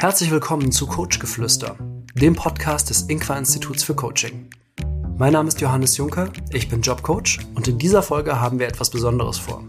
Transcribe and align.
Herzlich 0.00 0.30
willkommen 0.30 0.70
zu 0.70 0.86
Coachgeflüster, 0.86 1.76
dem 2.14 2.36
Podcast 2.36 2.88
des 2.88 3.02
Inqua 3.02 3.36
Instituts 3.36 3.82
für 3.82 3.96
Coaching. 3.96 4.48
Mein 5.16 5.32
Name 5.32 5.48
ist 5.48 5.60
Johannes 5.60 5.96
Juncker, 5.96 6.32
ich 6.52 6.68
bin 6.68 6.82
Jobcoach 6.82 7.40
und 7.56 7.66
in 7.66 7.78
dieser 7.78 8.04
Folge 8.04 8.40
haben 8.40 8.60
wir 8.60 8.68
etwas 8.68 8.90
Besonderes 8.90 9.38
vor. 9.38 9.64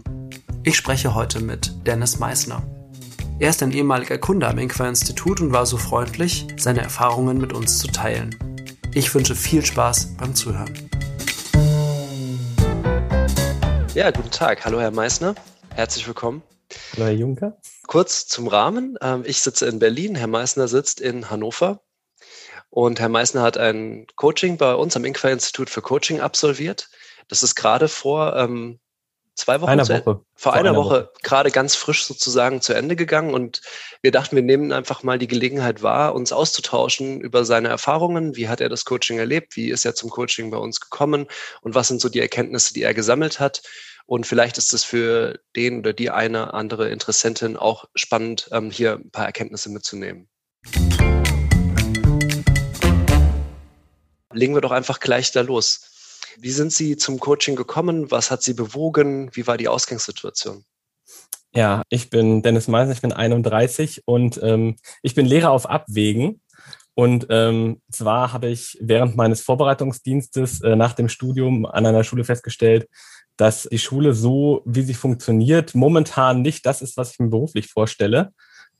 Ich 0.62 0.76
spreche 0.76 1.16
heute 1.16 1.40
mit 1.40 1.84
Dennis 1.84 2.20
Meissner. 2.20 2.62
Er 3.40 3.50
ist 3.50 3.60
ein 3.64 3.72
ehemaliger 3.72 4.18
Kunde 4.18 4.46
am 4.46 4.58
Inqua 4.58 4.88
Institut 4.88 5.40
und 5.40 5.50
war 5.50 5.66
so 5.66 5.76
freundlich, 5.76 6.46
seine 6.56 6.80
Erfahrungen 6.80 7.38
mit 7.38 7.52
uns 7.52 7.78
zu 7.78 7.88
teilen. 7.88 8.30
Ich 8.94 9.12
wünsche 9.12 9.34
viel 9.34 9.66
Spaß 9.66 10.14
beim 10.16 10.36
Zuhören. 10.36 10.72
Ja, 13.96 14.12
guten 14.12 14.30
Tag. 14.30 14.64
Hallo, 14.64 14.80
Herr 14.80 14.92
Meissner. 14.92 15.34
Herzlich 15.74 16.06
willkommen. 16.06 16.44
Herr 16.94 17.10
Juncker. 17.10 17.58
Kurz 17.86 18.26
zum 18.26 18.48
Rahmen. 18.48 18.96
Ähm, 19.00 19.22
ich 19.26 19.40
sitze 19.40 19.66
in 19.66 19.78
Berlin, 19.78 20.14
Herr 20.14 20.26
Meissner 20.26 20.68
sitzt 20.68 21.00
in 21.00 21.30
Hannover. 21.30 21.82
Und 22.70 23.00
Herr 23.00 23.08
Meissner 23.08 23.42
hat 23.42 23.58
ein 23.58 24.06
Coaching 24.14 24.56
bei 24.56 24.74
uns 24.74 24.96
am 24.96 25.04
Inqua-Institut 25.04 25.70
für 25.70 25.82
Coaching 25.82 26.20
absolviert. 26.20 26.88
Das 27.28 27.42
ist 27.42 27.56
gerade 27.56 27.88
vor 27.88 28.36
ähm, 28.36 28.78
zwei 29.34 29.60
Wochen, 29.60 29.70
einer 29.70 29.88
Woche. 29.88 30.02
vor, 30.02 30.24
vor 30.34 30.52
einer, 30.52 30.70
einer 30.70 30.78
Woche, 30.78 30.90
Woche, 30.90 31.12
gerade 31.22 31.50
ganz 31.50 31.74
frisch 31.74 32.04
sozusagen 32.04 32.60
zu 32.60 32.72
Ende 32.74 32.94
gegangen. 32.94 33.34
Und 33.34 33.62
wir 34.02 34.12
dachten, 34.12 34.36
wir 34.36 34.42
nehmen 34.42 34.72
einfach 34.72 35.02
mal 35.02 35.18
die 35.18 35.26
Gelegenheit 35.26 35.82
wahr, 35.82 36.14
uns 36.14 36.32
auszutauschen 36.32 37.20
über 37.20 37.44
seine 37.44 37.68
Erfahrungen. 37.68 38.36
Wie 38.36 38.48
hat 38.48 38.60
er 38.60 38.68
das 38.68 38.84
Coaching 38.84 39.18
erlebt? 39.18 39.56
Wie 39.56 39.70
ist 39.70 39.84
er 39.84 39.96
zum 39.96 40.10
Coaching 40.10 40.50
bei 40.50 40.58
uns 40.58 40.80
gekommen? 40.80 41.26
Und 41.62 41.74
was 41.74 41.88
sind 41.88 42.00
so 42.00 42.08
die 42.08 42.20
Erkenntnisse, 42.20 42.72
die 42.72 42.82
er 42.82 42.94
gesammelt 42.94 43.40
hat? 43.40 43.62
Und 44.10 44.26
vielleicht 44.26 44.58
ist 44.58 44.74
es 44.74 44.82
für 44.82 45.38
den 45.54 45.78
oder 45.78 45.92
die 45.92 46.10
eine 46.10 46.52
andere 46.52 46.90
Interessentin 46.90 47.56
auch 47.56 47.84
spannend, 47.94 48.48
ähm, 48.50 48.72
hier 48.72 48.94
ein 48.94 49.12
paar 49.12 49.26
Erkenntnisse 49.26 49.68
mitzunehmen. 49.68 50.28
Legen 54.32 54.54
wir 54.54 54.62
doch 54.62 54.72
einfach 54.72 54.98
gleich 54.98 55.30
da 55.30 55.42
los. 55.42 56.26
Wie 56.36 56.50
sind 56.50 56.72
Sie 56.72 56.96
zum 56.96 57.20
Coaching 57.20 57.54
gekommen? 57.54 58.10
Was 58.10 58.32
hat 58.32 58.42
Sie 58.42 58.54
bewogen? 58.54 59.30
Wie 59.32 59.46
war 59.46 59.56
die 59.56 59.68
Ausgangssituation? 59.68 60.64
Ja, 61.54 61.82
ich 61.88 62.10
bin 62.10 62.42
Dennis 62.42 62.66
Meisner, 62.66 62.94
ich 62.94 63.02
bin 63.02 63.12
31 63.12 64.02
und 64.06 64.40
ähm, 64.42 64.74
ich 65.02 65.14
bin 65.14 65.24
Lehrer 65.24 65.52
auf 65.52 65.70
Abwägen. 65.70 66.40
Und 66.94 67.28
ähm, 67.30 67.80
zwar 67.90 68.32
habe 68.32 68.48
ich 68.48 68.76
während 68.80 69.16
meines 69.16 69.40
Vorbereitungsdienstes 69.42 70.62
äh, 70.62 70.74
nach 70.74 70.94
dem 70.94 71.08
Studium 71.08 71.64
an 71.64 71.86
einer 71.86 72.02
Schule 72.02 72.24
festgestellt, 72.24 72.88
dass 73.40 73.62
die 73.62 73.78
Schule 73.78 74.12
so, 74.12 74.60
wie 74.66 74.82
sie 74.82 74.92
funktioniert, 74.92 75.74
momentan 75.74 76.42
nicht 76.42 76.66
das 76.66 76.82
ist, 76.82 76.98
was 76.98 77.12
ich 77.12 77.20
mir 77.20 77.30
beruflich 77.30 77.68
vorstelle. 77.68 78.34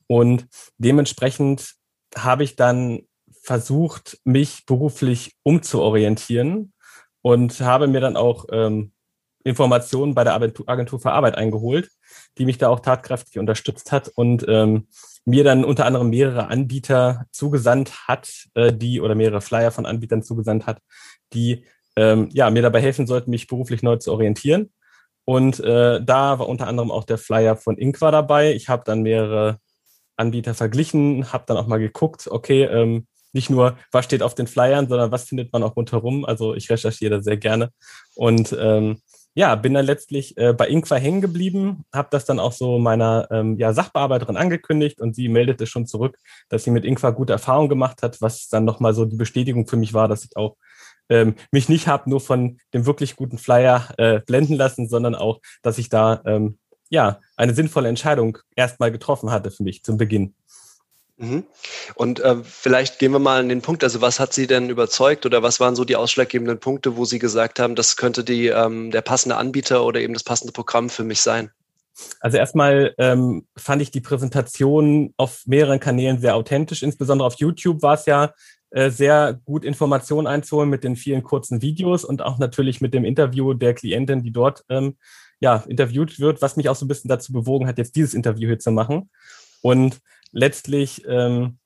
Und 0.06 0.48
dementsprechend 0.76 1.76
habe 2.14 2.44
ich 2.44 2.56
dann 2.56 3.00
versucht, 3.42 4.18
mich 4.24 4.66
beruflich 4.66 5.34
umzuorientieren 5.44 6.74
und 7.22 7.58
habe 7.60 7.86
mir 7.86 8.00
dann 8.02 8.18
auch 8.18 8.44
ähm, 8.52 8.92
Informationen 9.44 10.14
bei 10.14 10.24
der 10.24 10.34
Agentur 10.34 11.00
für 11.00 11.12
Arbeit 11.12 11.36
eingeholt, 11.36 11.88
die 12.36 12.44
mich 12.44 12.58
da 12.58 12.68
auch 12.68 12.80
tatkräftig 12.80 13.38
unterstützt 13.38 13.92
hat 13.92 14.08
und 14.08 14.44
ähm, 14.46 14.88
mir 15.24 15.42
dann 15.42 15.64
unter 15.64 15.86
anderem 15.86 16.10
mehrere 16.10 16.48
Anbieter 16.48 17.24
zugesandt 17.30 18.08
hat, 18.08 18.48
äh, 18.52 18.74
die 18.74 19.00
oder 19.00 19.14
mehrere 19.14 19.40
Flyer 19.40 19.70
von 19.70 19.86
Anbietern 19.86 20.22
zugesandt 20.22 20.66
hat, 20.66 20.82
die 21.32 21.64
ähm, 22.00 22.28
ja, 22.32 22.48
mir 22.50 22.62
dabei 22.62 22.80
helfen 22.80 23.06
sollten, 23.06 23.30
mich 23.30 23.46
beruflich 23.46 23.82
neu 23.82 23.96
zu 23.96 24.10
orientieren. 24.12 24.72
Und 25.26 25.60
äh, 25.60 26.02
da 26.02 26.38
war 26.38 26.48
unter 26.48 26.66
anderem 26.66 26.90
auch 26.90 27.04
der 27.04 27.18
Flyer 27.18 27.56
von 27.56 27.76
Inqua 27.76 28.10
dabei. 28.10 28.54
Ich 28.54 28.68
habe 28.68 28.84
dann 28.86 29.02
mehrere 29.02 29.58
Anbieter 30.16 30.54
verglichen, 30.54 31.30
habe 31.32 31.44
dann 31.46 31.58
auch 31.58 31.66
mal 31.66 31.78
geguckt, 31.78 32.26
okay, 32.30 32.64
ähm, 32.64 33.06
nicht 33.32 33.50
nur, 33.50 33.76
was 33.92 34.06
steht 34.06 34.22
auf 34.22 34.34
den 34.34 34.46
Flyern, 34.46 34.88
sondern 34.88 35.12
was 35.12 35.24
findet 35.24 35.52
man 35.52 35.62
auch 35.62 35.76
rundherum. 35.76 36.24
Also 36.24 36.54
ich 36.54 36.70
recherchiere 36.70 37.16
da 37.16 37.22
sehr 37.22 37.36
gerne. 37.36 37.70
Und 38.16 38.56
ähm, 38.58 39.02
ja, 39.34 39.54
bin 39.54 39.74
dann 39.74 39.86
letztlich 39.86 40.36
äh, 40.36 40.52
bei 40.52 40.66
Inqua 40.68 40.96
hängen 40.96 41.20
geblieben, 41.20 41.84
habe 41.94 42.08
das 42.10 42.24
dann 42.24 42.40
auch 42.40 42.52
so 42.52 42.78
meiner 42.78 43.28
ähm, 43.30 43.56
ja, 43.58 43.72
Sachbearbeiterin 43.72 44.36
angekündigt 44.36 45.00
und 45.00 45.14
sie 45.14 45.28
meldete 45.28 45.66
schon 45.66 45.86
zurück, 45.86 46.18
dass 46.48 46.64
sie 46.64 46.72
mit 46.72 46.84
Inqua 46.84 47.10
gute 47.10 47.34
Erfahrungen 47.34 47.68
gemacht 47.68 48.02
hat, 48.02 48.20
was 48.20 48.48
dann 48.48 48.64
nochmal 48.64 48.94
so 48.94 49.04
die 49.04 49.16
Bestätigung 49.16 49.68
für 49.68 49.76
mich 49.76 49.94
war, 49.94 50.08
dass 50.08 50.24
ich 50.24 50.36
auch 50.36 50.56
ähm, 51.10 51.34
mich 51.50 51.68
nicht 51.68 51.86
habe 51.86 52.08
nur 52.08 52.20
von 52.20 52.58
dem 52.72 52.86
wirklich 52.86 53.16
guten 53.16 53.36
Flyer 53.36 53.88
äh, 53.98 54.20
blenden 54.20 54.54
lassen, 54.54 54.88
sondern 54.88 55.14
auch, 55.14 55.40
dass 55.62 55.78
ich 55.78 55.88
da 55.90 56.22
ähm, 56.24 56.58
ja 56.88 57.20
eine 57.36 57.54
sinnvolle 57.54 57.88
Entscheidung 57.88 58.38
erstmal 58.56 58.90
getroffen 58.90 59.30
hatte 59.30 59.50
für 59.50 59.62
mich 59.62 59.84
zum 59.84 59.98
Beginn. 59.98 60.34
Mhm. 61.20 61.44
Und 61.96 62.20
äh, 62.20 62.36
vielleicht 62.42 62.98
gehen 62.98 63.12
wir 63.12 63.18
mal 63.18 63.40
an 63.40 63.50
den 63.50 63.60
Punkt, 63.60 63.84
also 63.84 64.00
was 64.00 64.18
hat 64.18 64.32
Sie 64.32 64.46
denn 64.46 64.70
überzeugt 64.70 65.26
oder 65.26 65.42
was 65.42 65.60
waren 65.60 65.76
so 65.76 65.84
die 65.84 65.96
ausschlaggebenden 65.96 66.58
Punkte, 66.60 66.96
wo 66.96 67.04
Sie 67.04 67.18
gesagt 67.18 67.60
haben, 67.60 67.74
das 67.74 67.96
könnte 67.96 68.24
die, 68.24 68.46
ähm, 68.46 68.90
der 68.90 69.02
passende 69.02 69.36
Anbieter 69.36 69.84
oder 69.84 70.00
eben 70.00 70.14
das 70.14 70.24
passende 70.24 70.52
Programm 70.52 70.88
für 70.88 71.04
mich 71.04 71.20
sein? 71.20 71.50
Also 72.20 72.38
erstmal 72.38 72.94
ähm, 72.96 73.46
fand 73.54 73.82
ich 73.82 73.90
die 73.90 74.00
Präsentation 74.00 75.12
auf 75.18 75.42
mehreren 75.44 75.78
Kanälen 75.78 76.20
sehr 76.20 76.36
authentisch. 76.36 76.82
Insbesondere 76.82 77.26
auf 77.26 77.34
YouTube 77.34 77.82
war 77.82 77.94
es 77.94 78.06
ja 78.06 78.32
sehr 78.72 79.40
gut 79.44 79.64
Informationen 79.64 80.26
einzuholen 80.26 80.70
mit 80.70 80.84
den 80.84 80.94
vielen 80.94 81.22
kurzen 81.22 81.60
Videos 81.60 82.04
und 82.04 82.22
auch 82.22 82.38
natürlich 82.38 82.80
mit 82.80 82.94
dem 82.94 83.04
Interview 83.04 83.52
der 83.52 83.74
Klientin, 83.74 84.22
die 84.22 84.30
dort 84.30 84.64
ähm, 84.68 84.96
ja, 85.40 85.64
interviewt 85.66 86.20
wird, 86.20 86.42
was 86.42 86.56
mich 86.56 86.68
auch 86.68 86.76
so 86.76 86.84
ein 86.84 86.88
bisschen 86.88 87.08
dazu 87.08 87.32
bewogen 87.32 87.66
hat, 87.66 87.78
jetzt 87.78 87.96
dieses 87.96 88.14
Interview 88.14 88.48
hier 88.48 88.58
zu 88.58 88.70
machen. 88.70 89.10
Und 89.62 90.00
letztlich 90.32 91.04
ähm, 91.08 91.58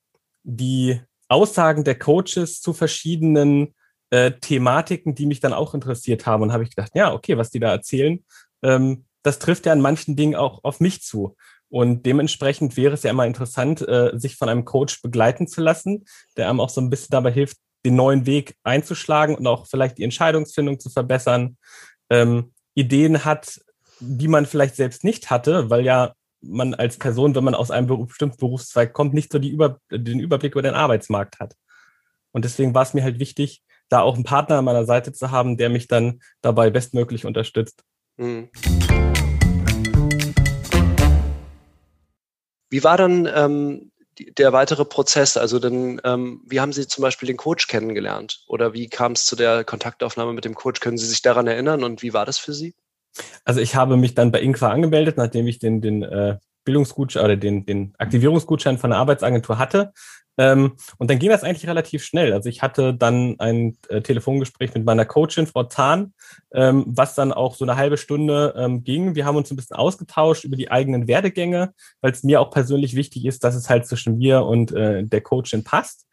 die 0.44 1.00
Aussagen 1.28 1.84
der 1.84 1.98
Coaches 1.98 2.60
zu 2.60 2.72
verschiedenen 2.72 3.74
äh, 4.10 4.32
Thematiken, 4.32 5.14
die 5.14 5.26
mich 5.26 5.40
dann 5.40 5.52
auch 5.52 5.74
interessiert 5.74 6.26
haben. 6.26 6.42
Und 6.42 6.52
habe 6.52 6.62
ich 6.62 6.70
gedacht, 6.70 6.92
ja, 6.94 7.12
okay, 7.12 7.36
was 7.36 7.50
die 7.50 7.60
da 7.60 7.70
erzählen, 7.70 8.24
ähm, 8.62 9.04
das 9.22 9.38
trifft 9.38 9.66
ja 9.66 9.72
an 9.72 9.80
manchen 9.80 10.16
Dingen 10.16 10.36
auch 10.36 10.62
auf 10.62 10.80
mich 10.80 11.02
zu. 11.02 11.34
Und 11.74 12.06
dementsprechend 12.06 12.76
wäre 12.76 12.94
es 12.94 13.02
ja 13.02 13.10
immer 13.10 13.26
interessant, 13.26 13.80
äh, 13.80 14.12
sich 14.14 14.36
von 14.36 14.48
einem 14.48 14.64
Coach 14.64 15.02
begleiten 15.02 15.48
zu 15.48 15.60
lassen, 15.60 16.04
der 16.36 16.48
einem 16.48 16.60
auch 16.60 16.68
so 16.68 16.80
ein 16.80 16.88
bisschen 16.88 17.10
dabei 17.10 17.32
hilft, 17.32 17.56
den 17.84 17.96
neuen 17.96 18.26
Weg 18.26 18.54
einzuschlagen 18.62 19.34
und 19.34 19.44
auch 19.48 19.66
vielleicht 19.66 19.98
die 19.98 20.04
Entscheidungsfindung 20.04 20.78
zu 20.78 20.88
verbessern, 20.88 21.56
ähm, 22.10 22.52
Ideen 22.74 23.24
hat, 23.24 23.60
die 23.98 24.28
man 24.28 24.46
vielleicht 24.46 24.76
selbst 24.76 25.02
nicht 25.02 25.30
hatte, 25.30 25.68
weil 25.68 25.84
ja 25.84 26.12
man 26.40 26.74
als 26.74 26.96
Person, 26.96 27.34
wenn 27.34 27.42
man 27.42 27.56
aus 27.56 27.72
einem 27.72 28.06
bestimmten 28.06 28.38
Berufszweig 28.38 28.92
kommt, 28.92 29.12
nicht 29.12 29.32
so 29.32 29.38
Über 29.38 29.80
den 29.90 30.20
Überblick 30.20 30.52
über 30.52 30.62
den 30.62 30.74
Arbeitsmarkt 30.74 31.40
hat. 31.40 31.56
Und 32.30 32.44
deswegen 32.44 32.72
war 32.72 32.82
es 32.82 32.94
mir 32.94 33.02
halt 33.02 33.18
wichtig, 33.18 33.64
da 33.88 34.00
auch 34.00 34.14
einen 34.14 34.22
Partner 34.22 34.58
an 34.58 34.64
meiner 34.64 34.84
Seite 34.84 35.12
zu 35.12 35.32
haben, 35.32 35.56
der 35.56 35.70
mich 35.70 35.88
dann 35.88 36.20
dabei 36.40 36.70
bestmöglich 36.70 37.26
unterstützt. 37.26 37.82
Mhm. 38.16 38.48
Wie 42.74 42.82
war 42.82 42.96
dann 42.96 43.28
ähm, 43.32 43.92
der 44.36 44.52
weitere 44.52 44.84
Prozess? 44.84 45.36
Also 45.36 45.60
dann, 45.60 46.00
ähm, 46.02 46.42
wie 46.44 46.58
haben 46.58 46.72
Sie 46.72 46.88
zum 46.88 47.02
Beispiel 47.02 47.28
den 47.28 47.36
Coach 47.36 47.68
kennengelernt? 47.68 48.40
Oder 48.48 48.74
wie 48.74 48.88
kam 48.88 49.12
es 49.12 49.26
zu 49.26 49.36
der 49.36 49.62
Kontaktaufnahme 49.62 50.32
mit 50.32 50.44
dem 50.44 50.56
Coach? 50.56 50.80
Können 50.80 50.98
Sie 50.98 51.06
sich 51.06 51.22
daran 51.22 51.46
erinnern 51.46 51.84
und 51.84 52.02
wie 52.02 52.12
war 52.12 52.26
das 52.26 52.38
für 52.38 52.52
Sie? 52.52 52.74
Also 53.44 53.60
ich 53.60 53.76
habe 53.76 53.96
mich 53.96 54.16
dann 54.16 54.32
bei 54.32 54.40
Inqua 54.40 54.70
angemeldet, 54.70 55.16
nachdem 55.18 55.46
ich 55.46 55.60
den, 55.60 55.82
den 55.82 56.02
äh, 56.02 56.38
Bildungsgutschein 56.64 57.24
oder 57.24 57.36
den, 57.36 57.64
den 57.64 57.94
Aktivierungsgutschein 57.96 58.76
von 58.76 58.90
der 58.90 58.98
Arbeitsagentur 58.98 59.56
hatte. 59.56 59.92
Ähm, 60.36 60.72
und 60.98 61.10
dann 61.10 61.18
ging 61.18 61.30
das 61.30 61.44
eigentlich 61.44 61.68
relativ 61.68 62.04
schnell. 62.04 62.32
Also 62.32 62.48
ich 62.48 62.62
hatte 62.62 62.94
dann 62.94 63.36
ein 63.38 63.76
äh, 63.88 64.00
Telefongespräch 64.00 64.74
mit 64.74 64.84
meiner 64.84 65.04
Coachin, 65.04 65.46
Frau 65.46 65.64
Zahn, 65.64 66.12
ähm, 66.52 66.84
was 66.86 67.14
dann 67.14 67.32
auch 67.32 67.54
so 67.54 67.64
eine 67.64 67.76
halbe 67.76 67.96
Stunde 67.96 68.54
ähm, 68.56 68.82
ging. 68.82 69.14
Wir 69.14 69.26
haben 69.26 69.36
uns 69.36 69.50
ein 69.50 69.56
bisschen 69.56 69.76
ausgetauscht 69.76 70.44
über 70.44 70.56
die 70.56 70.70
eigenen 70.70 71.06
Werdegänge, 71.06 71.72
weil 72.00 72.12
es 72.12 72.24
mir 72.24 72.40
auch 72.40 72.50
persönlich 72.50 72.96
wichtig 72.96 73.24
ist, 73.26 73.44
dass 73.44 73.54
es 73.54 73.70
halt 73.70 73.86
zwischen 73.86 74.18
mir 74.18 74.44
und 74.44 74.72
äh, 74.72 75.04
der 75.04 75.20
Coachin 75.20 75.64
passt. 75.64 76.06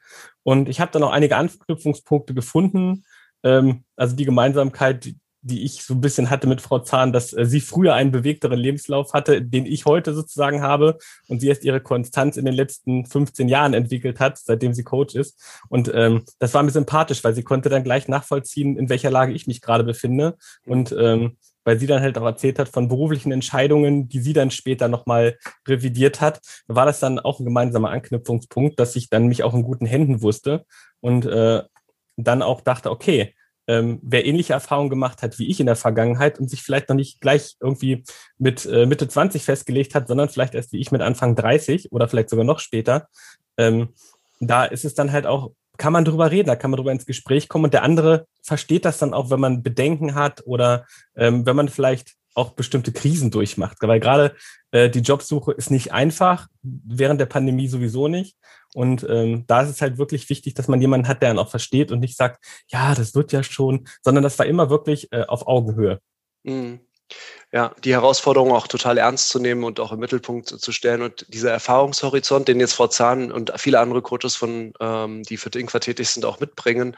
Und 0.44 0.70
ich 0.70 0.80
habe 0.80 0.92
dann 0.92 1.04
auch 1.04 1.12
einige 1.12 1.38
Anknüpfungspunkte 1.38 2.34
gefunden. 2.34 3.04
Ähm, 3.44 3.84
also 3.96 4.16
die 4.16 4.26
Gemeinsamkeit, 4.26 5.14
die 5.42 5.64
ich 5.64 5.84
so 5.84 5.96
ein 5.96 6.02
bisschen 6.02 6.30
hatte 6.30 6.48
mit 6.48 6.62
Frau 6.62 6.80
Zahn, 6.80 7.14
dass 7.14 7.34
äh, 7.34 7.46
sie 7.46 7.62
früher 7.62 7.94
einen 7.94 8.12
bewegteren 8.12 8.60
Lebenslauf 8.60 9.14
hatte, 9.14 9.42
den 9.42 9.66
ich 9.66 9.86
heute 9.86 10.14
sozusagen 10.14 10.62
habe 10.62 10.98
und 11.28 11.40
sie 11.40 11.48
erst 11.48 11.64
ihre 11.64 11.82
Konstanz 11.82 12.38
in 12.38 12.46
den 12.46 12.54
letzten 12.54 13.06
15 13.06 13.50
Jahren 13.50 13.74
entwickelt 13.74 14.20
hat, 14.20 14.38
seitdem 14.38 14.74
sie 14.74 14.84
Coach 14.84 15.16
ist. 15.16 15.62
Und 15.70 15.92
ähm, 15.94 16.24
das 16.40 16.54
war 16.54 16.64
mir 16.64 16.72
sympathisch, 16.72 17.24
weil 17.24 17.34
sie 17.34 17.44
konnte 17.44 17.70
dann 17.70 17.84
gleich 17.84 18.08
nachvollziehen, 18.08 18.78
in 18.78 18.90
welcher 18.90 19.10
Lage 19.10 19.34
ich 19.34 19.48
mich 19.48 19.62
gerade 19.62 19.84
befinde. 19.84 20.38
Und 20.66 20.96
ähm, 20.98 21.38
weil 21.64 21.80
sie 21.80 21.88
dann 21.88 22.02
halt 22.02 22.18
auch 22.18 22.26
erzählt 22.26 22.60
hat 22.60 22.70
von 22.70 22.88
beruflichen 22.88 23.32
Entscheidungen, 23.32 24.08
die 24.08 24.20
sie 24.20 24.34
dann 24.34 24.52
später 24.52 24.88
nochmal 24.88 25.38
revidiert 25.68 26.22
hat, 26.22 26.40
war 26.68 26.86
das 26.86 27.00
dann 27.00 27.20
auch 27.20 27.40
ein 27.40 27.46
gemeinsamer 27.46 27.90
Anknüpfungspunkt, 27.90 28.80
dass 28.80 28.96
ich 28.96 29.10
dann 29.10 29.28
mich 29.28 29.44
auch 29.44 29.54
in 29.54 29.64
guten 29.64 29.86
Händen 29.86 30.22
wusste 30.22 30.66
und 31.02 31.26
äh, 31.26 31.62
dann 32.18 32.42
auch 32.42 32.62
dachte, 32.62 32.92
okay, 32.92 33.36
ähm, 33.68 34.00
wer 34.02 34.26
ähnliche 34.26 34.54
Erfahrungen 34.54 34.90
gemacht 34.90 35.22
hat 35.22 35.40
wie 35.40 35.50
ich 35.50 35.60
in 35.60 35.66
der 35.66 35.76
Vergangenheit 35.76 36.40
und 36.40 36.50
sich 36.50 36.62
vielleicht 36.62 36.90
noch 36.90 36.96
nicht 36.96 37.22
gleich 37.22 37.56
irgendwie 37.60 38.04
mit 38.38 38.66
äh, 38.66 38.86
Mitte 38.86 39.08
20 39.08 39.44
festgelegt 39.44 39.96
hat, 39.96 40.08
sondern 40.08 40.30
vielleicht 40.30 40.56
erst 40.56 40.72
wie 40.74 40.80
ich 40.80 40.92
mit 40.92 41.02
Anfang 41.02 41.36
30 41.36 41.92
oder 41.92 42.08
vielleicht 42.08 42.30
sogar 42.30 42.46
noch 42.46 42.60
später, 42.60 43.08
ähm, 43.58 43.90
da 44.40 44.66
ist 44.66 44.86
es 44.86 44.96
dann 44.96 45.12
halt 45.12 45.26
auch, 45.26 45.52
kann 45.78 45.94
man 45.94 46.06
drüber 46.06 46.32
reden, 46.32 46.48
da 46.48 46.56
kann 46.56 46.72
man 46.72 46.78
drüber 46.78 46.92
ins 46.92 47.06
Gespräch 47.06 47.48
kommen 47.48 47.66
und 47.66 47.74
der 47.74 47.84
andere 47.84 48.28
versteht 48.42 48.86
das 48.86 48.98
dann 48.98 49.14
auch, 49.14 49.30
wenn 49.30 49.40
man 49.40 49.64
Bedenken 49.64 50.16
hat 50.16 50.42
oder 50.46 50.86
ähm, 51.16 51.46
wenn 51.46 51.56
man 51.56 51.70
vielleicht 51.70 52.16
auch 52.34 52.52
bestimmte 52.52 52.92
Krisen 52.92 53.32
durchmacht. 53.32 53.78
Weil 53.82 54.00
gerade 54.00 54.36
äh, 54.72 54.90
die 54.90 55.00
Jobsuche 55.00 55.52
ist 55.54 55.72
nicht 55.72 55.94
einfach, 55.94 56.48
während 56.62 57.20
der 57.20 57.26
Pandemie 57.26 57.68
sowieso 57.68 58.08
nicht. 58.08 58.38
Und 58.74 59.06
ähm, 59.10 59.46
da 59.48 59.62
ist 59.62 59.70
es 59.70 59.82
halt 59.82 59.98
wirklich 59.98 60.30
wichtig, 60.30 60.54
dass 60.54 60.68
man 60.68 60.82
jemanden 60.82 61.08
hat, 61.08 61.22
der 61.22 61.30
einen 61.30 61.40
auch 61.40 61.50
versteht 61.50 61.92
und 61.92 62.00
nicht 62.00 62.16
sagt, 62.16 62.44
ja, 62.68 62.96
das 62.96 63.16
wird 63.16 63.32
ja 63.34 63.44
schon, 63.44 63.88
sondern 64.02 64.24
das 64.24 64.40
war 64.40 64.46
immer 64.46 64.70
wirklich 64.70 65.12
äh, 65.12 65.24
auf 65.24 65.48
Augenhöhe. 65.48 66.00
Mhm. 66.44 66.80
Ja, 67.52 67.76
die 67.84 67.92
Herausforderung 67.92 68.54
auch 68.54 68.68
total 68.68 68.98
ernst 68.98 69.28
zu 69.28 69.40
nehmen 69.40 69.66
und 69.66 69.82
auch 69.82 69.92
im 69.92 70.00
Mittelpunkt 70.00 70.48
zu 70.48 70.72
stellen 70.72 71.02
und 71.02 71.26
dieser 71.28 71.52
Erfahrungshorizont, 71.52 72.48
den 72.48 72.62
jetzt 72.62 72.74
Frau 72.74 72.88
Zahn 72.88 73.34
und 73.34 73.52
viele 73.58 73.82
andere 73.82 74.02
Coaches 74.02 74.38
von, 74.38 74.72
ähm, 74.80 75.24
die 75.24 75.36
für 75.36 75.50
Ingwer 75.54 75.82
tätig 75.82 76.08
sind, 76.08 76.24
auch 76.24 76.40
mitbringen, 76.40 76.96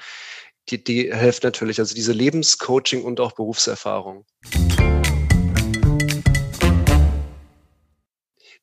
die, 0.70 0.84
die 0.84 1.12
hilft 1.12 1.44
natürlich. 1.44 1.80
Also 1.80 1.96
diese 1.96 2.14
Lebenscoaching 2.14 3.04
und 3.04 3.20
auch 3.20 3.32
Berufserfahrung. 3.32 4.26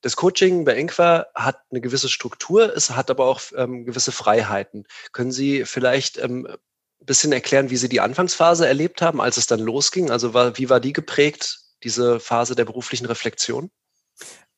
Das 0.03 0.17
Coaching 0.17 0.65
bei 0.65 0.75
Enqua 0.75 1.27
hat 1.35 1.59
eine 1.71 1.81
gewisse 1.81 2.09
Struktur, 2.09 2.75
es 2.75 2.91
hat 2.91 3.11
aber 3.11 3.27
auch 3.27 3.41
ähm, 3.57 3.85
gewisse 3.85 4.13
Freiheiten. 4.13 4.87
Können 5.13 5.33
Sie 5.33 5.65
vielleicht 5.65 6.19
ähm, 6.19 6.47
ein 6.47 7.07
bisschen 7.07 7.33
erklären, 7.33 7.71
wie 7.71 7.77
Sie 7.77 7.89
die 7.89 8.01
Anfangsphase 8.01 8.67
erlebt 8.67 9.03
haben, 9.03 9.21
als 9.21 9.37
es 9.37 9.47
dann 9.47 9.61
losging? 9.61 10.11
Also 10.11 10.33
war, 10.33 10.57
wie 10.57 10.71
war 10.71 10.81
die 10.81 10.93
geprägt, 10.93 11.61
diese 11.83 12.21
Phase 12.21 12.55
der 12.55 12.65
beruflichen 12.65 13.07
Reflexion? 13.07 13.71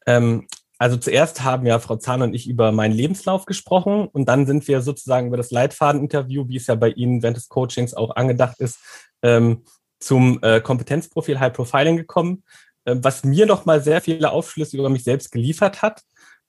Ähm, 0.07 0.47
also 0.79 0.97
zuerst 0.97 1.45
haben 1.45 1.65
ja 1.65 1.79
Frau 1.79 1.97
Zahn 1.97 2.23
und 2.23 2.35
ich 2.35 2.49
über 2.49 2.73
meinen 2.73 2.93
Lebenslauf 2.93 3.45
gesprochen 3.45 4.09
und 4.09 4.29
dann 4.29 4.47
sind 4.47 4.67
wir 4.67 4.83
sozusagen 4.83 5.29
über 5.29 5.37
das 5.37 5.53
Leitfadeninterview, 5.53 6.49
wie 6.49 6.57
es 6.57 6.67
ja 6.67 6.75
bei 6.75 6.91
Ihnen 6.91 7.23
während 7.23 7.37
des 7.37 7.49
Coachings 7.49 7.95
auch 7.95 8.17
angedacht 8.17 8.59
ist, 8.59 8.81
ähm, 9.23 9.65
zum 10.01 10.41
äh, 10.43 10.61
Kompetenzprofil 10.61 11.39
High 11.39 11.53
Profiling 11.53 11.97
gekommen. 11.97 12.43
Äh, 12.85 12.97
was 13.01 13.25
mir 13.25 13.47
noch 13.47 13.65
mal 13.65 13.83
sehr 13.83 14.01
viele 14.01 14.31
Aufschlüsse 14.31 14.77
über 14.77 14.89
mich 14.89 15.05
selbst 15.05 15.31
geliefert 15.33 15.83
hat. 15.83 16.03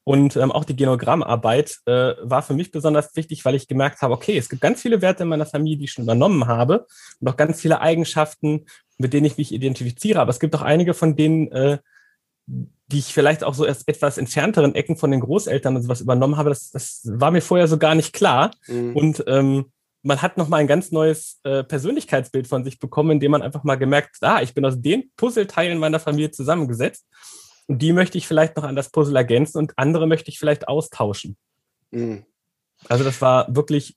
Und 0.06 0.36
ähm, 0.36 0.52
auch 0.52 0.66
die 0.66 0.76
Genogrammarbeit 0.76 1.78
äh, 1.86 2.16
war 2.22 2.42
für 2.42 2.54
mich 2.54 2.72
besonders 2.72 3.16
wichtig, 3.16 3.46
weil 3.46 3.56
ich 3.56 3.70
gemerkt 3.70 4.02
habe, 4.02 4.14
okay, 4.14 4.38
es 4.38 4.50
gibt 4.50 4.62
ganz 4.62 4.82
viele 4.82 5.02
Werte 5.02 5.24
in 5.24 5.30
meiner 5.30 5.46
Familie, 5.46 5.78
die 5.78 5.86
ich 5.86 5.94
schon 5.94 6.04
übernommen 6.04 6.46
habe 6.46 6.86
und 7.22 7.30
auch 7.30 7.38
ganz 7.38 7.62
viele 7.62 7.80
Eigenschaften, 7.80 8.66
mit 8.98 9.14
denen 9.14 9.26
ich 9.26 9.38
mich 9.38 9.54
identifiziere. 9.54 10.20
Aber 10.20 10.32
es 10.32 10.42
gibt 10.42 10.56
auch 10.56 10.62
einige 10.62 10.94
von 10.94 11.16
denen, 11.16 11.50
äh, 11.54 11.78
die 12.46 13.00
ich 13.00 13.14
vielleicht 13.14 13.46
auch 13.46 13.54
so 13.54 13.66
erst 13.66 13.88
etwas 13.88 14.18
entfernteren 14.18 14.76
Ecken 14.76 14.98
von 14.98 15.10
den 15.10 15.22
Großeltern 15.22 15.78
und 15.78 15.84
sowas 15.84 16.02
übernommen 16.02 16.36
habe. 16.36 16.50
Das, 16.50 16.70
das 16.72 17.02
war 17.06 17.32
mir 17.32 17.42
vorher 17.42 17.70
so 17.70 17.78
gar 17.78 17.96
nicht 17.96 18.12
klar. 18.12 18.52
Mhm. 18.68 18.96
Und 18.98 19.24
ähm, 19.28 19.72
man 20.04 20.22
hat 20.22 20.38
nochmal 20.38 20.60
ein 20.60 20.68
ganz 20.68 20.92
neues 20.92 21.40
äh, 21.44 21.64
Persönlichkeitsbild 21.64 22.48
von 22.48 22.64
sich 22.64 22.78
bekommen, 22.78 23.12
indem 23.12 23.32
man 23.32 23.42
einfach 23.42 23.64
mal 23.64 23.76
gemerkt, 23.76 24.18
ah, 24.22 24.42
ich 24.42 24.54
bin 24.54 24.66
aus 24.66 24.80
den 24.80 25.12
Puzzleteilen 25.16 25.80
meiner 25.80 26.00
Familie 26.00 26.32
zusammengesetzt 26.32 27.08
und 27.68 27.82
die 27.82 27.94
möchte 27.94 28.18
ich 28.18 28.28
vielleicht 28.28 28.58
noch 28.58 28.66
an 28.66 28.76
das 28.76 28.92
Puzzle 28.92 29.16
ergänzen 29.16 29.58
und 29.58 29.74
andere 29.78 30.06
möchte 30.06 30.30
ich 30.30 30.38
vielleicht 30.38 30.68
austauschen. 30.68 31.38
Mhm. 31.92 32.26
Also 32.90 33.06
das 33.06 33.22
war 33.22 33.54
wirklich 33.56 33.96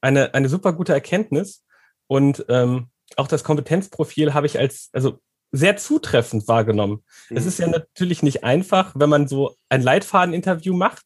eine, 0.00 0.34
eine 0.34 0.48
super 0.48 0.72
gute 0.72 0.92
Erkenntnis 0.92 1.64
und 2.06 2.44
ähm, 2.48 2.88
auch 3.16 3.26
das 3.26 3.42
Kompetenzprofil 3.42 4.34
habe 4.34 4.46
ich 4.46 4.56
als, 4.58 4.88
also 4.92 5.18
sehr 5.50 5.76
zutreffend 5.76 6.46
wahrgenommen. 6.46 7.02
Mhm. 7.28 7.36
Es 7.36 7.44
ist 7.44 7.58
ja 7.58 7.66
natürlich 7.66 8.22
nicht 8.22 8.44
einfach, 8.44 8.92
wenn 8.94 9.10
man 9.10 9.26
so 9.26 9.56
ein 9.68 9.82
Leitfadeninterview 9.82 10.74
macht 10.76 11.04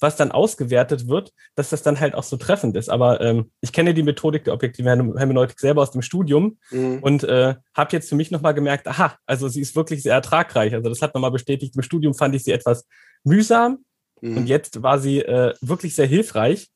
was 0.00 0.16
dann 0.16 0.30
ausgewertet 0.30 1.08
wird, 1.08 1.32
dass 1.54 1.70
das 1.70 1.82
dann 1.82 2.00
halt 2.00 2.14
auch 2.14 2.22
so 2.22 2.36
treffend 2.36 2.76
ist. 2.76 2.88
Aber 2.88 3.20
ähm, 3.20 3.50
ich 3.60 3.72
kenne 3.72 3.94
die 3.94 4.02
Methodik 4.02 4.44
der 4.44 4.54
objektiven 4.54 5.16
Hermeneutik 5.16 5.58
selber 5.58 5.82
aus 5.82 5.90
dem 5.90 6.02
Studium 6.02 6.58
mhm. 6.70 6.98
und 7.02 7.24
äh, 7.24 7.54
habe 7.74 7.92
jetzt 7.92 8.08
für 8.08 8.14
mich 8.14 8.30
nochmal 8.30 8.54
gemerkt, 8.54 8.86
aha, 8.86 9.16
also 9.26 9.48
sie 9.48 9.60
ist 9.60 9.76
wirklich 9.76 10.02
sehr 10.02 10.14
ertragreich. 10.14 10.74
Also 10.74 10.88
das 10.88 11.02
hat 11.02 11.14
nochmal 11.14 11.30
bestätigt, 11.30 11.74
im 11.76 11.82
Studium 11.82 12.14
fand 12.14 12.34
ich 12.34 12.44
sie 12.44 12.52
etwas 12.52 12.86
mühsam 13.24 13.84
mhm. 14.20 14.38
und 14.38 14.46
jetzt 14.46 14.82
war 14.82 14.98
sie 14.98 15.20
äh, 15.20 15.54
wirklich 15.60 15.94
sehr 15.94 16.06
hilfreich. 16.06 16.68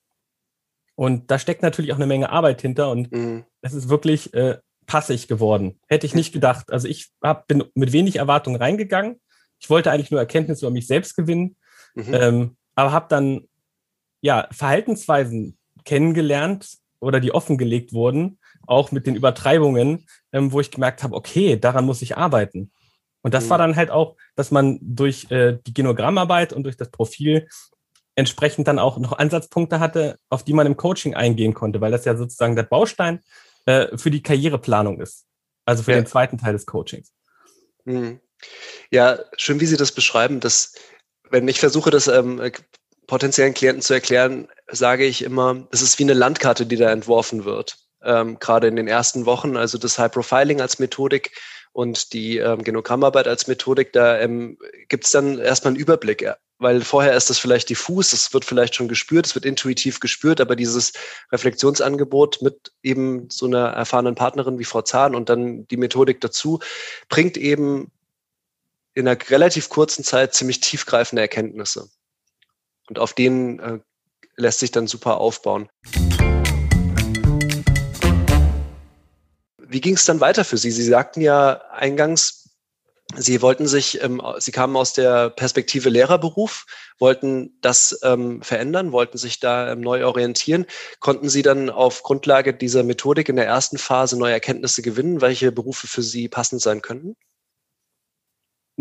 Und 0.95 1.31
da 1.31 1.39
steckt 1.39 1.63
natürlich 1.63 1.93
auch 1.93 1.97
eine 1.97 2.07
Menge 2.07 2.31
Arbeit 2.31 2.61
hinter 2.61 2.91
und 2.91 3.11
mhm. 3.13 3.45
es 3.63 3.73
ist 3.73 3.89
wirklich 3.89 4.35
äh, 4.35 4.59
passig 4.87 5.29
geworden. 5.29 5.79
Hätte 5.89 6.07
ich 6.07 6.15
nicht 6.15 6.33
gedacht. 6.33 6.73
Also 6.73 6.89
ich 6.89 7.11
hab, 7.23 7.47
bin 7.47 7.65
mit 7.75 7.93
wenig 7.93 8.17
Erwartung 8.17 8.57
reingegangen. 8.57 9.21
Ich 9.61 9.71
wollte 9.71 9.91
eigentlich 9.91 10.11
nur 10.11 10.21
Erkenntnisse 10.21 10.67
über 10.67 10.73
mich 10.73 10.87
selbst 10.87 11.17
gewinnen. 11.17 11.57
Mhm. 11.95 12.15
Ähm, 12.15 12.57
aber 12.81 12.93
habe 12.93 13.07
dann 13.09 13.49
ja 14.21 14.49
Verhaltensweisen 14.51 15.59
kennengelernt 15.85 16.79
oder 17.01 17.21
die 17.21 17.33
offengelegt 17.33 17.93
wurden, 17.93 18.39
auch 18.67 18.93
mit 18.93 19.07
den 19.07 19.17
Übertreibungen, 19.17 20.07
ähm, 20.33 20.53
wo 20.53 20.61
ich 20.61 20.71
gemerkt 20.71 21.03
habe, 21.03 21.15
okay, 21.15 21.59
daran 21.59 21.87
muss 21.87 22.03
ich 22.03 22.17
arbeiten. 22.17 22.71
Und 23.23 23.35
das 23.35 23.47
mhm. 23.47 23.51
war 23.51 23.59
dann 23.59 23.77
halt 23.77 23.91
auch, 23.91 24.17
dass 24.37 24.51
man 24.51 24.79
durch 24.81 25.31
äh, 25.31 25.59
die 25.67 25.75
Genogrammarbeit 25.75 26.53
und 26.53 26.65
durch 26.65 26.77
das 26.77 26.91
Profil 26.91 27.49
entsprechend 28.15 28.69
dann 28.69 28.79
auch 28.79 28.99
noch 28.99 29.13
Ansatzpunkte 29.13 29.81
hatte, 29.81 30.19
auf 30.29 30.45
die 30.45 30.53
man 30.53 30.67
im 30.67 30.77
Coaching 30.77 31.15
eingehen 31.15 31.55
konnte, 31.55 31.81
weil 31.81 31.91
das 31.91 32.05
ja 32.05 32.17
sozusagen 32.17 32.57
der 32.57 32.65
Baustein 32.65 33.21
äh, 33.67 33.97
für 33.97 34.11
die 34.11 34.23
Karriereplanung 34.23 35.01
ist. 35.01 35.27
Also 35.65 35.83
für 35.83 35.93
ja. 35.93 36.01
den 36.01 36.07
zweiten 36.07 36.39
Teil 36.39 36.53
des 36.53 36.67
Coachings. 36.67 37.13
Mhm. 37.85 38.21
Ja, 38.91 39.19
schön, 39.37 39.61
wie 39.61 39.67
Sie 39.67 39.77
das 39.77 39.93
beschreiben, 39.93 40.41
dass 40.41 40.75
wenn 41.31 41.49
ich 41.49 41.61
versuche, 41.61 41.91
das 41.91 42.09
ähm, 42.09 42.41
potenziellen 43.07 43.55
Klienten 43.55 43.83
zu 43.83 43.95
erklären, 43.95 44.49
sage 44.71 45.05
ich 45.05 45.23
immer, 45.23 45.67
es 45.73 45.83
ist 45.83 45.99
wie 45.99 46.05
eine 46.05 46.15
Landkarte, 46.15 46.67
die 46.67 46.77
da 46.77 46.91
entworfen 46.91 47.45
wird. 47.45 47.79
Ähm, 48.03 48.39
gerade 48.39 48.69
in 48.69 48.77
den 48.77 48.89
ersten 48.89 49.27
Wochen, 49.27 49.57
also 49.57 49.79
das 49.79 49.99
High 49.99 50.13
Profiling 50.13 50.61
als 50.61 50.79
Methodik 50.79 51.33
und 51.73 52.13
die 52.13 52.39
ähm, 52.39 52.65
Genogrammarbeit 52.65 53.29
als 53.29 53.47
Methodik, 53.47 53.93
da 53.93 54.19
ähm, 54.19 54.59
gibt 54.89 55.05
es 55.05 55.11
dann 55.11 55.39
erstmal 55.39 55.73
einen 55.73 55.81
Überblick, 55.81 56.27
weil 56.59 56.83
vorher 56.83 57.15
ist 57.15 57.31
das 57.31 57.39
vielleicht 57.39 57.69
diffus, 57.69 58.13
es 58.13 58.33
wird 58.33 58.45
vielleicht 58.45 58.75
schon 58.75 58.89
gespürt, 58.89 59.27
es 59.27 59.35
wird 59.35 59.45
intuitiv 59.45 60.01
gespürt, 60.01 60.41
aber 60.41 60.57
dieses 60.57 60.93
Reflexionsangebot 61.31 62.43
mit 62.43 62.73
eben 62.83 63.29
so 63.31 63.47
einer 63.47 63.69
erfahrenen 63.69 64.15
Partnerin 64.15 64.59
wie 64.59 64.65
Frau 64.65 64.83
Zahn 64.83 65.15
und 65.15 65.29
dann 65.29 65.67
die 65.69 65.77
Methodik 65.77 66.21
dazu, 66.21 66.61
bringt 67.09 67.37
eben 67.37 67.91
in 69.01 69.09
einer 69.09 69.19
relativ 69.31 69.69
kurzen 69.69 70.05
Zeit 70.05 70.35
ziemlich 70.35 70.61
tiefgreifende 70.61 71.23
Erkenntnisse. 71.23 71.89
Und 72.89 72.99
auf 72.99 73.13
denen 73.13 73.59
äh, 73.59 73.79
lässt 74.37 74.61
sich 74.61 74.71
dann 74.71 74.87
super 74.87 75.19
aufbauen. 75.19 75.69
Wie 79.59 79.81
ging 79.81 79.95
es 79.95 80.05
dann 80.05 80.21
weiter 80.21 80.45
für 80.45 80.57
Sie? 80.57 80.71
Sie 80.71 80.85
sagten 80.85 81.21
ja 81.21 81.61
eingangs, 81.71 82.41
Sie 83.17 83.43
wollten 83.43 83.67
sich, 83.67 84.03
ähm, 84.03 84.23
Sie 84.39 84.53
kamen 84.53 84.77
aus 84.77 84.93
der 84.93 85.31
Perspektive 85.31 85.89
Lehrerberuf, 85.89 86.67
wollten 86.99 87.59
das 87.61 87.99
ähm, 88.05 88.41
verändern, 88.43 88.93
wollten 88.93 89.19
sich 89.19 89.41
da 89.41 89.73
ähm, 89.73 89.81
neu 89.81 90.05
orientieren. 90.07 90.67
Konnten 91.01 91.29
Sie 91.29 91.43
dann 91.43 91.71
auf 91.71 92.05
Grundlage 92.05 92.55
dieser 92.55 92.85
Methodik 92.85 93.29
in 93.29 93.37
der 93.37 93.47
ersten 93.47 93.79
Phase 93.79 94.17
neue 94.17 94.33
Erkenntnisse 94.33 94.83
gewinnen, 94.83 95.21
welche 95.21 95.51
Berufe 95.51 95.89
für 95.89 96.03
Sie 96.03 96.29
passend 96.29 96.63
sein 96.63 96.83
könnten? 96.83 97.17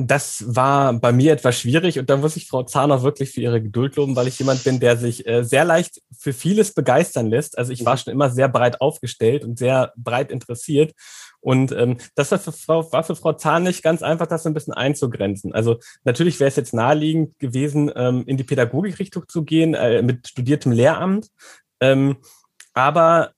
Das 0.08 0.44
war 0.48 0.94
bei 0.94 1.12
mir 1.12 1.34
etwas 1.34 1.60
schwierig 1.60 2.00
und 2.00 2.10
da 2.10 2.18
muss 2.18 2.36
ich 2.36 2.48
Frau 2.48 2.63
Zahner 2.63 3.03
wirklich 3.03 3.32
für 3.32 3.41
ihre 3.41 3.62
Geduld 3.62 3.96
loben, 3.96 4.15
weil 4.15 4.27
ich 4.27 4.39
jemand 4.39 4.63
bin, 4.63 4.79
der 4.79 4.98
sich 4.98 5.27
äh, 5.27 5.44
sehr 5.44 5.65
leicht 5.65 6.01
für 6.18 6.32
vieles 6.32 6.74
begeistern 6.74 7.27
lässt. 7.27 7.58
Also 7.58 7.74
ich 7.74 7.86
war 7.86 7.96
mhm. 7.96 7.98
schon 7.98 8.13
immer 8.13 8.29
sehr 8.29 8.48
breit 8.48 8.82
aufgestellt 8.82 9.44
und 9.44 9.60
sehr 9.60 9.94
breit 9.98 10.32
interessiert. 10.32 10.94
Und 11.41 11.72
ähm, 11.72 11.98
das 12.15 12.32
war 12.32 12.39
für, 12.39 12.51
Frau, 12.51 12.91
war 12.91 13.03
für 13.03 13.15
Frau 13.15 13.34
Zahn 13.34 13.63
nicht 13.63 13.84
ganz 13.84 14.01
einfach, 14.01 14.27
das 14.27 14.44
so 14.44 14.50
ein 14.50 14.53
bisschen 14.53 14.74
einzugrenzen. 14.74 15.53
Also 15.53 15.79
natürlich 16.03 16.39
wäre 16.39 16.50
es 16.50 16.56
jetzt 16.56 16.74
naheliegend 16.74 17.38
gewesen, 17.39 17.91
ähm, 17.96 18.24
in 18.25 18.38
die 18.38 18.44
Pädagogikrichtung 18.44 19.27
zu 19.27 19.44
gehen, 19.44 19.74
äh, 19.74 20.01
mit 20.01 20.27
studiertem 20.27 20.72
Lehramt. 20.72 21.29
Ähm, 21.82 22.18
aber 22.74 23.32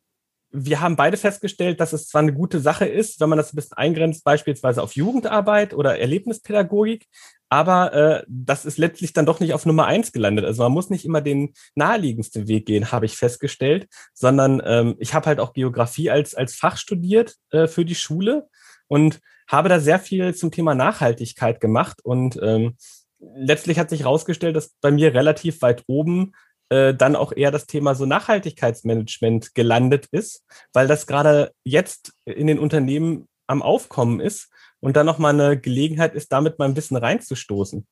wir 0.52 0.82
haben 0.82 0.96
beide 0.96 1.18
festgestellt, 1.18 1.80
dass 1.80 1.94
es 1.94 2.08
zwar 2.08 2.22
eine 2.22 2.34
gute 2.34 2.60
Sache 2.60 2.86
ist, 2.86 3.20
wenn 3.20 3.30
man 3.30 3.38
das 3.38 3.54
ein 3.54 3.56
bisschen 3.56 3.78
eingrenzt, 3.78 4.24
beispielsweise 4.24 4.84
auf 4.84 4.96
Jugendarbeit 4.96 5.74
oder 5.74 5.98
Erlebnispädagogik, 5.98 7.08
aber 7.50 7.94
äh, 7.94 8.24
das 8.28 8.66
ist 8.66 8.78
letztlich 8.78 9.14
dann 9.14 9.26
doch 9.26 9.40
nicht 9.40 9.54
auf 9.54 9.66
Nummer 9.66 9.86
eins 9.86 10.12
gelandet. 10.12 10.46
Also 10.46 10.64
man 10.64 10.72
muss 10.72 10.90
nicht 10.90 11.06
immer 11.06 11.22
den 11.22 11.54
naheliegendsten 11.76 12.48
Weg 12.48 12.66
gehen, 12.66 12.92
habe 12.92 13.06
ich 13.06 13.18
festgestellt, 13.18 13.88
sondern 14.14 14.62
ähm, 14.66 14.96
ich 15.00 15.14
habe 15.14 15.26
halt 15.26 15.40
auch 15.40 15.54
Geografie 15.54 16.10
als, 16.10 16.36
als 16.36 16.56
Fach 16.56 16.78
studiert 16.78 17.36
äh, 17.52 17.68
für 17.68 17.86
die 17.86 17.96
Schule 17.96 18.48
und 18.88 19.20
habe 19.48 19.70
da 19.70 19.80
sehr 19.80 20.00
viel 20.00 20.34
zum 20.34 20.52
Thema 20.52 20.76
Nachhaltigkeit 20.76 21.60
gemacht 21.60 22.00
und 22.04 22.40
ähm, 22.42 22.76
letztlich 23.20 23.80
hat 23.80 23.90
sich 23.90 24.02
herausgestellt, 24.02 24.56
dass 24.56 24.76
bei 24.82 24.92
mir 24.92 25.14
relativ 25.14 25.62
weit 25.62 25.84
oben 25.88 26.34
äh, 26.72 26.96
dann 26.96 27.18
auch 27.18 27.34
eher 27.36 27.52
das 27.52 27.68
Thema 27.68 27.96
so 27.96 28.06
Nachhaltigkeitsmanagement 28.06 29.54
gelandet 29.56 30.08
ist, 30.12 30.46
weil 30.72 30.88
das 30.88 31.06
gerade 31.06 31.52
jetzt 31.66 32.14
in 32.24 32.48
den 32.48 32.60
Unternehmen 32.60 33.28
am 33.46 33.62
Aufkommen 33.62 34.22
ist 34.22 34.50
und 34.80 34.96
dann 34.96 35.06
nochmal 35.06 35.34
eine 35.34 35.60
Gelegenheit 35.60 36.16
ist, 36.16 36.32
damit 36.32 36.60
mal 36.60 36.66
ein 36.66 36.74
bisschen 36.74 36.96
reinzustoßen. 36.96 37.86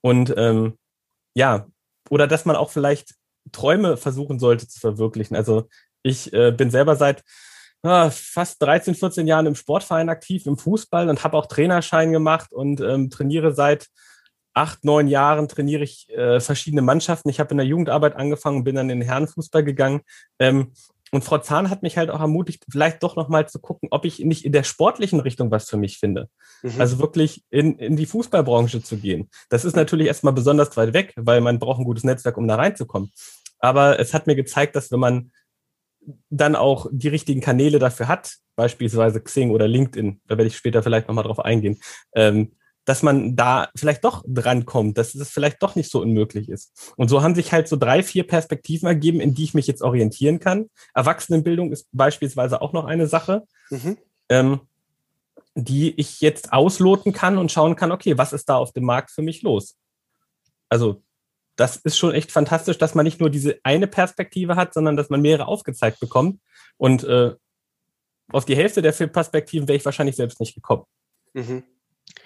Und 0.00 0.32
ähm, 0.36 0.78
ja, 1.34 1.66
oder 2.08 2.28
dass 2.28 2.44
man 2.44 2.54
auch 2.54 2.70
vielleicht 2.70 3.16
Träume 3.50 3.96
versuchen 3.96 4.38
sollte 4.38 4.68
zu 4.68 4.78
verwirklichen. 4.78 5.34
Also 5.34 5.68
ich 6.04 6.32
äh, 6.32 6.52
bin 6.52 6.70
selber 6.70 6.94
seit 6.94 7.24
äh, 7.82 8.10
fast 8.10 8.62
13, 8.62 8.94
14 8.94 9.26
Jahren 9.26 9.46
im 9.46 9.56
Sportverein 9.56 10.08
aktiv, 10.08 10.46
im 10.46 10.56
Fußball 10.56 11.08
und 11.08 11.24
habe 11.24 11.36
auch 11.36 11.46
Trainerschein 11.46 12.12
gemacht 12.12 12.52
und 12.52 12.80
ähm, 12.80 13.10
trainiere 13.10 13.52
seit 13.54 13.88
acht, 14.54 14.84
neun 14.84 15.08
Jahren 15.08 15.48
trainiere 15.48 15.84
ich 15.84 16.08
äh, 16.10 16.40
verschiedene 16.40 16.82
Mannschaften. 16.82 17.28
Ich 17.28 17.40
habe 17.40 17.50
in 17.52 17.58
der 17.58 17.66
Jugendarbeit 17.66 18.16
angefangen, 18.16 18.64
bin 18.64 18.76
dann 18.76 18.90
in 18.90 19.00
den 19.00 19.08
Herrenfußball 19.08 19.64
gegangen. 19.64 20.00
Ähm, 20.38 20.72
und 21.12 21.24
Frau 21.24 21.38
Zahn 21.38 21.70
hat 21.70 21.82
mich 21.82 21.96
halt 21.96 22.08
auch 22.08 22.20
ermutigt, 22.20 22.64
vielleicht 22.70 23.02
doch 23.02 23.16
nochmal 23.16 23.48
zu 23.48 23.58
gucken, 23.58 23.88
ob 23.90 24.04
ich 24.04 24.20
nicht 24.20 24.44
in 24.44 24.52
der 24.52 24.62
sportlichen 24.62 25.18
Richtung 25.18 25.50
was 25.50 25.68
für 25.68 25.76
mich 25.76 25.98
finde. 25.98 26.28
Mhm. 26.62 26.80
Also 26.80 27.00
wirklich 27.00 27.44
in, 27.50 27.78
in 27.78 27.96
die 27.96 28.06
Fußballbranche 28.06 28.82
zu 28.82 28.96
gehen. 28.96 29.28
Das 29.48 29.64
ist 29.64 29.74
natürlich 29.74 30.06
erstmal 30.06 30.32
besonders 30.32 30.76
weit 30.76 30.92
weg, 30.92 31.12
weil 31.16 31.40
man 31.40 31.58
braucht 31.58 31.80
ein 31.80 31.84
gutes 31.84 32.04
Netzwerk, 32.04 32.36
um 32.36 32.46
da 32.46 32.56
reinzukommen. 32.56 33.10
Aber 33.58 33.98
es 33.98 34.14
hat 34.14 34.26
mir 34.26 34.36
gezeigt, 34.36 34.76
dass 34.76 34.92
wenn 34.92 35.00
man 35.00 35.32
dann 36.30 36.56
auch 36.56 36.86
die 36.92 37.08
richtigen 37.08 37.40
Kanäle 37.40 37.78
dafür 37.78 38.08
hat, 38.08 38.36
beispielsweise 38.56 39.20
Xing 39.20 39.50
oder 39.50 39.68
LinkedIn, 39.68 40.20
da 40.26 40.38
werde 40.38 40.48
ich 40.48 40.56
später 40.56 40.82
vielleicht 40.82 41.08
nochmal 41.08 41.24
drauf 41.24 41.40
eingehen, 41.40 41.80
ähm, 42.14 42.52
dass 42.90 43.04
man 43.04 43.36
da 43.36 43.68
vielleicht 43.76 44.02
doch 44.02 44.24
drankommt, 44.26 44.98
dass 44.98 45.14
es 45.14 45.30
vielleicht 45.30 45.62
doch 45.62 45.76
nicht 45.76 45.92
so 45.92 46.00
unmöglich 46.02 46.48
ist. 46.48 46.92
Und 46.96 47.06
so 47.06 47.22
haben 47.22 47.36
sich 47.36 47.52
halt 47.52 47.68
so 47.68 47.76
drei, 47.76 48.02
vier 48.02 48.26
Perspektiven 48.26 48.88
ergeben, 48.88 49.20
in 49.20 49.32
die 49.32 49.44
ich 49.44 49.54
mich 49.54 49.68
jetzt 49.68 49.82
orientieren 49.82 50.40
kann. 50.40 50.68
Erwachsenenbildung 50.92 51.70
ist 51.70 51.86
beispielsweise 51.92 52.60
auch 52.60 52.72
noch 52.72 52.86
eine 52.86 53.06
Sache, 53.06 53.44
mhm. 53.70 53.96
ähm, 54.28 54.60
die 55.54 55.94
ich 56.00 56.20
jetzt 56.20 56.52
ausloten 56.52 57.12
kann 57.12 57.38
und 57.38 57.52
schauen 57.52 57.76
kann, 57.76 57.92
okay, 57.92 58.18
was 58.18 58.32
ist 58.32 58.48
da 58.48 58.56
auf 58.56 58.72
dem 58.72 58.86
Markt 58.86 59.12
für 59.12 59.22
mich 59.22 59.42
los? 59.42 59.76
Also 60.68 61.00
das 61.54 61.76
ist 61.76 61.96
schon 61.96 62.12
echt 62.12 62.32
fantastisch, 62.32 62.78
dass 62.78 62.96
man 62.96 63.04
nicht 63.04 63.20
nur 63.20 63.30
diese 63.30 63.60
eine 63.62 63.86
Perspektive 63.86 64.56
hat, 64.56 64.74
sondern 64.74 64.96
dass 64.96 65.10
man 65.10 65.22
mehrere 65.22 65.46
aufgezeigt 65.46 66.00
bekommt. 66.00 66.40
Und 66.76 67.04
äh, 67.04 67.36
auf 68.32 68.46
die 68.46 68.56
Hälfte 68.56 68.82
der 68.82 68.90
Perspektiven 68.90 69.68
wäre 69.68 69.76
ich 69.76 69.84
wahrscheinlich 69.84 70.16
selbst 70.16 70.40
nicht 70.40 70.56
gekommen. 70.56 70.86
Mhm 71.34 71.62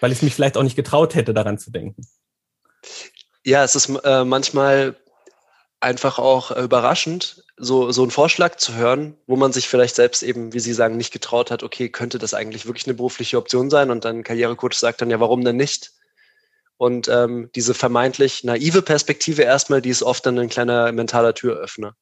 weil 0.05 0.13
ich 0.13 0.21
mich 0.21 0.35
vielleicht 0.35 0.59
auch 0.59 0.63
nicht 0.63 0.77
getraut 0.77 1.15
hätte, 1.15 1.33
daran 1.33 1.57
zu 1.57 1.71
denken. 1.71 2.07
Ja, 3.43 3.65
es 3.65 3.75
ist 3.75 3.89
äh, 4.05 4.23
manchmal 4.23 4.97
einfach 5.81 6.19
auch 6.19 6.51
äh, 6.51 6.61
überraschend, 6.61 7.43
so, 7.57 7.91
so 7.91 8.03
einen 8.03 8.11
Vorschlag 8.11 8.57
zu 8.57 8.75
hören, 8.75 9.17
wo 9.27 9.37
man 9.37 9.55
sich 9.55 9.67
vielleicht 9.67 9.95
selbst 9.95 10.23
eben, 10.23 10.53
wie 10.53 10.61
Sie 10.61 10.75
sagen, 10.75 10.99
nicht 10.99 11.11
getraut 11.11 11.51
hat, 11.51 11.63
okay, 11.63 11.89
könnte 11.89 12.19
das 12.19 12.35
eigentlich 12.35 12.67
wirklich 12.67 12.87
eine 12.87 12.93
berufliche 12.93 13.39
Option 13.39 13.71
sein? 13.71 13.91
Und 13.91 14.05
dann 14.05 14.25
Karrierecoach 14.25 14.75
sagt 14.75 15.01
dann, 15.01 15.09
ja, 15.09 15.21
warum 15.21 15.43
denn 15.43 15.57
nicht? 15.57 15.93
Und 16.77 17.09
ähm, 17.09 17.49
diese 17.55 17.73
vermeintlich 17.73 18.45
naive 18.45 18.83
Perspektive 18.83 19.41
erstmal, 19.41 19.81
die 19.81 19.89
ist 19.89 20.03
oft 20.03 20.27
dann 20.27 20.39
ein 20.39 20.51
kleiner 20.51 20.93
mentaler 20.93 21.33
Türöffner. 21.33 21.97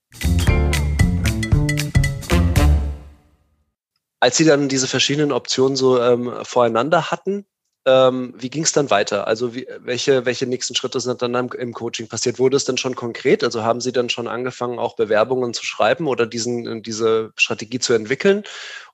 Als 4.18 4.36
Sie 4.38 4.44
dann 4.44 4.68
diese 4.68 4.88
verschiedenen 4.88 5.30
Optionen 5.30 5.76
so 5.76 6.02
ähm, 6.02 6.32
voreinander 6.42 7.12
hatten, 7.12 7.46
ähm, 7.84 8.34
wie 8.36 8.50
ging 8.50 8.62
es 8.62 8.72
dann 8.72 8.90
weiter? 8.90 9.26
Also 9.26 9.54
wie, 9.54 9.66
welche, 9.80 10.24
welche 10.24 10.46
nächsten 10.46 10.74
Schritte 10.74 11.00
sind 11.00 11.22
dann 11.22 11.34
im 11.34 11.72
Coaching 11.72 12.08
passiert? 12.08 12.38
Wurde 12.38 12.56
es 12.56 12.64
dann 12.64 12.78
schon 12.78 12.94
konkret? 12.94 13.42
Also 13.42 13.62
haben 13.62 13.80
Sie 13.80 13.92
dann 13.92 14.08
schon 14.08 14.28
angefangen, 14.28 14.78
auch 14.78 14.96
Bewerbungen 14.96 15.52
zu 15.52 15.64
schreiben 15.64 16.06
oder 16.06 16.26
diesen, 16.26 16.82
diese 16.82 17.32
Strategie 17.36 17.80
zu 17.80 17.92
entwickeln? 17.92 18.44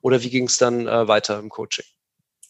Oder 0.01 0.23
wie 0.23 0.29
ging 0.29 0.45
es 0.45 0.57
dann 0.57 0.87
äh, 0.87 1.07
weiter 1.07 1.39
im 1.39 1.49
Coaching? 1.49 1.85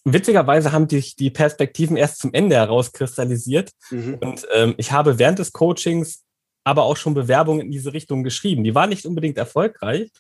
Witzigerweise 0.06 0.72
haben 0.72 0.88
sich 0.88 1.16
die 1.16 1.30
Perspektiven 1.30 1.98
erst 1.98 2.20
zum 2.20 2.34
Ende 2.34 2.56
herauskristallisiert. 2.56 3.72
Mhm. 3.92 4.18
Und 4.22 4.48
ähm, 4.54 4.76
ich 4.78 4.92
habe 4.92 5.20
während 5.20 5.40
des 5.40 5.52
Coachings 5.52 6.24
aber 6.64 6.84
auch 6.84 6.98
schon 6.98 7.14
Bewerbungen 7.14 7.62
in 7.62 7.72
diese 7.72 7.94
Richtung 7.94 8.24
geschrieben. 8.24 8.64
Die 8.64 8.76
waren 8.76 8.90
nicht 8.90 9.06
unbedingt 9.06 9.38
erfolgreich, 9.38 10.12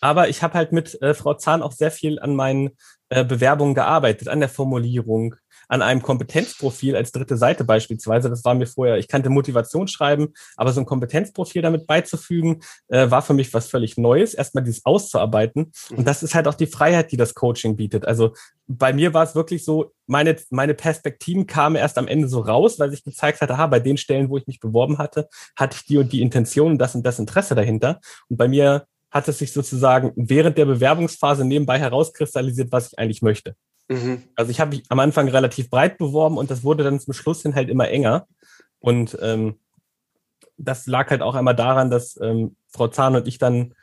aber 0.00 0.28
ich 0.28 0.42
habe 0.42 0.54
halt 0.54 0.72
mit 0.72 1.00
äh, 1.02 1.14
Frau 1.14 1.34
Zahn 1.34 1.62
auch 1.62 1.72
sehr 1.72 1.90
viel 1.90 2.18
an 2.18 2.36
meinen 2.36 2.70
äh, 3.08 3.24
Bewerbungen 3.24 3.74
gearbeitet, 3.74 4.28
an 4.28 4.40
der 4.40 4.48
Formulierung, 4.48 5.36
an 5.68 5.82
einem 5.82 6.02
Kompetenzprofil 6.02 6.96
als 6.96 7.12
dritte 7.12 7.36
Seite 7.36 7.64
beispielsweise. 7.64 8.30
Das 8.30 8.44
war 8.44 8.54
mir 8.54 8.66
vorher, 8.66 8.98
ich 8.98 9.08
kannte 9.08 9.30
Motivationsschreiben, 9.30 10.34
aber 10.56 10.72
so 10.72 10.80
ein 10.80 10.86
Kompetenzprofil 10.86 11.62
damit 11.62 11.86
beizufügen, 11.86 12.60
äh, 12.88 13.10
war 13.10 13.22
für 13.22 13.34
mich 13.34 13.52
was 13.54 13.68
völlig 13.68 13.96
Neues, 13.96 14.34
erstmal 14.34 14.64
dieses 14.64 14.84
auszuarbeiten. 14.84 15.72
Und 15.90 16.00
mhm. 16.00 16.04
das 16.04 16.22
ist 16.22 16.34
halt 16.34 16.48
auch 16.48 16.54
die 16.54 16.66
Freiheit, 16.66 17.12
die 17.12 17.16
das 17.16 17.34
Coaching 17.34 17.76
bietet. 17.76 18.06
Also 18.06 18.34
bei 18.66 18.92
mir 18.92 19.12
war 19.14 19.24
es 19.24 19.34
wirklich 19.34 19.64
so, 19.64 19.92
meine, 20.06 20.36
meine 20.50 20.74
Perspektiven 20.74 21.46
kamen 21.46 21.76
erst 21.76 21.98
am 21.98 22.08
Ende 22.08 22.28
so 22.28 22.40
raus, 22.40 22.78
weil 22.78 22.90
sich 22.90 23.04
gezeigt 23.04 23.40
hat, 23.40 23.50
aha, 23.50 23.66
bei 23.66 23.80
den 23.80 23.96
Stellen, 23.96 24.28
wo 24.28 24.36
ich 24.38 24.46
mich 24.46 24.60
beworben 24.60 24.98
hatte, 24.98 25.28
hatte 25.56 25.76
ich 25.76 25.86
die 25.86 25.98
und 25.98 26.12
die 26.12 26.22
Intention 26.22 26.72
und 26.72 26.78
das 26.78 26.94
und 26.94 27.04
das 27.04 27.18
Interesse 27.18 27.54
dahinter. 27.54 28.00
Und 28.28 28.36
bei 28.36 28.48
mir 28.48 28.86
hat 29.10 29.28
es 29.28 29.38
sich 29.38 29.52
sozusagen 29.52 30.12
während 30.16 30.58
der 30.58 30.64
Bewerbungsphase 30.66 31.44
nebenbei 31.44 31.78
herauskristallisiert, 31.78 32.72
was 32.72 32.88
ich 32.88 32.98
eigentlich 32.98 33.22
möchte. 33.22 33.54
Mhm. 33.88 34.22
Also 34.34 34.50
ich 34.50 34.60
habe 34.60 34.76
mich 34.76 34.84
am 34.88 35.00
Anfang 35.00 35.28
relativ 35.28 35.70
breit 35.70 35.98
beworben 35.98 36.38
und 36.38 36.50
das 36.50 36.64
wurde 36.64 36.84
dann 36.84 37.00
zum 37.00 37.12
Schluss 37.14 37.42
hin 37.42 37.54
halt 37.54 37.68
immer 37.68 37.88
enger. 37.88 38.26
Und 38.78 39.16
ähm, 39.20 39.58
das 40.56 40.86
lag 40.86 41.10
halt 41.10 41.22
auch 41.22 41.34
einmal 41.34 41.56
daran, 41.56 41.90
dass 41.90 42.18
ähm, 42.20 42.56
Frau 42.68 42.88
Zahn 42.88 43.16
und 43.16 43.26
ich 43.26 43.38
dann 43.38 43.74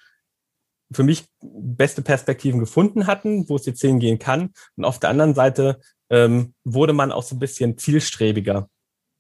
für 0.92 1.04
mich 1.04 1.28
beste 1.42 2.02
Perspektiven 2.02 2.60
gefunden 2.60 3.08
hatten, 3.08 3.48
wo 3.48 3.56
es 3.56 3.66
jetzt 3.66 3.82
hingehen 3.82 4.20
kann. 4.20 4.54
Und 4.76 4.86
auf 4.86 5.00
der 5.00 5.10
anderen 5.10 5.36
Seite 5.36 5.80
ähm, 6.10 6.54
wurde 6.64 6.94
man 6.94 7.12
auch 7.12 7.24
so 7.24 7.36
ein 7.36 7.40
bisschen 7.40 7.78
zielstrebiger. 7.78 8.70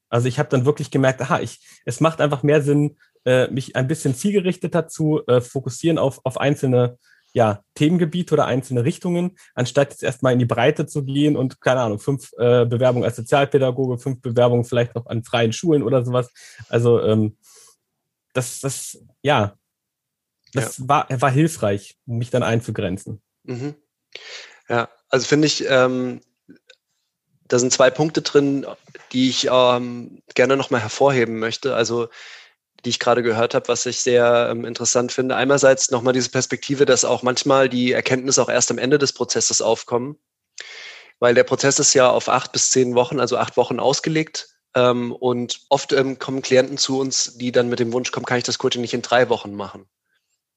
Also 0.09 0.27
ich 0.27 0.39
habe 0.39 0.50
dann 0.50 0.65
wirklich 0.65 0.91
gemerkt, 0.91 1.21
aha, 1.21 1.39
ich, 1.39 1.61
es 1.85 2.01
macht 2.01 2.19
einfach 2.19 2.43
mehr 2.43 2.61
Sinn, 2.61 2.97
äh, 3.23 3.47
mich 3.47 3.75
ein 3.75 3.88
bisschen 3.88 4.13
zielgerichteter 4.13 4.88
zu 4.88 5.25
äh, 5.27 5.39
fokussieren 5.39 5.97
auf, 5.97 6.19
auf 6.25 6.38
einzelne 6.38 6.97
ja, 7.33 7.63
Themengebiete 7.75 8.33
oder 8.33 8.45
einzelne 8.45 8.83
Richtungen, 8.83 9.38
anstatt 9.55 9.91
jetzt 9.91 10.03
erstmal 10.03 10.33
in 10.33 10.39
die 10.39 10.45
Breite 10.45 10.85
zu 10.85 11.03
gehen 11.03 11.38
und, 11.38 11.61
keine 11.61 11.81
Ahnung, 11.81 12.00
fünf 12.00 12.31
äh, 12.33 12.65
Bewerbungen 12.65 13.05
als 13.05 13.15
Sozialpädagoge, 13.15 13.97
fünf 13.97 14.21
Bewerbungen 14.21 14.65
vielleicht 14.65 14.95
noch 14.95 15.05
an 15.05 15.23
freien 15.23 15.53
Schulen 15.53 15.83
oder 15.83 16.03
sowas. 16.03 16.31
Also 16.69 17.01
ähm, 17.01 17.38
das, 18.33 18.59
das, 18.59 18.97
ja, 19.21 19.57
das 20.53 20.77
ja. 20.77 20.88
War, 20.88 21.07
war 21.09 21.31
hilfreich, 21.31 21.97
mich 22.05 22.29
dann 22.29 22.43
einzugrenzen. 22.43 23.21
Mhm. 23.43 23.75
Ja, 24.67 24.89
also 25.09 25.25
finde 25.25 25.47
ich, 25.47 25.65
ähm, 25.67 26.21
da 27.47 27.59
sind 27.59 27.73
zwei 27.73 27.89
Punkte 27.89 28.21
drin, 28.21 28.65
die 29.11 29.29
ich 29.29 29.47
ähm, 29.51 30.21
gerne 30.35 30.55
nochmal 30.55 30.81
hervorheben 30.81 31.39
möchte. 31.39 31.75
Also 31.75 32.07
die 32.85 32.89
ich 32.89 33.00
gerade 33.00 33.23
gehört 33.23 33.53
habe, 33.53 33.67
was 33.67 33.85
ich 33.85 34.01
sehr 34.01 34.50
ähm, 34.51 34.65
interessant 34.65 35.11
finde. 35.11 35.35
Einerseits 35.35 35.91
nochmal 35.91 36.13
diese 36.13 36.29
Perspektive, 36.29 36.85
dass 36.85 37.05
auch 37.05 37.23
manchmal 37.23 37.69
die 37.69 37.91
Erkenntnisse 37.91 38.41
auch 38.41 38.50
erst 38.50 38.71
am 38.71 38.77
Ende 38.77 38.97
des 38.97 39.13
Prozesses 39.13 39.61
aufkommen, 39.61 40.17
weil 41.19 41.35
der 41.35 41.43
Prozess 41.43 41.79
ist 41.79 41.93
ja 41.93 42.09
auf 42.09 42.29
acht 42.29 42.51
bis 42.51 42.71
zehn 42.71 42.95
Wochen, 42.95 43.19
also 43.19 43.38
acht 43.38 43.57
Wochen 43.57 43.79
ausgelegt. 43.79 44.50
Ähm, 44.75 45.11
und 45.11 45.61
oft 45.69 45.91
ähm, 45.93 46.17
kommen 46.17 46.41
Klienten 46.41 46.77
zu 46.77 47.00
uns, 47.00 47.38
die 47.38 47.51
dann 47.51 47.69
mit 47.69 47.79
dem 47.79 47.93
Wunsch 47.93 48.11
kommen, 48.11 48.25
kann 48.25 48.38
ich 48.38 48.43
das 48.43 48.57
Coaching 48.57 48.81
nicht 48.81 48.93
in 48.93 49.01
drei 49.01 49.29
Wochen 49.29 49.53
machen? 49.53 49.85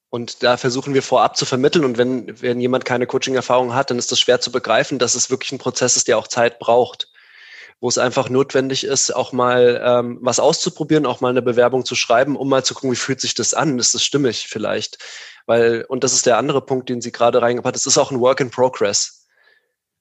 Und 0.09 0.45
da 0.45 0.57
versuchen 0.57 0.95
wir 0.95 1.02
vorab 1.02 1.37
zu 1.37 1.45
vermitteln. 1.45 1.85
Und 1.85 1.99
wenn, 1.99 2.40
wenn 2.40 2.61
jemand 2.61 2.85
keine 2.85 3.07
Coaching-Erfahrung 3.07 3.75
hat, 3.75 3.90
dann 3.90 3.99
ist 3.99 4.12
das 4.12 4.21
schwer 4.21 4.40
zu 4.40 4.52
begreifen, 4.52 5.00
dass 5.00 5.16
es 5.16 5.28
wirklich 5.28 5.50
ein 5.50 5.59
Prozess 5.59 5.97
ist, 5.97 6.07
der 6.07 6.19
auch 6.19 6.28
Zeit 6.28 6.61
braucht 6.61 7.09
wo 7.81 7.88
es 7.88 7.99
einfach 7.99 8.28
notwendig 8.28 8.85
ist, 8.85 9.14
auch 9.14 9.33
mal 9.33 9.81
ähm, 9.85 10.19
was 10.23 10.40
auszuprobieren, 10.40 11.07
auch 11.07 11.21
mal 11.21 11.31
eine 11.31 11.43
Bewerbung 11.43 11.85
zu 11.85 11.95
schreiben, 11.95 12.37
um 12.37 12.49
mal 12.49 12.64
zu 12.64 12.75
gucken, 12.75 12.93
wie 12.93 12.97
fühlt 12.97 13.21
sich 13.21 13.35
das 13.35 13.54
an? 13.54 13.78
Ist 13.78 13.95
das 13.95 14.04
stimmig 14.04 14.47
vielleicht? 14.49 14.99
Weil, 15.47 15.85
und 15.88 16.04
das 16.04 16.14
ist 16.14 16.26
der 16.26 16.38
andere 16.38 16.64
Punkt, 16.64 16.88
den 16.88 17.00
Sie 17.00 17.12
gerade 17.12 17.43
reingebracht 17.43 17.75
haben, 17.75 17.78
es 17.78 17.87
ist 17.87 17.99
auch 17.99 18.11
ein 18.11 18.21
Work 18.21 18.40
in 18.40 18.50
Progress. 18.50 19.26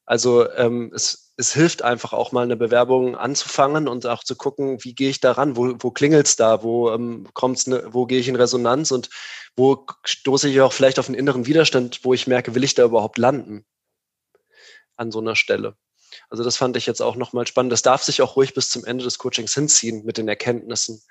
Also 0.05 0.49
ähm, 0.53 0.91
es, 0.93 1.33
es 1.37 1.53
hilft 1.53 1.81
einfach 1.81 2.13
auch 2.13 2.31
mal 2.31 2.43
eine 2.43 2.57
Bewerbung 2.57 3.15
anzufangen 3.15 3.87
und 3.87 4.05
auch 4.05 4.23
zu 4.23 4.35
gucken, 4.35 4.83
wie 4.83 4.93
gehe 4.93 5.09
ich 5.09 5.19
da 5.19 5.31
ran, 5.31 5.55
wo, 5.55 5.75
wo 5.79 5.91
klingelt's 5.91 6.35
da, 6.35 6.63
wo 6.63 6.91
ähm, 6.91 7.27
kommt's, 7.33 7.67
ne, 7.67 7.83
wo 7.91 8.05
gehe 8.05 8.19
ich 8.19 8.27
in 8.27 8.35
Resonanz 8.35 8.91
und 8.91 9.09
wo 9.55 9.85
stoße 10.03 10.49
ich 10.49 10.61
auch 10.61 10.73
vielleicht 10.73 10.99
auf 10.99 11.07
einen 11.07 11.17
inneren 11.17 11.45
Widerstand, 11.45 12.01
wo 12.03 12.13
ich 12.13 12.27
merke, 12.27 12.55
will 12.55 12.63
ich 12.63 12.75
da 12.75 12.83
überhaupt 12.83 13.17
landen 13.17 13.65
an 14.95 15.11
so 15.11 15.19
einer 15.19 15.35
Stelle. 15.35 15.75
Also 16.29 16.43
das 16.43 16.57
fand 16.57 16.77
ich 16.77 16.85
jetzt 16.85 17.01
auch 17.01 17.15
nochmal 17.15 17.47
spannend. 17.47 17.71
Das 17.71 17.81
darf 17.81 18.03
sich 18.03 18.21
auch 18.21 18.35
ruhig 18.35 18.53
bis 18.53 18.69
zum 18.69 18.85
Ende 18.85 19.03
des 19.03 19.17
Coachings 19.17 19.53
hinziehen 19.53 20.05
mit 20.05 20.17
den 20.17 20.27
Erkenntnissen. 20.27 21.01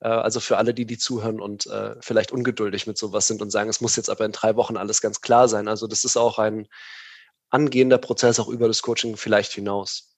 Äh, 0.00 0.08
also 0.08 0.40
für 0.40 0.56
alle, 0.56 0.74
die 0.74 0.86
die 0.86 0.98
zuhören 0.98 1.40
und 1.40 1.66
äh, 1.66 1.96
vielleicht 2.00 2.32
ungeduldig 2.32 2.86
mit 2.86 2.98
sowas 2.98 3.26
sind 3.26 3.42
und 3.42 3.50
sagen, 3.50 3.70
es 3.70 3.80
muss 3.80 3.96
jetzt 3.96 4.10
aber 4.10 4.24
in 4.24 4.32
drei 4.32 4.56
Wochen 4.56 4.76
alles 4.76 5.00
ganz 5.00 5.20
klar 5.20 5.48
sein. 5.48 5.68
Also 5.68 5.86
das 5.86 6.04
ist 6.04 6.16
auch 6.16 6.38
ein 6.38 6.68
angehender 7.50 7.98
Prozess 7.98 8.38
auch 8.38 8.48
über 8.48 8.68
das 8.68 8.82
Coaching 8.82 9.16
vielleicht 9.16 9.52
hinaus. 9.52 10.14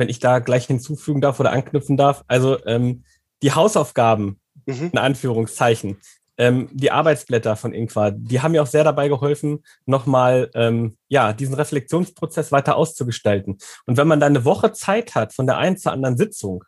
wenn 0.00 0.08
ich 0.08 0.18
da 0.18 0.38
gleich 0.38 0.66
hinzufügen 0.66 1.20
darf 1.20 1.38
oder 1.40 1.52
anknüpfen 1.52 1.96
darf, 1.96 2.24
also 2.26 2.64
ähm, 2.66 3.04
die 3.42 3.52
Hausaufgaben, 3.52 4.40
mhm. 4.66 4.90
in 4.92 4.98
Anführungszeichen, 4.98 6.00
ähm, 6.40 6.70
die 6.72 6.90
Arbeitsblätter 6.90 7.54
von 7.54 7.74
Inqua, 7.74 8.12
die 8.12 8.40
haben 8.40 8.52
mir 8.52 8.62
auch 8.62 8.66
sehr 8.66 8.82
dabei 8.82 9.08
geholfen, 9.08 9.62
nochmal 9.84 10.50
ähm, 10.54 10.96
ja, 11.08 11.34
diesen 11.34 11.54
Reflexionsprozess 11.54 12.50
weiter 12.50 12.76
auszugestalten. 12.76 13.58
Und 13.84 13.98
wenn 13.98 14.08
man 14.08 14.20
da 14.20 14.26
eine 14.26 14.46
Woche 14.46 14.72
Zeit 14.72 15.14
hat 15.14 15.34
von 15.34 15.46
der 15.46 15.58
einen 15.58 15.76
zur 15.76 15.92
anderen 15.92 16.16
Sitzung, 16.16 16.64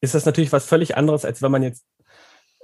ist 0.00 0.16
das 0.16 0.26
natürlich 0.26 0.50
was 0.50 0.66
völlig 0.66 0.96
anderes, 0.96 1.24
als 1.24 1.40
wenn 1.40 1.52
man 1.52 1.62
jetzt 1.62 1.84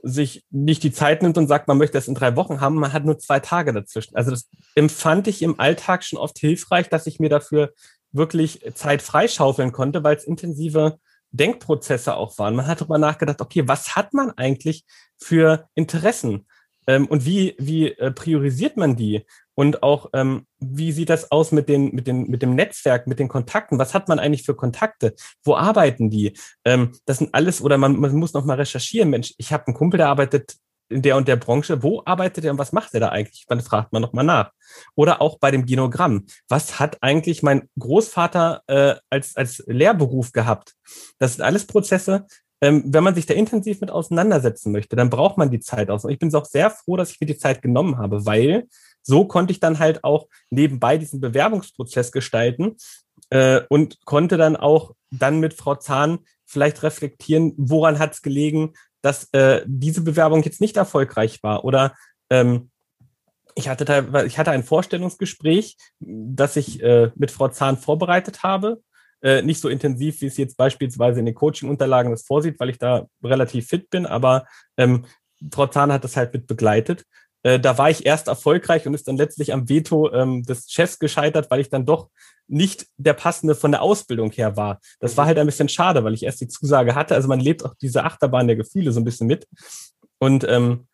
sich 0.03 0.45
nicht 0.51 0.83
die 0.83 0.91
Zeit 0.91 1.23
nimmt 1.23 1.39
und 1.39 1.47
sagt, 1.47 1.69
man 1.69 1.79
möchte 1.79 1.97
das 1.97 2.09
in 2.09 2.17
drei 2.17 2.35
Wochen 2.35 2.61
haben, 2.61 2.75
man 2.75 2.93
hat 2.93 3.05
nur 3.05 3.21
zwei 3.21 3.39
Tage 3.39 3.73
dazwischen. 3.73 4.17
Also 4.17 4.33
das 4.33 4.49
empfand 4.75 5.29
ich 5.29 5.43
im 5.43 5.61
Alltag 5.61 6.03
schon 6.03 6.19
oft 6.19 6.41
hilfreich, 6.41 6.89
dass 6.89 7.07
ich 7.07 7.21
mir 7.21 7.31
dafür 7.31 7.73
wirklich 8.11 8.69
Zeit 8.75 9.01
freischaufeln 9.01 9.71
konnte, 9.71 10.03
weil 10.03 10.17
es 10.17 10.25
intensive 10.25 10.99
Denkprozesse 11.33 12.15
auch 12.17 12.39
waren. 12.39 12.55
Man 12.55 12.67
hat 12.67 12.81
darüber 12.81 12.99
nachgedacht, 12.99 13.41
okay, 13.41 13.67
was 13.67 13.97
hat 13.97 14.15
man 14.15 14.31
eigentlich 14.33 14.85
für 15.19 15.69
Interessen? 15.75 16.47
Ähm, 16.87 17.07
und 17.07 17.25
wie, 17.25 17.55
wie 17.59 17.93
äh, 17.93 18.11
priorisiert 18.11 18.77
man 18.77 18.97
die? 18.97 19.25
Und 19.55 19.83
auch, 19.83 20.11
ähm, 20.15 20.47
wie 20.59 20.93
sieht 20.93 21.11
das 21.11 21.31
aus 21.31 21.53
mit, 21.53 21.69
den, 21.69 21.95
mit, 21.95 22.07
den, 22.07 22.29
mit 22.29 22.43
dem 22.43 22.55
Netzwerk, 22.55 23.07
mit 23.07 23.19
den 23.19 23.29
Kontakten? 23.29 23.79
Was 23.79 23.95
hat 23.95 24.09
man 24.09 24.19
eigentlich 24.19 24.45
für 24.45 24.55
Kontakte? 24.55 25.15
Wo 25.45 25.55
arbeiten 25.57 26.11
die? 26.11 26.33
Ähm, 26.65 26.93
das 27.05 27.19
sind 27.19 27.35
alles, 27.35 27.61
oder 27.61 27.79
man, 27.79 27.99
man 28.01 28.15
muss 28.15 28.33
noch 28.33 28.45
mal 28.45 28.57
recherchieren. 28.57 29.11
Mensch, 29.11 29.35
ich 29.37 29.53
habe 29.53 29.67
einen 29.67 29.77
Kumpel, 29.77 29.99
der 29.99 30.09
arbeitet 30.09 30.57
in 30.93 31.03
der 31.03 31.17
und 31.17 31.29
der 31.29 31.37
Branche, 31.37 31.83
wo 31.83 32.03
arbeitet 32.05 32.45
er 32.45 32.53
und 32.53 32.59
was 32.59 32.73
macht 32.73 32.95
er 32.95 33.01
da 33.01 33.09
eigentlich? 33.09 33.47
Dann 33.49 33.61
fragt 33.61 33.93
man 33.93 34.03
nochmal 34.03 34.25
nach. 34.25 34.53
Oder 34.95 35.21
auch 35.21 35.39
bei 35.39 35.51
dem 35.51 35.67
Genogramm. 35.67 36.27
Was 36.49 36.79
hat 36.79 36.99
eigentlich 37.03 37.43
mein 37.43 37.69
Großvater 37.79 38.63
äh, 38.67 38.95
als, 39.11 39.37
als 39.37 39.63
Lehrberuf 39.67 40.33
gehabt? 40.33 40.75
Das 41.19 41.35
sind 41.35 41.45
alles 41.45 41.67
Prozesse, 41.67 42.27
ähm, 42.63 42.85
wenn 42.87 43.03
man 43.03 43.17
sich 43.17 43.27
da 43.27 43.35
intensiv 43.35 43.81
mit 43.81 43.91
auseinandersetzen 43.91 44.71
möchte, 44.71 44.95
dann 44.95 45.11
braucht 45.11 45.37
man 45.37 45.51
die 45.51 45.59
Zeit 45.59 45.91
aus. 45.91 46.05
Und 46.05 46.13
ich 46.13 46.21
bin 46.21 46.33
auch 46.35 46.47
sehr 46.47 46.71
froh, 46.71 46.97
dass 46.97 47.11
ich 47.11 47.21
mir 47.21 47.27
die 47.27 47.37
Zeit 47.37 47.61
genommen 47.61 47.99
habe, 47.99 48.25
weil 48.25 48.69
so 49.03 49.25
konnte 49.25 49.51
ich 49.53 49.59
dann 49.59 49.81
halt 49.81 50.05
auch 50.05 50.29
nebenbei 50.49 50.97
diesen 50.97 51.21
Bewerbungsprozess 51.21 52.13
gestalten 52.13 52.77
äh, 53.31 53.63
und 53.69 54.05
konnte 54.05 54.37
dann 54.37 54.57
auch 54.57 54.95
dann 55.11 55.41
mit 55.41 55.55
Frau 55.55 55.75
Zahn 55.75 56.21
vielleicht 56.47 56.85
reflektieren, 56.85 57.53
woran 57.57 57.99
hat 57.99 58.13
es 58.13 58.23
gelegen, 58.23 58.75
dass 59.03 59.29
äh, 59.33 59.63
diese 59.67 60.03
Bewerbung 60.03 60.43
jetzt 60.43 60.61
nicht 60.61 60.77
erfolgreich 60.77 61.43
war 61.43 61.65
oder 61.65 61.95
ähm, 62.31 62.71
ich 63.55 63.69
hatte, 63.69 63.85
da, 63.85 64.25
ich 64.25 64.39
hatte 64.39 64.51
ein 64.51 64.65
Vorstellungsgespräch, 64.65 65.77
das 66.01 66.57
ich 66.57 66.83
äh, 66.83 67.11
mit 67.15 67.31
Frau 67.31 67.49
Zahn 67.49 67.77
vorbereitet 67.77 68.43
habe. 68.43 68.81
Äh, 69.21 69.43
nicht 69.43 69.61
so 69.61 69.69
intensiv, 69.69 70.21
wie 70.21 70.27
es 70.27 70.37
jetzt 70.37 70.57
beispielsweise 70.57 71.21
in 71.21 71.27
den 71.27 71.35
Coaching-Unterlagen 71.35 72.11
das 72.11 72.25
vorsieht, 72.25 72.59
weil 72.59 72.71
ich 72.71 72.79
da 72.79 73.07
relativ 73.23 73.69
fit 73.69 73.91
bin, 73.91 74.07
aber 74.07 74.47
ähm, 74.77 75.05
Frau 75.53 75.67
Zahn 75.67 75.93
hat 75.93 76.05
das 76.05 76.17
halt 76.17 76.33
mit 76.33 76.47
begleitet. 76.47 77.05
Äh, 77.43 77.59
da 77.59 77.79
war 77.79 77.91
ich 77.91 78.07
erst 78.07 78.29
erfolgreich 78.29 78.87
und 78.87 78.95
ist 78.95 79.09
dann 79.09 79.17
letztlich 79.17 79.53
am 79.53 79.69
Veto 79.69 80.13
ähm, 80.13 80.43
des 80.43 80.71
Chefs 80.71 80.99
gescheitert, 80.99 81.51
weil 81.51 81.61
ich 81.61 81.71
dann 81.71 81.87
doch 81.87 82.09
nicht 82.49 82.87
der 82.97 83.15
passende 83.15 83.55
von 83.55 83.71
der 83.71 83.83
Ausbildung 83.83 84.31
her 84.33 84.57
war. 84.57 84.81
Das 85.01 85.17
war 85.17 85.27
halt 85.27 85.39
ein 85.39 85.47
bisschen 85.47 85.69
schade, 85.69 86.05
weil 86.05 86.15
ich 86.15 86.23
erst 86.23 86.41
die 86.41 86.49
Zusage 86.49 86.95
hatte. 86.95 87.15
Also 87.15 87.29
man 87.29 87.41
lebt 87.41 87.65
auch 87.65 87.75
diese 87.81 88.05
Achterbahn 88.05 88.47
der 88.47 88.57
Gefühle 88.57 88.93
so 88.93 89.01
ein 89.01 89.05
bisschen 89.05 89.27
mit. 89.27 89.47
Und 90.19 90.45
ähm, 90.45 90.87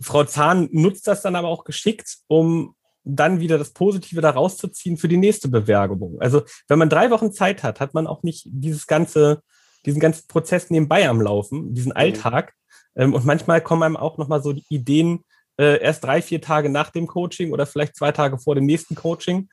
Frau 0.00 0.24
Zahn 0.24 0.68
nutzt 0.72 1.06
das 1.06 1.22
dann 1.22 1.36
aber 1.36 1.48
auch 1.48 1.64
geschickt, 1.64 2.18
um 2.26 2.74
dann 3.04 3.40
wieder 3.40 3.58
das 3.58 3.72
Positive 3.72 4.20
da 4.20 4.30
rauszuziehen 4.30 4.96
für 4.96 5.08
die 5.08 5.16
nächste 5.16 5.48
Bewerbung. 5.48 6.20
Also 6.20 6.42
wenn 6.68 6.78
man 6.78 6.88
drei 6.88 7.10
Wochen 7.10 7.32
Zeit 7.32 7.62
hat, 7.62 7.80
hat 7.80 7.94
man 7.94 8.06
auch 8.06 8.22
nicht 8.22 8.46
dieses 8.46 8.86
ganze, 8.86 9.42
diesen 9.86 10.00
ganzen 10.00 10.26
Prozess 10.28 10.70
nebenbei 10.70 11.08
am 11.08 11.20
Laufen, 11.20 11.74
diesen 11.74 11.90
mhm. 11.90 11.96
Alltag. 11.96 12.54
Mhm. 12.94 13.14
und 13.14 13.24
manchmal 13.24 13.60
kommen 13.60 13.82
einem 13.82 13.96
auch 13.96 14.18
nochmal 14.18 14.42
so 14.42 14.52
die 14.52 14.64
Ideen 14.68 15.24
äh, 15.60 15.80
erst 15.80 16.04
drei, 16.04 16.22
vier 16.22 16.40
Tage 16.40 16.70
nach 16.70 16.90
dem 16.90 17.06
Coaching 17.06 17.52
oder 17.52 17.66
vielleicht 17.66 17.96
zwei 17.96 18.12
Tage 18.12 18.38
vor 18.38 18.54
dem 18.54 18.66
nächsten 18.66 18.94
Coaching 18.94 19.48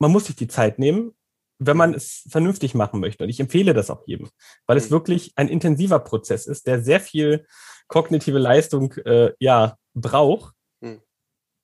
man 0.00 0.10
muss 0.10 0.24
sich 0.24 0.34
die 0.34 0.48
Zeit 0.48 0.80
nehmen, 0.80 1.14
wenn 1.58 1.76
man 1.76 1.94
es 1.94 2.24
vernünftig 2.28 2.74
machen 2.74 3.00
möchte. 3.00 3.22
Und 3.22 3.30
ich 3.30 3.38
empfehle 3.38 3.74
das 3.74 3.90
auch 3.90 4.02
jedem, 4.06 4.28
weil 4.66 4.78
es 4.78 4.86
mhm. 4.86 4.94
wirklich 4.94 5.32
ein 5.36 5.48
intensiver 5.48 6.00
Prozess 6.00 6.46
ist, 6.46 6.66
der 6.66 6.82
sehr 6.82 7.00
viel 7.00 7.46
kognitive 7.86 8.38
Leistung 8.38 8.94
äh, 9.04 9.32
ja 9.38 9.76
braucht. 9.94 10.54
Mhm. 10.80 11.02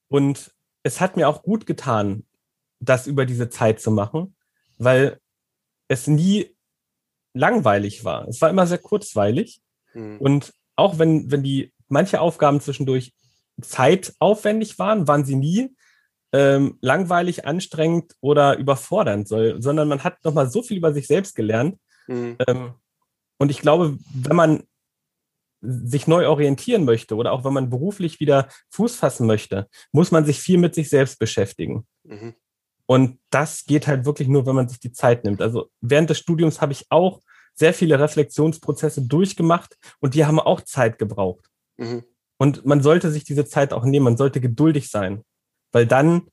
Und 0.08 0.54
es 0.82 1.00
hat 1.00 1.16
mir 1.16 1.28
auch 1.28 1.42
gut 1.42 1.66
getan, 1.66 2.24
das 2.78 3.06
über 3.06 3.24
diese 3.24 3.48
Zeit 3.48 3.80
zu 3.80 3.90
machen, 3.90 4.36
weil 4.78 5.18
es 5.88 6.06
nie 6.06 6.54
langweilig 7.32 8.04
war. 8.04 8.28
Es 8.28 8.40
war 8.42 8.50
immer 8.50 8.66
sehr 8.66 8.78
kurzweilig. 8.78 9.62
Mhm. 9.94 10.18
Und 10.18 10.52
auch 10.76 10.98
wenn, 10.98 11.30
wenn 11.30 11.42
die 11.42 11.72
manche 11.88 12.20
Aufgaben 12.20 12.60
zwischendurch 12.60 13.14
zeitaufwendig 13.60 14.78
waren, 14.78 15.08
waren 15.08 15.24
sie 15.24 15.36
nie 15.36 15.74
ähm, 16.32 16.78
langweilig, 16.80 17.46
anstrengend 17.46 18.14
oder 18.20 18.58
überfordernd, 18.58 19.28
soll, 19.28 19.62
sondern 19.62 19.88
man 19.88 20.04
hat 20.04 20.24
nochmal 20.24 20.50
so 20.50 20.62
viel 20.62 20.76
über 20.76 20.92
sich 20.92 21.06
selbst 21.06 21.34
gelernt. 21.34 21.78
Mhm. 22.06 22.36
Ähm, 22.46 22.74
und 23.38 23.50
ich 23.50 23.60
glaube, 23.60 23.98
wenn 24.14 24.36
man 24.36 24.62
sich 25.62 26.06
neu 26.06 26.28
orientieren 26.28 26.84
möchte 26.84 27.16
oder 27.16 27.32
auch 27.32 27.44
wenn 27.44 27.52
man 27.52 27.70
beruflich 27.70 28.20
wieder 28.20 28.48
Fuß 28.70 28.96
fassen 28.96 29.26
möchte, 29.26 29.68
muss 29.92 30.10
man 30.10 30.24
sich 30.24 30.40
viel 30.40 30.58
mit 30.58 30.74
sich 30.74 30.88
selbst 30.88 31.18
beschäftigen. 31.18 31.86
Mhm. 32.04 32.34
Und 32.86 33.18
das 33.30 33.64
geht 33.64 33.86
halt 33.86 34.04
wirklich 34.04 34.28
nur, 34.28 34.46
wenn 34.46 34.54
man 34.54 34.68
sich 34.68 34.78
die 34.78 34.92
Zeit 34.92 35.24
nimmt. 35.24 35.42
Also 35.42 35.70
während 35.80 36.10
des 36.10 36.18
Studiums 36.18 36.60
habe 36.60 36.72
ich 36.72 36.86
auch 36.90 37.20
sehr 37.54 37.74
viele 37.74 37.98
Reflexionsprozesse 37.98 39.02
durchgemacht 39.02 39.76
und 40.00 40.14
die 40.14 40.24
haben 40.24 40.38
auch 40.38 40.60
Zeit 40.60 40.98
gebraucht. 40.98 41.48
Mhm. 41.78 42.04
Und 42.38 42.66
man 42.66 42.82
sollte 42.82 43.10
sich 43.10 43.24
diese 43.24 43.46
Zeit 43.46 43.72
auch 43.72 43.84
nehmen, 43.84 44.04
man 44.04 44.16
sollte 44.16 44.40
geduldig 44.40 44.90
sein 44.90 45.22
weil 45.76 45.86
dann 45.86 46.30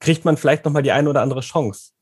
kriegt 0.00 0.26
man 0.26 0.36
vielleicht 0.36 0.66
nochmal 0.66 0.82
die 0.82 0.92
eine 0.92 1.08
oder 1.08 1.22
andere 1.22 1.40
Chance. 1.40 1.92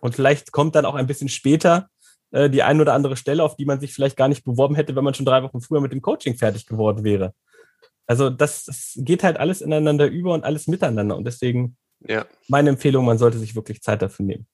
Und 0.00 0.16
vielleicht 0.16 0.50
kommt 0.50 0.74
dann 0.74 0.84
auch 0.84 0.96
ein 0.96 1.06
bisschen 1.06 1.28
später 1.28 1.88
äh, 2.32 2.50
die 2.50 2.64
eine 2.64 2.82
oder 2.82 2.94
andere 2.94 3.16
Stelle, 3.16 3.44
auf 3.44 3.54
die 3.54 3.64
man 3.64 3.78
sich 3.78 3.94
vielleicht 3.94 4.16
gar 4.16 4.26
nicht 4.26 4.44
beworben 4.44 4.74
hätte, 4.74 4.96
wenn 4.96 5.04
man 5.04 5.14
schon 5.14 5.24
drei 5.24 5.44
Wochen 5.44 5.60
früher 5.60 5.80
mit 5.80 5.92
dem 5.92 6.02
Coaching 6.02 6.36
fertig 6.36 6.66
geworden 6.66 7.04
wäre. 7.04 7.34
Also 8.08 8.30
das, 8.30 8.64
das 8.64 8.94
geht 8.96 9.22
halt 9.22 9.36
alles 9.36 9.60
ineinander 9.60 10.06
über 10.06 10.34
und 10.34 10.44
alles 10.44 10.66
miteinander. 10.66 11.16
Und 11.16 11.24
deswegen 11.24 11.76
ja. 12.00 12.26
meine 12.48 12.70
Empfehlung, 12.70 13.04
man 13.04 13.18
sollte 13.18 13.38
sich 13.38 13.54
wirklich 13.54 13.80
Zeit 13.80 14.02
dafür 14.02 14.26
nehmen. 14.26 14.48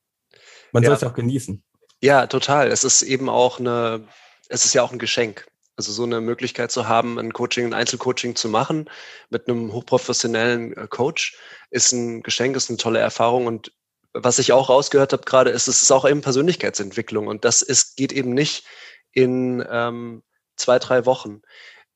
Man 0.72 0.82
ja. 0.82 0.88
soll 0.88 0.96
es 0.96 1.04
auch 1.04 1.14
genießen. 1.14 1.62
Ja, 2.02 2.26
total. 2.26 2.68
Es 2.68 2.84
ist 2.84 3.00
eben 3.00 3.30
auch 3.30 3.58
eine, 3.58 4.04
es 4.50 4.66
ist 4.66 4.74
ja 4.74 4.82
auch 4.82 4.92
ein 4.92 4.98
Geschenk. 4.98 5.46
Also 5.78 5.92
so 5.92 6.02
eine 6.02 6.20
Möglichkeit 6.20 6.72
zu 6.72 6.88
haben, 6.88 7.20
ein 7.20 7.32
Coaching, 7.32 7.66
ein 7.66 7.72
Einzelcoaching 7.72 8.34
zu 8.34 8.48
machen 8.48 8.90
mit 9.30 9.48
einem 9.48 9.72
hochprofessionellen 9.72 10.76
äh, 10.76 10.88
Coach, 10.88 11.38
ist 11.70 11.92
ein 11.92 12.24
Geschenk, 12.24 12.56
ist 12.56 12.68
eine 12.68 12.78
tolle 12.78 12.98
Erfahrung. 12.98 13.46
Und 13.46 13.70
was 14.12 14.40
ich 14.40 14.50
auch 14.50 14.70
rausgehört 14.70 15.12
habe 15.12 15.22
gerade, 15.24 15.50
ist, 15.50 15.68
es 15.68 15.80
ist 15.80 15.92
auch 15.92 16.04
eben 16.04 16.20
Persönlichkeitsentwicklung. 16.20 17.28
Und 17.28 17.44
das 17.44 17.62
ist, 17.62 17.96
geht 17.96 18.12
eben 18.12 18.34
nicht 18.34 18.66
in 19.12 19.64
ähm, 19.70 20.24
zwei, 20.56 20.80
drei 20.80 21.06
Wochen. 21.06 21.42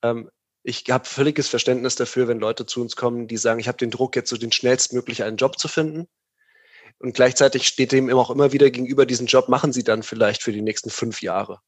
Ähm, 0.02 0.30
ich 0.62 0.84
habe 0.88 1.04
völliges 1.04 1.48
Verständnis 1.48 1.96
dafür, 1.96 2.28
wenn 2.28 2.38
Leute 2.38 2.66
zu 2.66 2.80
uns 2.82 2.94
kommen, 2.94 3.26
die 3.26 3.36
sagen, 3.36 3.58
ich 3.58 3.66
habe 3.66 3.78
den 3.78 3.90
Druck, 3.90 4.14
jetzt 4.14 4.30
so 4.30 4.36
den 4.36 4.52
schnellstmöglich 4.52 5.24
einen 5.24 5.38
Job 5.38 5.58
zu 5.58 5.66
finden. 5.66 6.06
Und 7.00 7.14
gleichzeitig 7.14 7.66
steht 7.66 7.90
dem 7.90 8.08
auch 8.16 8.30
immer 8.30 8.52
wieder 8.52 8.70
gegenüber, 8.70 9.06
diesen 9.06 9.26
Job 9.26 9.48
machen 9.48 9.72
sie 9.72 9.82
dann 9.82 10.04
vielleicht 10.04 10.40
für 10.40 10.52
die 10.52 10.62
nächsten 10.62 10.90
fünf 10.90 11.20
Jahre. 11.20 11.58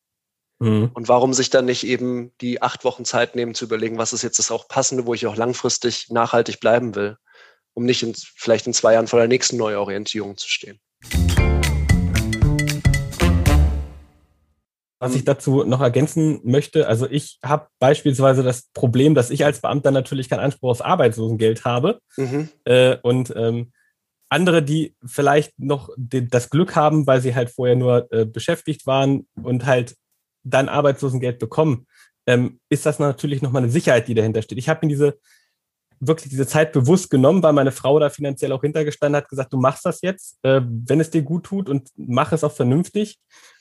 Mhm. 0.58 0.90
Und 0.94 1.08
warum 1.08 1.34
sich 1.34 1.50
dann 1.50 1.64
nicht 1.64 1.86
eben 1.86 2.32
die 2.40 2.62
acht 2.62 2.84
Wochen 2.84 3.04
Zeit 3.04 3.34
nehmen 3.34 3.54
zu 3.54 3.64
überlegen, 3.64 3.98
was 3.98 4.12
ist 4.12 4.22
jetzt 4.22 4.38
das 4.38 4.50
auch 4.50 4.68
passende, 4.68 5.06
wo 5.06 5.14
ich 5.14 5.26
auch 5.26 5.36
langfristig 5.36 6.10
nachhaltig 6.10 6.60
bleiben 6.60 6.94
will, 6.94 7.16
um 7.74 7.84
nicht 7.84 8.02
in, 8.02 8.14
vielleicht 8.14 8.66
in 8.66 8.74
zwei 8.74 8.94
Jahren 8.94 9.08
vor 9.08 9.18
der 9.18 9.28
nächsten 9.28 9.56
Neuorientierung 9.56 10.36
zu 10.36 10.48
stehen. 10.48 10.80
Was 15.00 15.14
ich 15.14 15.24
dazu 15.24 15.64
noch 15.64 15.82
ergänzen 15.82 16.40
möchte, 16.44 16.88
also 16.88 17.06
ich 17.10 17.38
habe 17.44 17.66
beispielsweise 17.78 18.42
das 18.42 18.70
Problem, 18.72 19.14
dass 19.14 19.28
ich 19.28 19.44
als 19.44 19.60
Beamter 19.60 19.90
natürlich 19.90 20.30
keinen 20.30 20.40
Anspruch 20.40 20.70
auf 20.70 20.84
Arbeitslosengeld 20.84 21.66
habe. 21.66 21.98
Mhm. 22.16 22.48
Äh, 22.64 22.96
und 23.02 23.30
ähm, 23.36 23.72
andere, 24.30 24.62
die 24.62 24.96
vielleicht 25.04 25.58
noch 25.58 25.90
das 25.96 26.48
Glück 26.48 26.74
haben, 26.74 27.06
weil 27.06 27.20
sie 27.20 27.34
halt 27.34 27.50
vorher 27.50 27.76
nur 27.76 28.10
äh, 28.12 28.24
beschäftigt 28.24 28.86
waren 28.86 29.26
und 29.42 29.66
halt 29.66 29.94
dann 30.44 30.68
Arbeitslosengeld 30.68 31.38
bekommen, 31.38 31.87
ähm, 32.26 32.61
ist 32.68 32.87
das 32.87 32.98
natürlich 32.98 33.42
nochmal 33.42 33.62
eine 33.62 33.72
Sicherheit, 33.72 34.09
die 34.09 34.14
dahinter 34.14 34.42
steht. 34.42 34.59
Ich 34.59 34.68
habe 34.68 34.87
mir 34.87 34.90
diese 34.90 35.18
wirklich 36.00 36.30
diese 36.30 36.46
Zeit 36.46 36.72
bewusst 36.72 37.11
genommen, 37.11 37.42
weil 37.42 37.52
meine 37.52 37.72
Frau 37.72 37.98
da 37.98 38.11
finanziell 38.11 38.52
auch 38.52 38.62
hintergestanden 38.62 39.16
hat, 39.16 39.28
gesagt, 39.28 39.52
du 39.52 39.59
machst 39.59 39.85
das 39.85 40.00
jetzt, 40.02 40.38
äh, 40.42 40.61
wenn 40.64 41.00
es 41.00 41.11
dir 41.11 41.22
gut 41.22 41.44
tut 41.44 41.68
und 41.68 41.88
mach 41.96 42.33
es 42.33 42.44
auch 42.44 42.52
vernünftig. 42.52 43.18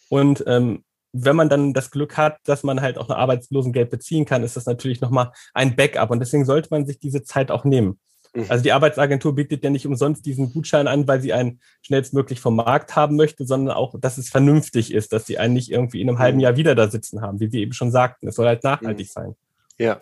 Und 0.10 0.44
ähm, 0.48 0.84
wenn 1.14 1.36
man 1.36 1.50
dann 1.50 1.74
das 1.74 1.92
Glück 1.92 2.18
hat, 2.18 2.38
dass 2.46 2.64
man 2.64 2.82
halt 2.82 2.98
auch 2.98 3.10
ein 3.10 3.16
Arbeitslosengeld 3.16 3.90
beziehen 3.90 4.26
kann, 4.26 4.44
ist 4.44 4.58
das 4.58 4.66
natürlich 4.66 5.00
nochmal 5.00 5.32
ein 5.54 5.76
Backup. 5.76 6.10
Und 6.10 6.20
deswegen 6.20 6.46
sollte 6.46 6.70
man 6.72 6.86
sich 6.86 7.00
diese 7.00 7.24
Zeit 7.24 7.52
auch 7.52 7.66
nehmen. 7.66 8.00
Mhm. 8.34 8.46
Also 8.50 8.64
die 8.64 8.72
Arbeitsagentur 8.72 9.36
bietet 9.36 9.64
ja 9.64 9.70
nicht 9.70 9.86
umsonst 9.86 10.26
diesen 10.26 10.52
Gutschein 10.52 10.88
an, 10.88 11.08
weil 11.08 11.22
sie 11.22 11.34
einen 11.34 11.60
schnellstmöglich 11.82 12.40
vom 12.40 12.56
Markt 12.56 12.96
haben 12.96 13.16
möchte, 13.16 13.46
sondern 13.46 13.76
auch, 13.76 13.96
dass 14.00 14.18
es 14.18 14.30
vernünftig 14.30 14.94
ist, 14.94 15.14
dass 15.14 15.26
sie 15.26 15.38
einen 15.38 15.54
nicht 15.54 15.72
irgendwie 15.72 16.02
in 16.02 16.10
einem 16.10 16.20
halben 16.20 16.38
mhm. 16.38 16.44
Jahr 16.44 16.58
wieder 16.58 16.76
da 16.76 16.90
sitzen 16.90 17.22
haben, 17.22 17.40
wie 17.40 17.52
wir 17.52 17.62
eben 17.62 17.74
schon 17.74 17.92
sagten. 17.92 18.28
Es 18.28 18.36
soll 18.36 18.48
halt 18.48 18.64
nachhaltig 18.64 19.08
mhm. 19.08 19.12
sein. 19.12 19.36
Ja. 19.78 20.02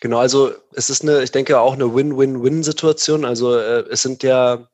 Genau, 0.00 0.18
also 0.18 0.52
es 0.72 0.88
ist 0.88 1.02
eine, 1.02 1.22
ich 1.22 1.30
denke 1.30 1.60
auch 1.60 1.74
eine 1.74 1.94
Win-Win-Win-Situation. 1.94 3.24
Also 3.24 3.54
äh, 3.54 3.84
es 3.90 4.02
sind 4.02 4.22
ja, 4.22 4.66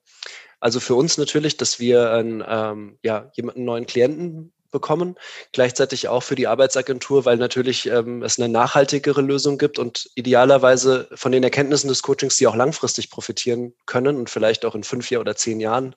also 0.61 0.79
für 0.81 0.95
uns 0.95 1.19
natürlich, 1.19 1.57
dass 1.57 1.81
wir 1.81 2.13
ein, 2.13 2.45
ähm, 2.47 2.99
ja, 3.03 3.31
jemanden 3.35 3.65
neuen 3.65 3.87
Klienten 3.87 4.53
bekommen. 4.71 5.17
Gleichzeitig 5.53 6.09
auch 6.09 6.23
für 6.23 6.35
die 6.35 6.47
Arbeitsagentur, 6.47 7.25
weil 7.25 7.37
natürlich 7.37 7.87
ähm, 7.87 8.23
es 8.23 8.39
eine 8.39 8.49
nachhaltigere 8.49 9.21
Lösung 9.21 9.59
gibt 9.59 9.79
und 9.79 10.11
idealerweise 10.15 11.09
von 11.15 11.33
den 11.33 11.43
Erkenntnissen 11.43 11.89
des 11.89 12.03
Coachings, 12.03 12.37
die 12.37 12.47
auch 12.47 12.55
langfristig 12.55 13.11
profitieren 13.11 13.75
können 13.87 14.17
und 14.17 14.31
vielleicht 14.31 14.65
auch 14.65 14.75
in 14.75 14.85
fünf 14.85 15.11
Jahren 15.11 15.23
oder 15.23 15.37
zehn 15.37 15.61
Jahren 15.61 15.95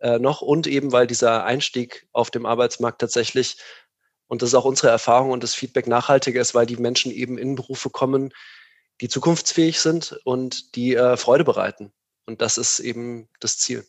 äh, 0.00 0.18
noch. 0.18 0.40
Und 0.40 0.66
eben, 0.66 0.92
weil 0.92 1.06
dieser 1.06 1.44
Einstieg 1.44 2.06
auf 2.12 2.30
dem 2.30 2.46
Arbeitsmarkt 2.46 3.00
tatsächlich, 3.00 3.56
und 4.26 4.42
das 4.42 4.50
ist 4.50 4.54
auch 4.54 4.64
unsere 4.64 4.88
Erfahrung 4.88 5.30
und 5.30 5.42
das 5.42 5.54
Feedback 5.54 5.86
nachhaltiger 5.86 6.40
ist, 6.40 6.54
weil 6.54 6.66
die 6.66 6.76
Menschen 6.76 7.12
eben 7.12 7.38
in 7.38 7.54
Berufe 7.54 7.90
kommen, 7.90 8.32
die 9.00 9.08
zukunftsfähig 9.08 9.80
sind 9.80 10.18
und 10.24 10.74
die 10.74 10.94
äh, 10.94 11.16
Freude 11.16 11.44
bereiten. 11.44 11.92
Und 12.26 12.42
das 12.42 12.58
ist 12.58 12.78
eben 12.80 13.28
das 13.40 13.56
Ziel. 13.58 13.86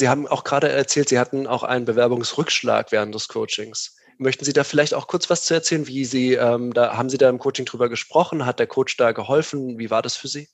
Sie 0.00 0.08
haben 0.08 0.28
auch 0.28 0.44
gerade 0.44 0.68
erzählt, 0.68 1.08
Sie 1.08 1.18
hatten 1.18 1.46
auch 1.46 1.64
einen 1.64 1.84
Bewerbungsrückschlag 1.84 2.92
während 2.92 3.14
des 3.14 3.26
Coachings. 3.26 3.96
Möchten 4.16 4.44
Sie 4.44 4.52
da 4.52 4.62
vielleicht 4.62 4.94
auch 4.94 5.08
kurz 5.08 5.28
was 5.28 5.44
zu 5.44 5.54
erzählen? 5.54 5.86
Wie 5.88 6.04
Sie, 6.04 6.34
ähm, 6.34 6.72
da 6.72 6.96
haben 6.96 7.10
Sie 7.10 7.18
da 7.18 7.28
im 7.28 7.38
Coaching 7.38 7.66
drüber 7.66 7.88
gesprochen? 7.88 8.46
Hat 8.46 8.60
der 8.60 8.68
Coach 8.68 8.96
da 8.96 9.12
geholfen? 9.12 9.78
Wie 9.78 9.90
war 9.90 10.02
das 10.02 10.16
für 10.16 10.28
Sie? 10.28 10.48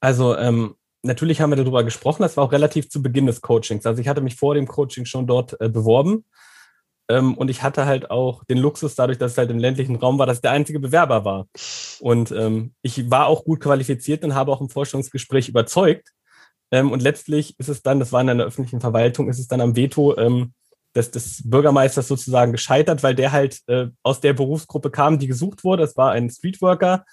Also 0.00 0.36
ähm, 0.36 0.76
natürlich 1.02 1.40
haben 1.40 1.50
wir 1.50 1.56
darüber 1.56 1.84
gesprochen. 1.84 2.22
Das 2.22 2.36
war 2.38 2.44
auch 2.44 2.52
relativ 2.52 2.88
zu 2.88 3.02
Beginn 3.02 3.26
des 3.26 3.42
Coachings. 3.42 3.84
Also 3.84 4.00
ich 4.00 4.08
hatte 4.08 4.22
mich 4.22 4.36
vor 4.36 4.54
dem 4.54 4.66
Coaching 4.66 5.04
schon 5.04 5.26
dort 5.26 5.60
äh, 5.60 5.68
beworben. 5.68 6.24
Ähm, 7.08 7.34
und 7.36 7.50
ich 7.50 7.62
hatte 7.62 7.84
halt 7.84 8.10
auch 8.10 8.44
den 8.44 8.58
Luxus, 8.58 8.94
dadurch, 8.94 9.18
dass 9.18 9.32
es 9.32 9.38
halt 9.38 9.50
im 9.50 9.58
ländlichen 9.58 9.96
Raum 9.96 10.18
war, 10.18 10.26
dass 10.26 10.40
der 10.40 10.52
einzige 10.52 10.80
Bewerber 10.80 11.26
war. 11.26 11.48
Und 12.00 12.32
ähm, 12.32 12.72
ich 12.80 13.10
war 13.10 13.26
auch 13.26 13.44
gut 13.44 13.60
qualifiziert 13.60 14.24
und 14.24 14.34
habe 14.34 14.52
auch 14.52 14.62
im 14.62 14.70
Vorstellungsgespräch 14.70 15.50
überzeugt. 15.50 16.12
Ähm, 16.70 16.92
und 16.92 17.02
letztlich 17.02 17.58
ist 17.58 17.68
es 17.68 17.82
dann, 17.82 18.00
das 18.00 18.12
war 18.12 18.20
in 18.20 18.30
einer 18.30 18.44
öffentlichen 18.44 18.80
Verwaltung, 18.80 19.28
ist 19.28 19.38
es 19.38 19.48
dann 19.48 19.60
am 19.60 19.76
Veto 19.76 20.16
ähm, 20.16 20.52
des, 20.94 21.10
des 21.10 21.42
Bürgermeisters 21.44 22.08
sozusagen 22.08 22.52
gescheitert, 22.52 23.02
weil 23.02 23.14
der 23.14 23.32
halt 23.32 23.60
äh, 23.66 23.88
aus 24.02 24.20
der 24.20 24.32
Berufsgruppe 24.32 24.90
kam, 24.90 25.18
die 25.18 25.26
gesucht 25.26 25.64
wurde. 25.64 25.82
Es 25.82 25.96
war 25.96 26.12
ein 26.12 26.30
Streetworker, 26.30 27.04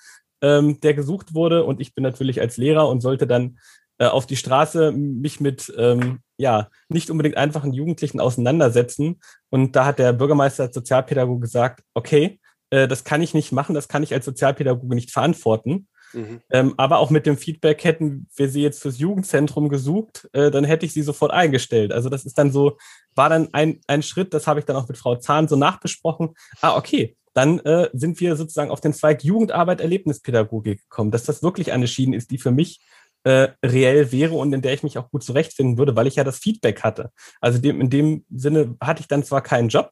ähm, 0.41 0.79
der 0.81 0.93
gesucht 0.93 1.33
wurde. 1.33 1.63
Und 1.63 1.81
ich 1.81 1.95
bin 1.95 2.03
natürlich 2.03 2.41
als 2.41 2.57
Lehrer 2.57 2.87
und 2.89 3.01
sollte 3.01 3.27
dann 3.27 3.57
äh, 3.97 4.05
auf 4.05 4.25
die 4.25 4.35
Straße 4.35 4.91
mich 4.91 5.39
mit 5.39 5.73
ähm, 5.77 6.19
ja 6.37 6.69
nicht 6.89 7.09
unbedingt 7.09 7.37
einfachen 7.37 7.73
Jugendlichen 7.73 8.19
auseinandersetzen. 8.19 9.19
Und 9.49 9.75
da 9.75 9.85
hat 9.85 9.99
der 9.99 10.13
Bürgermeister 10.13 10.63
als 10.63 10.75
Sozialpädagoge 10.75 11.41
gesagt, 11.41 11.83
okay, 11.93 12.39
äh, 12.71 12.87
das 12.87 13.03
kann 13.03 13.21
ich 13.21 13.33
nicht 13.33 13.51
machen, 13.51 13.75
das 13.75 13.87
kann 13.87 14.03
ich 14.03 14.13
als 14.13 14.25
Sozialpädagoge 14.25 14.95
nicht 14.95 15.11
verantworten. 15.11 15.87
Mhm. 16.13 16.41
Ähm, 16.49 16.73
aber 16.77 16.99
auch 16.99 17.09
mit 17.09 17.25
dem 17.25 17.37
Feedback 17.37 17.83
hätten 17.83 18.27
wir 18.35 18.49
sie 18.49 18.61
jetzt 18.61 18.81
fürs 18.81 18.99
Jugendzentrum 18.99 19.69
gesucht, 19.69 20.29
äh, 20.33 20.51
dann 20.51 20.63
hätte 20.63 20.85
ich 20.85 20.93
sie 20.93 21.01
sofort 21.01 21.31
eingestellt. 21.31 21.91
Also 21.91 22.09
das 22.09 22.25
ist 22.25 22.37
dann 22.37 22.51
so, 22.51 22.77
war 23.15 23.29
dann 23.29 23.49
ein, 23.53 23.79
ein 23.87 24.03
Schritt, 24.03 24.33
das 24.33 24.47
habe 24.47 24.59
ich 24.59 24.65
dann 24.65 24.75
auch 24.75 24.87
mit 24.87 24.97
Frau 24.97 25.15
Zahn 25.15 25.47
so 25.47 25.55
nachbesprochen. 25.55 26.33
Ah, 26.61 26.75
okay, 26.75 27.15
dann 27.33 27.59
äh, 27.59 27.89
sind 27.93 28.19
wir 28.19 28.35
sozusagen 28.35 28.71
auf 28.71 28.81
den 28.81 28.93
Zweig 28.93 29.23
Jugendarbeit, 29.23 29.81
Erlebnispädagogik 29.81 30.81
gekommen, 30.81 31.11
dass 31.11 31.23
das 31.23 31.43
wirklich 31.43 31.71
eine 31.71 31.87
Schiene 31.87 32.15
ist, 32.15 32.31
die 32.31 32.37
für 32.37 32.51
mich 32.51 32.81
äh, 33.23 33.49
reell 33.63 34.11
wäre 34.11 34.33
und 34.33 34.51
in 34.53 34.61
der 34.61 34.73
ich 34.73 34.83
mich 34.83 34.97
auch 34.97 35.09
gut 35.11 35.23
zurechtfinden 35.23 35.77
würde, 35.77 35.95
weil 35.95 36.07
ich 36.07 36.15
ja 36.15 36.23
das 36.23 36.39
Feedback 36.39 36.83
hatte. 36.83 37.11
Also 37.39 37.59
dem, 37.59 37.79
in 37.79 37.89
dem 37.89 38.25
Sinne 38.29 38.75
hatte 38.81 39.01
ich 39.01 39.07
dann 39.07 39.23
zwar 39.23 39.41
keinen 39.41 39.69
Job, 39.69 39.91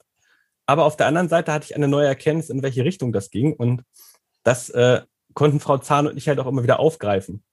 aber 0.65 0.85
auf 0.85 0.97
der 0.97 1.07
anderen 1.07 1.29
Seite 1.29 1.51
hatte 1.51 1.65
ich 1.65 1.75
eine 1.75 1.87
neue 1.87 2.07
Erkenntnis, 2.07 2.49
in 2.49 2.61
welche 2.61 2.83
Richtung 2.83 3.11
das 3.11 3.31
ging. 3.31 3.53
Und 3.53 3.83
das 4.43 4.69
äh, 4.69 5.01
konnten 5.39 5.61
Frau 5.61 5.77
Zahn 5.77 6.05
und 6.05 6.17
ich 6.17 6.27
halt 6.27 6.37
auch 6.39 6.47
immer 6.47 6.63
wieder 6.63 6.81
aufgreifen. 6.81 7.43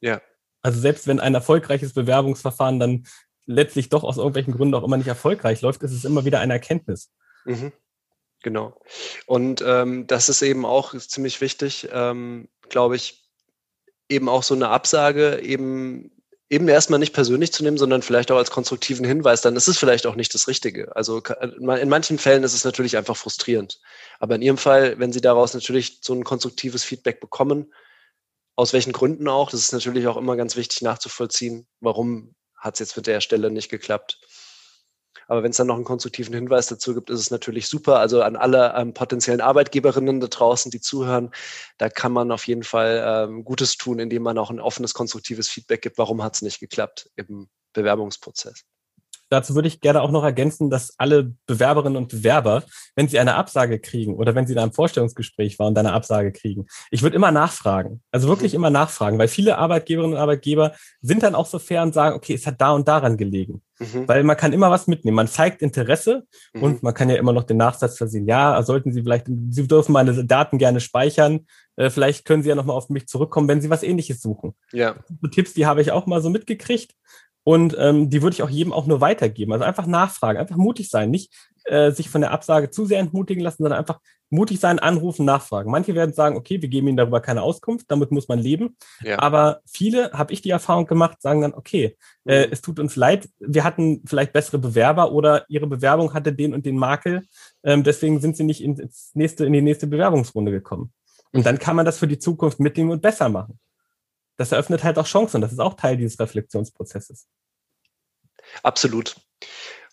Ja. 0.00 0.20
Also 0.62 0.80
selbst 0.80 1.06
wenn 1.06 1.20
ein 1.20 1.32
erfolgreiches 1.32 1.94
Bewerbungsverfahren 1.94 2.80
dann 2.80 3.06
letztlich 3.46 3.88
doch 3.88 4.02
aus 4.02 4.16
irgendwelchen 4.16 4.52
Gründen 4.52 4.74
auch 4.74 4.82
immer 4.82 4.96
nicht 4.96 5.06
erfolgreich 5.06 5.60
läuft, 5.62 5.84
ist 5.84 5.92
es 5.92 6.04
immer 6.04 6.24
wieder 6.24 6.40
eine 6.40 6.54
Erkenntnis. 6.54 7.12
Mhm. 7.44 7.72
Genau. 8.42 8.80
Und 9.26 9.62
ähm, 9.64 10.08
das 10.08 10.28
ist 10.28 10.42
eben 10.42 10.66
auch 10.66 10.92
ziemlich 10.98 11.40
wichtig, 11.40 11.88
ähm, 11.92 12.48
glaube 12.68 12.96
ich, 12.96 13.30
eben 14.08 14.28
auch 14.28 14.42
so 14.42 14.54
eine 14.54 14.68
Absage 14.68 15.38
eben 15.42 16.10
eben 16.48 16.68
erstmal 16.68 17.00
nicht 17.00 17.12
persönlich 17.12 17.52
zu 17.52 17.64
nehmen, 17.64 17.78
sondern 17.78 18.02
vielleicht 18.02 18.30
auch 18.30 18.36
als 18.36 18.50
konstruktiven 18.50 19.04
Hinweis, 19.04 19.40
dann 19.40 19.56
ist 19.56 19.66
es 19.66 19.78
vielleicht 19.78 20.06
auch 20.06 20.14
nicht 20.14 20.32
das 20.32 20.46
Richtige. 20.46 20.94
Also 20.94 21.20
in 21.20 21.88
manchen 21.88 22.18
Fällen 22.18 22.44
ist 22.44 22.54
es 22.54 22.64
natürlich 22.64 22.96
einfach 22.96 23.16
frustrierend. 23.16 23.80
Aber 24.20 24.36
in 24.36 24.42
Ihrem 24.42 24.58
Fall, 24.58 24.98
wenn 24.98 25.12
Sie 25.12 25.20
daraus 25.20 25.54
natürlich 25.54 25.98
so 26.02 26.14
ein 26.14 26.24
konstruktives 26.24 26.84
Feedback 26.84 27.20
bekommen, 27.20 27.72
aus 28.54 28.72
welchen 28.72 28.92
Gründen 28.92 29.28
auch, 29.28 29.50
das 29.50 29.60
ist 29.60 29.72
natürlich 29.72 30.06
auch 30.06 30.16
immer 30.16 30.36
ganz 30.36 30.56
wichtig 30.56 30.82
nachzuvollziehen, 30.82 31.66
warum 31.80 32.34
hat 32.56 32.74
es 32.74 32.80
jetzt 32.80 32.96
mit 32.96 33.06
der 33.06 33.20
Stelle 33.20 33.50
nicht 33.50 33.68
geklappt. 33.68 34.20
Aber 35.26 35.42
wenn 35.42 35.50
es 35.50 35.56
dann 35.56 35.66
noch 35.66 35.76
einen 35.76 35.84
konstruktiven 35.84 36.34
Hinweis 36.34 36.66
dazu 36.68 36.94
gibt, 36.94 37.10
ist 37.10 37.20
es 37.20 37.30
natürlich 37.30 37.68
super. 37.68 37.98
Also 37.98 38.22
an 38.22 38.36
alle 38.36 38.74
ähm, 38.76 38.94
potenziellen 38.94 39.40
Arbeitgeberinnen 39.40 40.20
da 40.20 40.28
draußen, 40.28 40.70
die 40.70 40.80
zuhören, 40.80 41.30
da 41.78 41.88
kann 41.88 42.12
man 42.12 42.30
auf 42.30 42.46
jeden 42.46 42.62
Fall 42.62 43.02
ähm, 43.04 43.44
Gutes 43.44 43.76
tun, 43.76 43.98
indem 43.98 44.22
man 44.22 44.38
auch 44.38 44.50
ein 44.50 44.60
offenes, 44.60 44.94
konstruktives 44.94 45.48
Feedback 45.48 45.82
gibt, 45.82 45.98
warum 45.98 46.22
hat 46.22 46.36
es 46.36 46.42
nicht 46.42 46.60
geklappt 46.60 47.10
im 47.16 47.48
Bewerbungsprozess. 47.72 48.64
Dazu 49.28 49.54
würde 49.54 49.68
ich 49.68 49.80
gerne 49.80 50.02
auch 50.02 50.10
noch 50.10 50.24
ergänzen, 50.24 50.70
dass 50.70 50.94
alle 50.98 51.32
Bewerberinnen 51.46 51.96
und 51.96 52.08
Bewerber, 52.08 52.62
wenn 52.94 53.08
sie 53.08 53.18
eine 53.18 53.34
Absage 53.34 53.80
kriegen 53.80 54.14
oder 54.14 54.34
wenn 54.34 54.46
sie 54.46 54.52
in 54.52 54.58
einem 54.58 54.72
Vorstellungsgespräch 54.72 55.58
waren 55.58 55.68
und 55.68 55.78
eine 55.78 55.92
Absage 55.92 56.32
kriegen, 56.32 56.66
ich 56.90 57.02
würde 57.02 57.16
immer 57.16 57.32
nachfragen. 57.32 58.02
Also 58.12 58.28
wirklich 58.28 58.52
mhm. 58.52 58.56
immer 58.56 58.70
nachfragen, 58.70 59.18
weil 59.18 59.28
viele 59.28 59.58
Arbeitgeberinnen 59.58 60.14
und 60.14 60.20
Arbeitgeber 60.20 60.72
sind 61.00 61.22
dann 61.22 61.34
auch 61.34 61.46
so 61.46 61.58
fair 61.58 61.82
und 61.82 61.94
sagen, 61.94 62.14
okay, 62.16 62.34
es 62.34 62.46
hat 62.46 62.60
da 62.60 62.72
und 62.72 62.86
daran 62.86 63.16
gelegen. 63.16 63.62
Mhm. 63.78 64.08
Weil 64.08 64.22
man 64.22 64.36
kann 64.36 64.52
immer 64.52 64.70
was 64.70 64.86
mitnehmen. 64.86 65.16
Man 65.16 65.28
zeigt 65.28 65.60
Interesse 65.60 66.24
mhm. 66.54 66.62
und 66.62 66.82
man 66.82 66.94
kann 66.94 67.10
ja 67.10 67.16
immer 67.16 67.32
noch 67.32 67.44
den 67.44 67.58
Nachsatz 67.58 67.98
versehen. 67.98 68.26
Ja, 68.26 68.62
sollten 68.62 68.92
Sie 68.92 69.02
vielleicht, 69.02 69.26
Sie 69.26 69.66
dürfen 69.66 69.92
meine 69.92 70.24
Daten 70.24 70.58
gerne 70.58 70.80
speichern. 70.80 71.46
Äh, 71.76 71.90
vielleicht 71.90 72.24
können 72.24 72.42
Sie 72.42 72.48
ja 72.48 72.54
nochmal 72.54 72.76
auf 72.76 72.88
mich 72.88 73.06
zurückkommen, 73.06 73.48
wenn 73.48 73.60
Sie 73.60 73.70
was 73.70 73.82
ähnliches 73.82 74.20
suchen. 74.22 74.54
Ja. 74.72 74.96
So 75.20 75.28
Tipps, 75.28 75.52
die 75.52 75.66
habe 75.66 75.82
ich 75.82 75.92
auch 75.92 76.06
mal 76.06 76.22
so 76.22 76.30
mitgekriegt. 76.30 76.94
Und 77.48 77.76
ähm, 77.78 78.10
die 78.10 78.22
würde 78.22 78.34
ich 78.34 78.42
auch 78.42 78.50
jedem 78.50 78.72
auch 78.72 78.86
nur 78.86 79.00
weitergeben. 79.00 79.52
Also 79.52 79.64
einfach 79.64 79.86
nachfragen, 79.86 80.36
einfach 80.36 80.56
mutig 80.56 80.90
sein, 80.90 81.12
nicht 81.12 81.32
äh, 81.66 81.92
sich 81.92 82.10
von 82.10 82.20
der 82.20 82.32
Absage 82.32 82.70
zu 82.70 82.86
sehr 82.86 82.98
entmutigen 82.98 83.40
lassen, 83.40 83.62
sondern 83.62 83.78
einfach 83.78 84.00
mutig 84.30 84.58
sein, 84.58 84.80
anrufen, 84.80 85.24
nachfragen. 85.24 85.70
Manche 85.70 85.94
werden 85.94 86.12
sagen, 86.12 86.36
okay, 86.36 86.60
wir 86.60 86.68
geben 86.68 86.88
ihnen 86.88 86.96
darüber 86.96 87.20
keine 87.20 87.42
Auskunft, 87.42 87.86
damit 87.88 88.10
muss 88.10 88.26
man 88.26 88.40
leben. 88.40 88.76
Ja. 89.00 89.20
Aber 89.20 89.60
viele, 89.64 90.10
habe 90.10 90.32
ich 90.32 90.42
die 90.42 90.50
Erfahrung 90.50 90.88
gemacht, 90.88 91.22
sagen 91.22 91.40
dann, 91.40 91.54
okay, 91.54 91.96
äh, 92.24 92.48
mhm. 92.48 92.52
es 92.52 92.62
tut 92.62 92.80
uns 92.80 92.96
leid, 92.96 93.28
wir 93.38 93.62
hatten 93.62 94.02
vielleicht 94.04 94.32
bessere 94.32 94.58
Bewerber 94.58 95.12
oder 95.12 95.44
ihre 95.48 95.68
Bewerbung 95.68 96.14
hatte 96.14 96.32
den 96.32 96.52
und 96.52 96.66
den 96.66 96.76
Makel, 96.76 97.22
ähm, 97.62 97.84
deswegen 97.84 98.20
sind 98.20 98.36
sie 98.36 98.42
nicht 98.42 98.60
ins 98.60 99.12
nächste, 99.14 99.46
in 99.46 99.52
die 99.52 99.62
nächste 99.62 99.86
Bewerbungsrunde 99.86 100.50
gekommen. 100.50 100.92
Und 101.32 101.46
dann 101.46 101.60
kann 101.60 101.76
man 101.76 101.86
das 101.86 101.98
für 101.98 102.08
die 102.08 102.18
Zukunft 102.18 102.58
mitnehmen 102.58 102.90
und 102.90 103.02
besser 103.02 103.28
machen 103.28 103.60
das 104.36 104.52
eröffnet 104.52 104.84
halt 104.84 104.98
auch 104.98 105.06
Chancen. 105.06 105.40
Das 105.40 105.52
ist 105.52 105.60
auch 105.60 105.74
Teil 105.74 105.96
dieses 105.96 106.18
Reflexionsprozesses. 106.18 107.26
Absolut. 108.62 109.16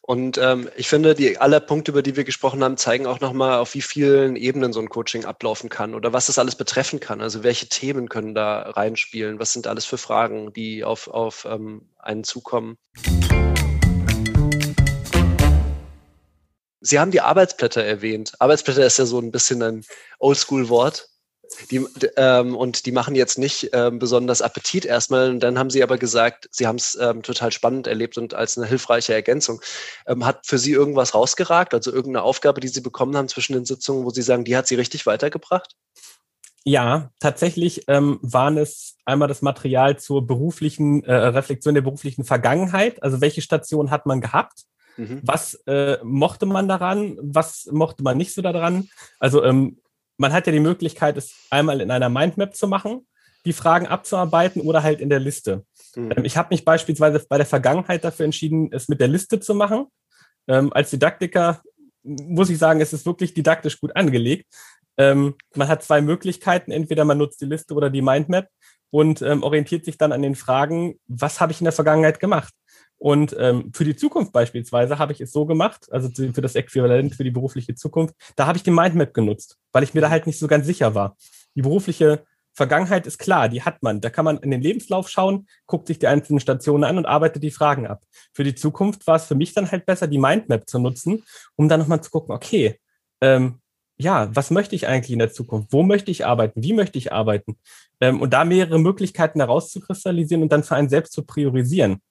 Und 0.06 0.38
ähm, 0.38 0.70
ich 0.76 0.90
finde, 0.90 1.16
die 1.16 1.38
alle 1.38 1.62
Punkte, 1.62 1.92
über 1.92 2.02
die 2.02 2.18
wir 2.18 2.26
gesprochen 2.26 2.62
haben, 2.62 2.76
zeigen 2.76 3.08
auch 3.08 3.22
nochmal, 3.22 3.60
auf 3.60 3.74
wie 3.74 3.82
vielen 3.82 4.36
Ebenen 4.36 4.74
so 4.74 4.82
ein 4.82 4.90
Coaching 4.90 5.24
ablaufen 5.24 5.70
kann 5.70 5.96
oder 5.96 6.12
was 6.12 6.26
das 6.26 6.38
alles 6.38 6.56
betreffen 6.56 7.00
kann. 7.00 7.22
Also 7.22 7.44
welche 7.44 7.70
Themen 7.70 8.10
können 8.10 8.36
da 8.36 8.64
reinspielen? 8.64 9.40
Was 9.40 9.54
sind 9.54 9.66
alles 9.66 9.86
für 9.86 9.98
Fragen, 9.98 10.52
die 10.52 10.84
auf, 10.84 11.08
auf 11.08 11.46
ähm, 11.50 11.88
einen 12.00 12.26
zukommen? 12.26 12.78
Sie 16.82 17.00
haben 17.00 17.12
die 17.12 17.22
Arbeitsblätter 17.22 17.82
erwähnt. 17.82 18.34
Arbeitsblätter 18.40 18.86
ist 18.86 19.00
ja 19.00 19.06
so 19.06 19.20
ein 19.20 19.32
bisschen 19.32 19.64
ein 19.64 19.86
Oldschool-Wort. 20.20 21.08
Die, 21.70 21.86
ähm, 22.18 22.56
und 22.56 22.86
die 22.86 22.92
machen 22.92 23.16
jetzt 23.16 23.38
nicht 23.38 23.70
ähm, 23.74 24.00
besonders 24.00 24.42
Appetit 24.42 24.86
erstmal. 24.86 25.30
Und 25.30 25.42
dann 25.42 25.60
haben 25.60 25.70
sie 25.70 25.84
aber 25.84 25.98
gesagt, 25.98 26.48
sie 26.52 26.68
haben 26.68 26.78
es 26.78 26.98
ähm, 27.00 27.22
total 27.22 27.52
spannend 27.52 27.88
erlebt 27.88 28.18
und 28.18 28.34
als 28.34 28.58
eine 28.58 28.68
hilfreiche 28.68 29.14
Ergänzung. 29.14 29.62
Ähm, 30.08 30.26
hat 30.26 30.46
für 30.46 30.58
Sie 30.58 30.72
irgendwas 30.72 31.14
rausgeragt? 31.14 31.74
Also 31.74 31.92
irgendeine 31.92 32.24
Aufgabe, 32.24 32.62
die 32.62 32.68
Sie 32.68 32.82
bekommen 32.82 33.16
haben 33.16 33.28
zwischen 33.28 33.54
den 33.54 33.66
Sitzungen, 33.66 34.06
wo 34.06 34.10
Sie 34.10 34.22
sagen, 34.22 34.46
die 34.46 34.58
hat 34.58 34.68
Sie 34.68 34.76
richtig 34.76 35.06
weitergebracht? 35.06 35.76
Ja, 36.66 37.12
tatsächlich 37.20 37.84
ähm, 37.88 38.20
waren 38.22 38.58
es 38.58 38.96
einmal 39.04 39.28
das 39.28 39.42
Material 39.42 40.00
zur 40.00 40.26
beruflichen 40.26 41.04
äh, 41.04 41.14
Reflexion 41.14 41.76
der 41.76 41.82
beruflichen 41.82 42.24
Vergangenheit. 42.24 43.04
Also 43.04 43.20
welche 43.20 43.42
Station 43.42 43.92
hat 43.92 44.06
man 44.06 44.22
gehabt? 44.22 44.64
Mhm. 44.96 45.20
Was 45.24 45.56
äh, 45.66 45.98
mochte 46.04 46.46
man 46.46 46.70
daran? 46.70 47.18
Was 47.22 47.68
mochte 47.72 48.02
man 48.04 48.18
nicht 48.18 48.34
so 48.34 48.42
daran? 48.42 48.90
Also 49.20 49.44
ähm, 49.44 49.82
man 50.18 50.34
hat 50.34 50.48
ja 50.48 50.54
die 50.54 50.60
Möglichkeit, 50.60 51.18
es 51.18 51.34
einmal 51.50 51.82
in 51.82 51.92
einer 51.92 52.10
Mindmap 52.10 52.56
zu 52.56 52.68
machen, 52.68 53.08
die 53.46 53.54
Fragen 53.54 53.88
abzuarbeiten 53.88 54.62
oder 54.62 54.84
halt 54.84 55.02
in 55.02 55.10
der 55.10 55.20
Liste. 55.20 55.66
Mhm. 55.96 56.12
Ähm, 56.16 56.26
ich 56.26 56.38
habe 56.38 56.50
mich 56.52 56.66
beispielsweise 56.66 57.26
bei 57.28 57.38
der 57.38 57.46
Vergangenheit 57.46 58.04
dafür 58.04 58.26
entschieden, 58.26 58.70
es 58.72 58.88
mit 58.88 59.02
der 59.02 59.08
Liste 59.08 59.40
zu 59.40 59.54
machen. 59.56 59.88
Ähm, 60.48 60.72
als 60.74 60.90
Didaktiker 60.90 61.62
muss 62.04 62.50
ich 62.50 62.58
sagen, 62.58 62.82
es 62.82 62.94
ist 62.94 63.06
wirklich 63.06 63.34
didaktisch 63.34 63.80
gut 63.80 63.96
angelegt. 63.96 64.46
Ähm, 64.98 65.36
man 65.56 65.68
hat 65.68 65.84
zwei 65.84 66.02
Möglichkeiten. 66.02 66.72
Entweder 66.72 67.06
man 67.06 67.18
nutzt 67.18 67.42
die 67.42 67.46
Liste 67.46 67.74
oder 67.74 67.90
die 67.90 68.02
Mindmap 68.02 68.48
und 68.92 69.24
orientiert 69.24 69.86
sich 69.86 69.98
dann 69.98 70.12
an 70.12 70.22
den 70.22 70.36
Fragen, 70.36 71.00
was 71.08 71.42
habe 71.42 71.52
ich 71.52 71.60
in 71.60 71.66
der 71.66 71.72
Vergangenheit 71.72 72.20
gemacht? 72.20 72.54
Und 73.04 73.36
ähm, 73.38 73.70
für 73.74 73.84
die 73.84 73.98
Zukunft 73.98 74.32
beispielsweise 74.32 74.98
habe 74.98 75.12
ich 75.12 75.20
es 75.20 75.34
so 75.34 75.46
gemacht, 75.46 75.92
also 75.92 76.10
für 76.10 76.40
das 76.40 76.56
Äquivalent 76.56 77.14
für 77.14 77.26
die 77.26 77.32
berufliche 77.32 77.76
Zukunft, 77.76 78.16
da 78.38 78.48
habe 78.48 78.56
ich 78.56 78.64
die 78.64 78.72
Mindmap 78.72 79.14
genutzt, 79.14 79.58
weil 79.74 79.84
ich 79.84 79.94
mir 79.94 80.00
da 80.00 80.10
halt 80.10 80.26
nicht 80.26 80.40
so 80.40 80.48
ganz 80.48 80.66
sicher 80.66 80.96
war. 80.96 81.18
Die 81.54 81.64
berufliche 81.64 82.24
Vergangenheit 82.54 83.06
ist 83.06 83.18
klar, 83.18 83.50
die 83.50 83.62
hat 83.62 83.84
man. 83.84 84.00
Da 84.00 84.10
kann 84.10 84.24
man 84.24 84.38
in 84.38 84.52
den 84.52 84.62
Lebenslauf 84.62 85.10
schauen, 85.10 85.48
guckt 85.66 85.88
sich 85.88 86.00
die 86.00 86.08
einzelnen 86.08 86.40
Stationen 86.40 86.86
an 86.86 86.98
und 86.98 87.06
arbeitet 87.06 87.44
die 87.44 87.52
Fragen 87.52 87.88
ab. 87.88 88.04
Für 88.32 88.46
die 88.46 88.56
Zukunft 88.56 89.06
war 89.06 89.18
es 89.18 89.26
für 89.26 89.36
mich 89.36 89.54
dann 89.54 89.70
halt 89.70 89.86
besser, 89.86 90.08
die 90.08 90.18
Mindmap 90.18 90.70
zu 90.70 90.80
nutzen, 90.80 91.24
um 91.58 91.68
dann 91.68 91.82
nochmal 91.82 92.02
zu 92.02 92.10
gucken, 92.10 92.34
okay, 92.34 92.80
ähm, 93.20 93.60
ja, 93.98 94.34
was 94.34 94.50
möchte 94.50 94.78
ich 94.78 94.88
eigentlich 94.88 95.12
in 95.12 95.20
der 95.20 95.34
Zukunft? 95.34 95.74
Wo 95.74 95.84
möchte 95.84 96.10
ich 96.10 96.26
arbeiten? 96.26 96.64
Wie 96.64 96.72
möchte 96.72 96.98
ich 96.98 97.12
arbeiten? 97.12 97.58
Ähm, 98.00 98.22
und 98.22 98.32
da 98.34 98.46
mehrere 98.46 98.80
Möglichkeiten 98.80 99.42
herauszukristallisieren 99.42 100.42
und 100.42 100.54
dann 100.54 100.64
für 100.64 100.76
einen 100.76 100.88
selbst 100.88 101.12
zu 101.12 101.24
priorisieren. 101.26 102.02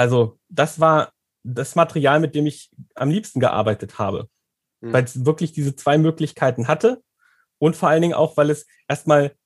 Also 0.00 0.38
das 0.48 0.80
war 0.80 1.12
das 1.42 1.74
Material, 1.74 2.20
mit 2.20 2.34
dem 2.34 2.46
ich 2.46 2.70
am 2.94 3.10
liebsten 3.10 3.38
gearbeitet 3.38 3.98
habe, 3.98 4.30
mhm. 4.80 4.94
weil 4.94 5.04
es 5.04 5.26
wirklich 5.26 5.52
diese 5.52 5.76
zwei 5.76 5.98
Möglichkeiten 5.98 6.68
hatte 6.68 7.02
und 7.58 7.76
vor 7.76 7.90
allen 7.90 8.00
Dingen 8.00 8.14
auch, 8.14 8.38
weil 8.38 8.48
es 8.48 8.66
erstmal 8.88 9.36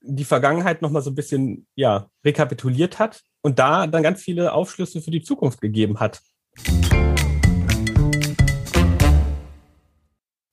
die 0.00 0.24
Vergangenheit 0.24 0.82
nochmal 0.82 1.02
so 1.02 1.10
ein 1.10 1.14
bisschen 1.14 1.68
ja, 1.76 2.10
rekapituliert 2.24 2.98
hat 2.98 3.22
und 3.40 3.60
da 3.60 3.86
dann 3.86 4.02
ganz 4.02 4.20
viele 4.20 4.52
Aufschlüsse 4.52 5.00
für 5.00 5.12
die 5.12 5.22
Zukunft 5.22 5.60
gegeben 5.60 6.00
hat. 6.00 6.22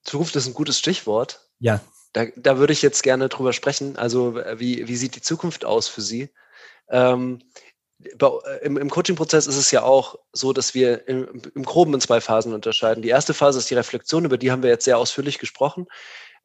Zukunft 0.03 0.35
ist 0.35 0.45
ein 0.45 0.53
gutes 0.53 0.77
Stichwort. 0.77 1.49
Ja. 1.57 1.81
Da, 2.13 2.27
da 2.35 2.59
würde 2.59 2.73
ich 2.73 2.83
jetzt 2.83 3.01
gerne 3.01 3.27
drüber 3.27 3.53
sprechen. 3.53 3.97
Also, 3.97 4.35
wie, 4.35 4.87
wie 4.87 4.95
sieht 4.95 5.15
die 5.15 5.21
Zukunft 5.21 5.65
aus 5.65 5.87
für 5.87 6.01
Sie? 6.01 6.29
Ähm, 6.89 7.39
im, 8.61 8.77
im 8.77 8.89
Coaching-Prozess 8.89 9.47
ist 9.47 9.57
es 9.57 9.71
ja 9.71 9.83
auch 9.83 10.15
so, 10.33 10.53
dass 10.53 10.73
wir 10.73 11.07
im, 11.07 11.41
im, 11.55 11.63
Groben 11.63 11.93
in 11.93 12.01
zwei 12.01 12.21
Phasen 12.21 12.53
unterscheiden. 12.53 13.01
Die 13.01 13.09
erste 13.09 13.33
Phase 13.33 13.59
ist 13.59 13.69
die 13.69 13.75
Reflexion, 13.75 14.25
über 14.25 14.37
die 14.37 14.51
haben 14.51 14.63
wir 14.63 14.69
jetzt 14.69 14.85
sehr 14.85 14.97
ausführlich 14.97 15.39
gesprochen 15.39 15.87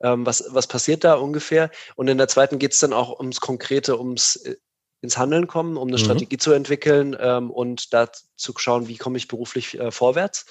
ähm, 0.02 0.26
was, 0.26 0.44
was 0.48 0.66
passiert 0.66 1.04
da 1.04 1.14
ungefähr. 1.14 1.70
Und 1.96 2.08
in 2.08 2.18
der 2.18 2.28
zweiten 2.28 2.58
geht 2.58 2.72
es 2.72 2.78
dann 2.78 2.92
auch 2.92 3.18
ums 3.18 3.40
Konkrete, 3.40 3.98
ums 3.98 4.36
äh, 4.36 4.56
ins 5.02 5.16
Handeln 5.16 5.46
kommen, 5.46 5.76
um 5.78 5.88
eine 5.88 5.96
mhm. 5.96 6.04
Strategie 6.04 6.36
zu 6.36 6.52
entwickeln 6.52 7.16
ähm, 7.18 7.50
und 7.50 7.94
da 7.94 8.10
zu 8.36 8.52
schauen, 8.58 8.86
wie 8.86 8.98
komme 8.98 9.16
ich 9.16 9.28
beruflich 9.28 9.78
äh, 9.78 9.90
vorwärts. 9.90 10.44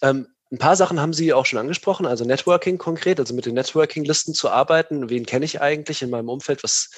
Ähm, 0.00 0.28
ein 0.50 0.58
paar 0.58 0.76
Sachen 0.76 0.98
haben 1.00 1.12
Sie 1.12 1.34
auch 1.34 1.44
schon 1.44 1.58
angesprochen, 1.58 2.06
also 2.06 2.24
Networking 2.24 2.78
konkret, 2.78 3.20
also 3.20 3.34
mit 3.34 3.44
den 3.44 3.52
Networking-Listen 3.52 4.32
zu 4.32 4.48
arbeiten. 4.48 5.10
Wen 5.10 5.26
kenne 5.26 5.44
ich 5.44 5.60
eigentlich 5.60 6.00
in 6.00 6.08
meinem 6.08 6.30
Umfeld? 6.30 6.64
Was 6.64 6.90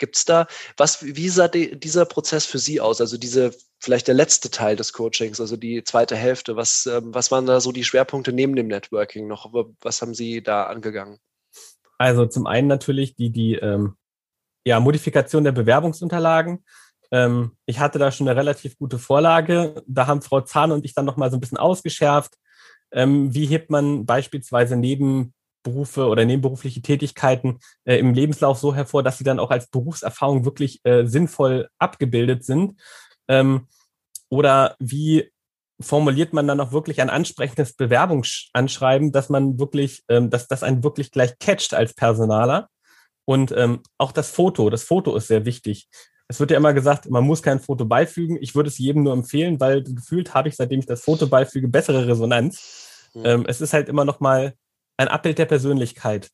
gibt 0.00 0.16
es 0.16 0.24
da? 0.24 0.48
Was, 0.76 1.04
wie 1.04 1.28
sah 1.28 1.46
die, 1.46 1.78
dieser 1.78 2.04
Prozess 2.04 2.44
für 2.46 2.58
Sie 2.58 2.80
aus? 2.80 3.00
Also 3.00 3.16
diese 3.16 3.52
vielleicht 3.78 4.08
der 4.08 4.14
letzte 4.14 4.50
Teil 4.50 4.76
des 4.76 4.92
Coachings, 4.92 5.40
also 5.40 5.56
die 5.56 5.82
zweite 5.84 6.16
Hälfte. 6.16 6.56
Was, 6.56 6.86
ähm, 6.86 7.14
was 7.14 7.30
waren 7.30 7.46
da 7.46 7.60
so 7.60 7.72
die 7.72 7.84
Schwerpunkte 7.84 8.32
neben 8.32 8.56
dem 8.56 8.68
Networking 8.68 9.26
noch? 9.26 9.52
Was 9.80 10.02
haben 10.02 10.14
Sie 10.14 10.42
da 10.42 10.64
angegangen? 10.64 11.18
Also 11.98 12.26
zum 12.26 12.46
einen 12.46 12.68
natürlich 12.68 13.14
die, 13.14 13.30
die 13.30 13.54
ähm, 13.54 13.94
ja, 14.64 14.80
Modifikation 14.80 15.44
der 15.44 15.52
Bewerbungsunterlagen. 15.52 16.64
Ähm, 17.10 17.52
ich 17.66 17.78
hatte 17.78 17.98
da 17.98 18.12
schon 18.12 18.28
eine 18.28 18.38
relativ 18.38 18.76
gute 18.78 18.98
Vorlage. 18.98 19.82
Da 19.86 20.06
haben 20.06 20.22
Frau 20.22 20.42
Zahn 20.42 20.72
und 20.72 20.84
ich 20.84 20.94
dann 20.94 21.06
nochmal 21.06 21.30
so 21.30 21.36
ein 21.36 21.40
bisschen 21.40 21.58
ausgeschärft. 21.58 22.34
Ähm, 22.92 23.34
wie 23.34 23.46
hebt 23.46 23.70
man 23.70 24.04
beispielsweise 24.04 24.76
Nebenberufe 25.64 26.06
oder 26.06 26.24
nebenberufliche 26.24 26.82
Tätigkeiten 26.82 27.58
äh, 27.84 27.96
im 27.96 28.14
Lebenslauf 28.14 28.58
so 28.58 28.74
hervor, 28.74 29.02
dass 29.02 29.18
sie 29.18 29.24
dann 29.24 29.38
auch 29.38 29.50
als 29.50 29.68
Berufserfahrung 29.68 30.44
wirklich 30.44 30.80
äh, 30.84 31.04
sinnvoll 31.06 31.68
abgebildet 31.78 32.44
sind? 32.44 32.80
Ähm, 33.28 33.66
oder 34.28 34.76
wie 34.78 35.30
formuliert 35.80 36.32
man 36.32 36.46
dann 36.46 36.60
auch 36.60 36.72
wirklich 36.72 37.00
ein 37.00 37.10
ansprechendes 37.10 37.74
Bewerbungsanschreiben, 37.74 39.12
dass 39.12 39.28
man 39.28 39.58
wirklich, 39.58 40.04
ähm, 40.08 40.30
dass 40.30 40.46
das 40.46 40.62
einen 40.62 40.84
wirklich 40.84 41.10
gleich 41.10 41.38
catcht 41.38 41.74
als 41.74 41.94
Personaler. 41.94 42.68
Und 43.24 43.52
ähm, 43.56 43.82
auch 43.96 44.12
das 44.12 44.30
Foto, 44.30 44.70
das 44.70 44.82
Foto 44.82 45.16
ist 45.16 45.28
sehr 45.28 45.44
wichtig. 45.44 45.88
Es 46.28 46.38
wird 46.38 46.50
ja 46.50 46.56
immer 46.56 46.74
gesagt, 46.74 47.10
man 47.10 47.24
muss 47.24 47.42
kein 47.42 47.60
Foto 47.60 47.84
beifügen. 47.84 48.38
Ich 48.40 48.54
würde 48.54 48.68
es 48.68 48.78
jedem 48.78 49.02
nur 49.02 49.12
empfehlen, 49.12 49.58
weil 49.58 49.82
gefühlt 49.82 50.34
habe 50.34 50.48
ich, 50.48 50.56
seitdem 50.56 50.80
ich 50.80 50.86
das 50.86 51.02
Foto 51.02 51.26
beifüge, 51.26 51.68
bessere 51.68 52.06
Resonanz. 52.06 53.08
Mhm. 53.14 53.22
Ähm, 53.24 53.44
es 53.48 53.60
ist 53.60 53.72
halt 53.72 53.88
immer 53.88 54.04
noch 54.04 54.20
mal 54.20 54.54
ein 55.00 55.08
Abbild 55.08 55.38
der 55.38 55.46
Persönlichkeit. 55.46 56.30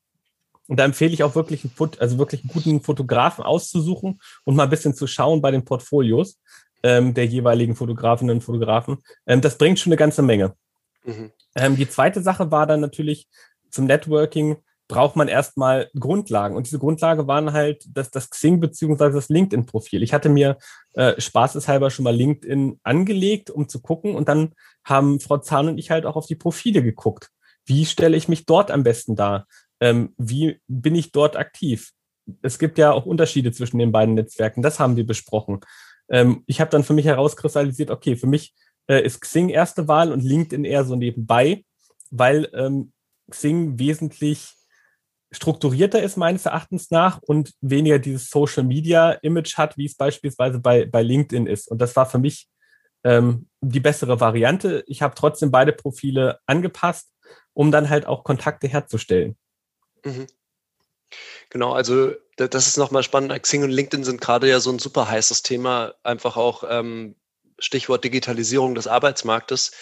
Und 0.68 0.79
da 0.79 0.85
empfehle 0.85 1.12
ich 1.12 1.22
auch 1.22 1.37
wirklich 1.37 1.64
einen, 1.64 1.90
also 2.00 2.18
wirklich 2.18 2.42
einen 2.42 2.52
guten 2.52 2.81
Fotografen 2.83 3.44
auszusuchen 3.44 4.20
und 4.44 4.57
mal 4.57 4.64
ein 4.64 4.70
bisschen 4.70 4.94
zu 4.94 5.07
schauen 5.07 5.40
bei 5.40 5.52
den 5.52 5.64
Portfolios 5.64 6.40
ähm, 6.83 7.14
der 7.14 7.26
jeweiligen 7.26 7.76
Fotografinnen 7.76 8.37
und 8.37 8.42
Fotografen. 8.42 8.98
Ähm, 9.26 9.40
das 9.40 9.57
bringt 9.57 9.79
schon 9.79 9.92
eine 9.92 9.98
ganze 9.98 10.22
Menge. 10.22 10.55
Mhm. 11.05 11.31
Ähm, 11.55 11.76
die 11.76 11.88
zweite 11.88 12.20
Sache 12.20 12.50
war 12.50 12.66
dann 12.66 12.81
natürlich 12.81 13.29
zum 13.70 13.87
Networking 13.87 14.57
braucht 14.88 15.16
man 15.16 15.29
erstmal 15.29 15.90
Grundlagen. 15.98 16.57
Und 16.57 16.66
diese 16.66 16.79
Grundlage 16.79 17.26
waren 17.26 17.52
halt 17.52 17.85
das, 17.88 18.11
das 18.11 18.31
Xing 18.31 18.61
bzw. 18.61 19.11
das 19.11 19.29
LinkedIn-Profil. 19.29 20.02
Ich 20.02 20.12
hatte 20.12 20.29
mir 20.29 20.59
äh, 20.94 21.20
spaßeshalber 21.20 21.90
schon 21.90 22.05
mal 22.05 22.14
LinkedIn 22.14 22.79
angelegt, 22.85 23.50
um 23.50 23.68
zu 23.68 23.81
gucken. 23.81 24.14
Und 24.14 24.29
dann 24.29 24.52
haben 24.85 25.18
Frau 25.20 25.38
Zahn 25.38 25.68
und 25.68 25.79
ich 25.79 25.90
halt 25.90 26.07
auch 26.07 26.16
auf 26.16 26.26
die 26.26 26.37
Profile 26.37 26.83
geguckt. 26.83 27.31
Wie 27.66 27.85
stelle 27.85 28.16
ich 28.16 28.29
mich 28.29 28.46
dort 28.46 28.70
am 28.70 28.83
besten 28.83 29.16
dar? 29.16 29.46
Ähm, 29.81 30.14
wie 30.16 30.61
bin 30.68 30.94
ich 30.94 31.12
dort 31.12 31.37
aktiv? 31.37 31.92
Es 32.42 32.59
gibt 32.59 32.79
ja 32.79 32.92
auch 32.92 33.07
Unterschiede 33.07 33.52
zwischen 33.52 33.79
den 33.79 33.92
beiden 33.92 34.14
Netzwerken. 34.14 34.62
Das 34.62 34.81
haben 34.81 34.96
wir 34.96 35.07
besprochen. 35.07 35.61
Ähm, 36.09 36.44
ich 36.46 36.61
habe 36.61 36.70
dann 36.70 36.85
für 36.85 36.94
mich 36.94 37.07
herauskristallisiert, 37.07 37.90
okay, 37.90 38.16
für 38.16 38.26
mich 38.26 38.55
äh, 38.88 39.02
ist 39.02 39.20
Xing 39.20 39.48
erste 39.48 39.88
Wahl 39.88 40.12
und 40.12 40.22
LinkedIn 40.22 40.64
eher 40.64 40.85
so 40.85 40.96
nebenbei, 40.96 41.64
weil 42.11 42.48
ähm, 42.55 42.92
Xing 43.31 43.79
wesentlich 43.79 44.55
strukturierter 45.33 46.02
ist 46.02 46.16
meines 46.16 46.46
Erachtens 46.46 46.90
nach 46.90 47.20
und 47.22 47.52
weniger 47.61 47.98
dieses 47.98 48.31
Social 48.31 48.62
Media 48.62 49.12
Image 49.12 49.57
hat, 49.57 49.76
wie 49.76 49.87
es 49.87 49.96
beispielsweise 49.96 50.61
bei, 50.61 50.87
bei 50.87 51.02
LinkedIn 51.02 51.46
ist. 51.46 51.68
Und 51.68 51.79
das 51.79 51.96
war 51.96 52.07
für 52.07 52.18
mich 52.18 52.48
ähm, 53.05 53.48
die 53.61 53.81
bessere 53.81 54.20
Variante. 54.20 54.85
Ich 54.87 55.02
habe 55.02 55.14
trotzdem 55.16 55.50
beide 55.50 55.72
Profile 55.72 56.38
angepasst, 56.46 57.11
um 57.57 57.73
dann 57.73 57.88
halt 57.88 58.07
auch 58.07 58.23
Kontakte 58.23 58.69
herzustellen. 58.69 59.35
Mhm. 60.05 60.27
Genau, 61.49 61.73
also 61.73 62.12
das 62.37 62.66
ist 62.66 62.77
nochmal 62.77 63.03
spannend. 63.03 63.33
Xing 63.42 63.62
und 63.62 63.71
LinkedIn 63.71 64.05
sind 64.05 64.21
gerade 64.21 64.47
ja 64.47 64.61
so 64.61 64.71
ein 64.71 64.79
super 64.79 65.09
heißes 65.09 65.42
Thema, 65.42 65.95
einfach 66.03 66.37
auch 66.37 66.64
ähm, 66.69 67.16
Stichwort 67.59 68.05
Digitalisierung 68.05 68.75
des 68.75 68.87
Arbeitsmarktes. 68.87 69.73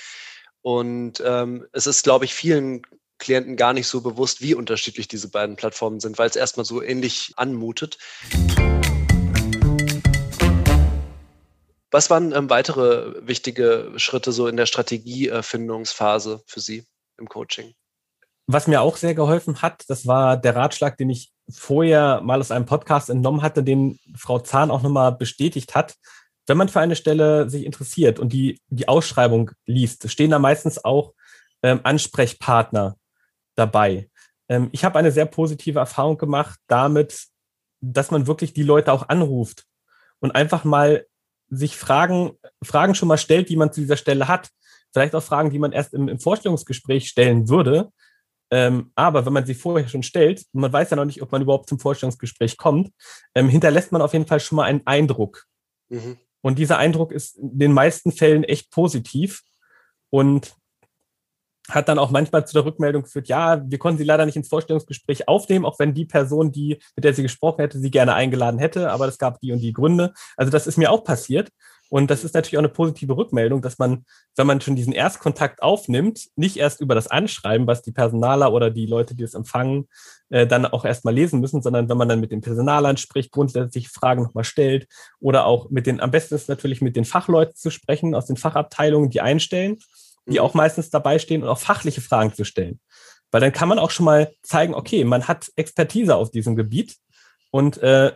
Und 0.62 1.20
ähm, 1.26 1.66
es 1.72 1.88
ist, 1.88 2.04
glaube 2.04 2.26
ich, 2.26 2.34
vielen 2.34 2.82
Klienten 3.18 3.56
gar 3.56 3.72
nicht 3.72 3.88
so 3.88 4.02
bewusst, 4.02 4.40
wie 4.40 4.54
unterschiedlich 4.54 5.08
diese 5.08 5.28
beiden 5.28 5.56
Plattformen 5.56 5.98
sind, 5.98 6.16
weil 6.16 6.30
es 6.30 6.37
erstmal 6.37 6.64
so 6.64 6.80
ähnlich 6.80 7.32
anmutet. 7.34 7.98
Was 11.90 12.08
waren 12.08 12.32
ähm, 12.32 12.48
weitere 12.50 13.26
wichtige 13.26 13.94
Schritte 13.96 14.30
so 14.30 14.46
in 14.46 14.56
der 14.56 14.66
Strategiefindungsphase 14.66 16.44
für 16.46 16.60
Sie 16.60 16.87
im 17.18 17.29
Coaching? 17.29 17.74
Was 18.46 18.66
mir 18.66 18.83
auch 18.83 18.96
sehr 18.96 19.14
geholfen 19.14 19.62
hat, 19.62 19.85
das 19.88 20.07
war 20.07 20.37
der 20.37 20.55
Ratschlag, 20.55 20.98
den 20.98 21.11
ich 21.11 21.33
vorher 21.50 22.20
mal 22.22 22.40
aus 22.40 22.50
einem 22.50 22.66
Podcast 22.66 23.11
entnommen 23.11 23.42
hatte, 23.42 23.62
den 23.62 23.98
Frau 24.16 24.38
Zahn 24.38 24.70
auch 24.70 24.83
nochmal 24.83 25.12
bestätigt 25.12 25.74
hat. 25.74 25.94
Wenn 26.46 26.59
man 26.59 26.68
für 26.68 26.81
eine 26.81 26.96
Stelle 26.96 27.48
sich 27.48 27.64
interessiert 27.64 28.18
und 28.18 28.33
die, 28.33 28.61
die 28.68 28.88
Ausschreibung 28.88 29.50
liest, 29.64 30.11
stehen 30.11 30.31
da 30.31 30.38
meistens 30.38 30.85
auch 30.85 31.14
ähm, 31.62 31.81
Ansprechpartner 31.83 32.96
dabei. 33.55 34.11
Ähm, 34.48 34.68
ich 34.72 34.85
habe 34.85 34.98
eine 34.98 35.12
sehr 35.12 35.27
positive 35.27 35.79
Erfahrung 35.79 36.18
gemacht 36.18 36.61
damit, 36.66 37.27
dass 37.81 38.11
man 38.11 38.27
wirklich 38.27 38.53
die 38.53 38.62
Leute 38.62 38.92
auch 38.92 39.09
anruft 39.09 39.64
und 40.20 40.33
einfach 40.33 40.64
mal 40.64 41.07
sich 41.48 41.77
Fragen, 41.77 42.33
Fragen 42.62 42.94
schon 42.94 43.09
mal 43.09 43.18
stellt, 43.18 43.48
die 43.48 43.57
man 43.57 43.72
zu 43.72 43.81
dieser 43.81 43.96
Stelle 43.96 44.29
hat. 44.29 44.50
Vielleicht 44.94 45.14
auch 45.14 45.22
Fragen, 45.22 45.50
die 45.50 45.59
man 45.59 45.72
erst 45.72 45.92
im, 45.92 46.09
im 46.09 46.18
Vorstellungsgespräch 46.18 47.09
stellen 47.09 47.50
würde, 47.50 47.90
ähm, 48.50 48.92
aber 48.94 49.26
wenn 49.26 49.33
man 49.33 49.44
sie 49.44 49.54
vorher 49.54 49.88
schon 49.88 50.02
stellt, 50.02 50.44
man 50.52 50.72
weiß 50.72 50.90
ja 50.90 50.96
noch 50.96 51.04
nicht, 51.04 51.20
ob 51.22 51.33
man 51.33 51.42
überhaupt 51.42 51.68
zum 51.68 51.78
Vorstellungsgespräch 51.78 52.57
kommt, 52.57 52.90
ähm, 53.35 53.48
hinterlässt 53.48 53.90
man 53.90 54.00
auf 54.00 54.12
jeden 54.12 54.26
Fall 54.26 54.40
schon 54.40 54.57
mal 54.57 54.64
einen 54.64 54.87
Eindruck. 54.87 55.44
Mhm. 55.88 56.18
Und 56.40 56.59
dieser 56.59 56.78
Eindruck 56.78 57.11
ist 57.11 57.37
in 57.37 57.59
den 57.59 57.72
meisten 57.72 58.12
Fällen 58.12 58.44
echt 58.44 58.70
positiv. 58.70 59.42
Und 60.11 60.54
hat 61.68 61.88
dann 61.88 61.98
auch 61.98 62.11
manchmal 62.11 62.46
zu 62.46 62.52
der 62.52 62.64
Rückmeldung 62.64 63.02
geführt, 63.02 63.28
ja, 63.28 63.62
wir 63.68 63.78
konnten 63.78 63.98
sie 63.98 64.04
leider 64.04 64.26
nicht 64.26 64.37
ins 64.37 64.48
Vorstellungsgespräch 64.48 65.28
aufnehmen, 65.28 65.64
auch 65.64 65.78
wenn 65.78 65.94
die 65.94 66.04
Person, 66.04 66.52
die, 66.52 66.78
mit 66.94 67.04
der 67.04 67.14
sie 67.14 67.22
gesprochen 67.22 67.61
hätte, 67.61 67.78
sie 67.78 67.90
gerne 67.90 68.14
eingeladen 68.14 68.61
hätte, 68.61 68.90
aber 68.90 69.09
es 69.09 69.18
gab 69.18 69.40
die 69.40 69.50
und 69.52 69.61
die 69.61 69.72
Gründe. 69.72 70.12
Also 70.37 70.50
das 70.50 70.66
ist 70.66 70.76
mir 70.76 70.90
auch 70.90 71.04
passiert. 71.04 71.50
Und 71.90 72.10
das 72.10 72.24
ist 72.24 72.34
natürlich 72.34 72.56
auch 72.56 72.62
eine 72.62 72.68
positive 72.68 73.16
Rückmeldung, 73.16 73.62
dass 73.62 73.78
man, 73.78 74.04
wenn 74.36 74.46
man 74.46 74.60
schon 74.60 74.74
diesen 74.74 74.92
Erstkontakt 74.92 75.62
aufnimmt, 75.62 76.28
nicht 76.34 76.56
erst 76.56 76.80
über 76.80 76.94
das 76.94 77.06
Anschreiben, 77.06 77.66
was 77.66 77.82
die 77.82 77.92
Personaler 77.92 78.52
oder 78.52 78.70
die 78.70 78.86
Leute, 78.86 79.14
die 79.14 79.22
es 79.22 79.34
empfangen, 79.34 79.88
äh, 80.30 80.46
dann 80.46 80.66
auch 80.66 80.84
erstmal 80.84 81.14
lesen 81.14 81.40
müssen, 81.40 81.62
sondern 81.62 81.88
wenn 81.88 81.98
man 81.98 82.08
dann 82.08 82.20
mit 82.20 82.32
den 82.32 82.40
Personalern 82.40 82.96
spricht, 82.96 83.30
grundsätzlich 83.30 83.88
Fragen 83.88 84.22
nochmal 84.22 84.44
stellt 84.44 84.88
oder 85.20 85.46
auch 85.46 85.70
mit 85.70 85.86
den, 85.86 86.00
am 86.00 86.10
besten 86.10 86.34
ist 86.34 86.48
natürlich 86.48 86.80
mit 86.80 86.96
den 86.96 87.04
Fachleuten 87.04 87.54
zu 87.54 87.70
sprechen, 87.70 88.14
aus 88.14 88.26
den 88.26 88.36
Fachabteilungen, 88.36 89.10
die 89.10 89.20
einstellen 89.20 89.78
die 90.26 90.38
mhm. 90.38 90.40
auch 90.40 90.54
meistens 90.54 90.90
dabei 90.90 91.18
stehen 91.18 91.42
und 91.42 91.48
auch 91.48 91.58
fachliche 91.58 92.00
Fragen 92.00 92.34
zu 92.34 92.44
stellen. 92.44 92.80
Weil 93.30 93.40
dann 93.40 93.52
kann 93.52 93.68
man 93.68 93.78
auch 93.78 93.90
schon 93.90 94.06
mal 94.06 94.32
zeigen, 94.42 94.74
okay, 94.74 95.04
man 95.04 95.26
hat 95.26 95.50
Expertise 95.56 96.14
auf 96.14 96.30
diesem 96.30 96.56
Gebiet 96.56 96.96
und 97.50 97.78
äh, 97.78 98.12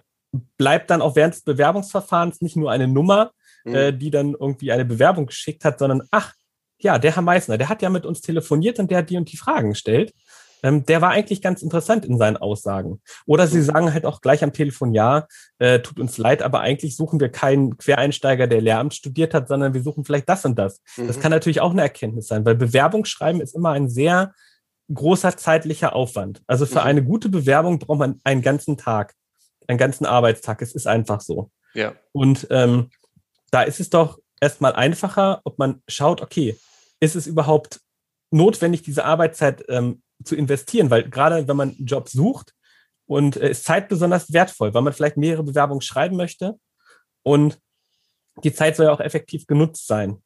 bleibt 0.57 0.90
dann 0.90 1.02
auch 1.02 1.16
während 1.16 1.35
des 1.35 1.42
Bewerbungsverfahrens 1.42 2.40
nicht 2.40 2.57
nur 2.57 2.70
eine 2.70 2.87
Nummer, 2.87 3.33
mhm. 3.68 3.74
äh, 3.74 3.92
die 3.92 4.11
dann 4.11 4.35
irgendwie 4.38 4.72
eine 4.72 4.85
Bewerbung 4.85 5.26
geschickt 5.26 5.64
hat, 5.64 5.78
sondern 5.78 6.02
ach, 6.11 6.35
ja, 6.78 6.98
der 6.98 7.14
Herr 7.14 7.22
Meissner, 7.22 7.59
der 7.59 7.68
hat 7.68 7.83
ja 7.83 7.90
mit 7.90 8.07
uns 8.07 8.20
telefoniert 8.20 8.78
und 8.78 8.90
der 8.90 8.98
hat 8.98 9.11
die 9.11 9.16
und 9.16 9.31
die 9.33 9.37
Fragen 9.37 9.70
gestellt 9.70 10.12
ähm, 10.62 10.85
der 10.87 11.00
war 11.00 11.11
eigentlich 11.11 11.42
ganz 11.42 11.62
interessant 11.62 12.04
in 12.04 12.18
seinen 12.18 12.37
Aussagen. 12.37 13.00
Oder 13.26 13.46
sie 13.46 13.59
mhm. 13.59 13.64
sagen 13.64 13.92
halt 13.92 14.04
auch 14.04 14.20
gleich 14.20 14.42
am 14.42 14.52
Telefon, 14.52 14.92
ja, 14.92 15.26
äh, 15.59 15.81
tut 15.81 16.00
uns 16.00 16.18
leid, 16.18 16.42
aber 16.42 16.61
eigentlich 16.61 16.96
suchen 16.96 17.20
wir 17.20 17.28
keinen 17.28 17.76
Quereinsteiger, 17.78 18.46
der 18.46 18.61
Lehramt 18.61 18.94
studiert 18.94 19.35
hat, 19.35 19.48
sondern 19.48 19.74
wir 19.74 19.83
suchen 19.83 20.04
vielleicht 20.04 20.28
das 20.28 20.44
und 20.44 20.59
das. 20.59 20.81
Mhm. 20.96 21.07
Das 21.07 21.20
kann 21.20 21.31
natürlich 21.31 21.61
auch 21.61 21.70
eine 21.70 21.83
Erkenntnis 21.83 22.26
sein, 22.26 22.44
weil 22.44 22.54
Bewerbungsschreiben 22.54 23.40
ist 23.40 23.54
immer 23.54 23.70
ein 23.70 23.88
sehr 23.88 24.33
großer 24.92 25.37
zeitlicher 25.37 25.94
Aufwand. 25.94 26.42
Also 26.46 26.66
für 26.66 26.81
mhm. 26.81 26.87
eine 26.87 27.04
gute 27.04 27.28
Bewerbung 27.28 27.78
braucht 27.78 27.98
man 27.98 28.20
einen 28.24 28.42
ganzen 28.42 28.76
Tag, 28.76 29.14
einen 29.66 29.78
ganzen 29.78 30.07
Arbeitstag. 30.07 30.62
Es 30.62 30.74
ist 30.74 30.87
einfach 30.87 31.20
so. 31.20 31.50
Ja. 31.74 31.92
Und 32.12 32.46
ähm, 32.50 32.88
da 33.51 33.63
ist 33.63 33.81
es 33.81 33.91
doch 33.91 34.19
erstmal 34.41 34.75
einfacher, 34.75 35.41
ob 35.45 35.59
man 35.59 35.83
schaut, 35.89 36.21
okay, 36.21 36.59
ist 37.01 37.17
es 37.17 37.27
überhaupt 37.27 37.81
notwendig, 38.31 38.83
diese 38.83 39.05
Arbeitszeit 39.05 39.65
ähm, 39.69 40.03
zu 40.25 40.37
investieren, 40.37 40.91
weil 40.91 41.09
gerade 41.09 41.49
wenn 41.49 41.57
man 41.57 41.71
einen 41.71 41.87
Job 41.87 42.09
sucht 42.09 42.55
und 43.07 43.37
äh, 43.37 43.51
ist 43.51 43.65
Zeit 43.65 43.89
besonders 43.89 44.33
wertvoll, 44.33 44.75
weil 44.75 44.83
man 44.83 44.93
vielleicht 44.93 45.17
mehrere 45.17 45.45
Bewerbungen 45.45 45.81
schreiben 45.81 46.17
möchte 46.17 46.59
und 47.23 47.59
die 48.45 48.53
Zeit 48.53 48.77
soll 48.77 48.87
ja 48.87 48.93
auch 48.93 49.01
effektiv 49.01 49.47
genutzt 49.47 49.87
sein. 49.87 50.23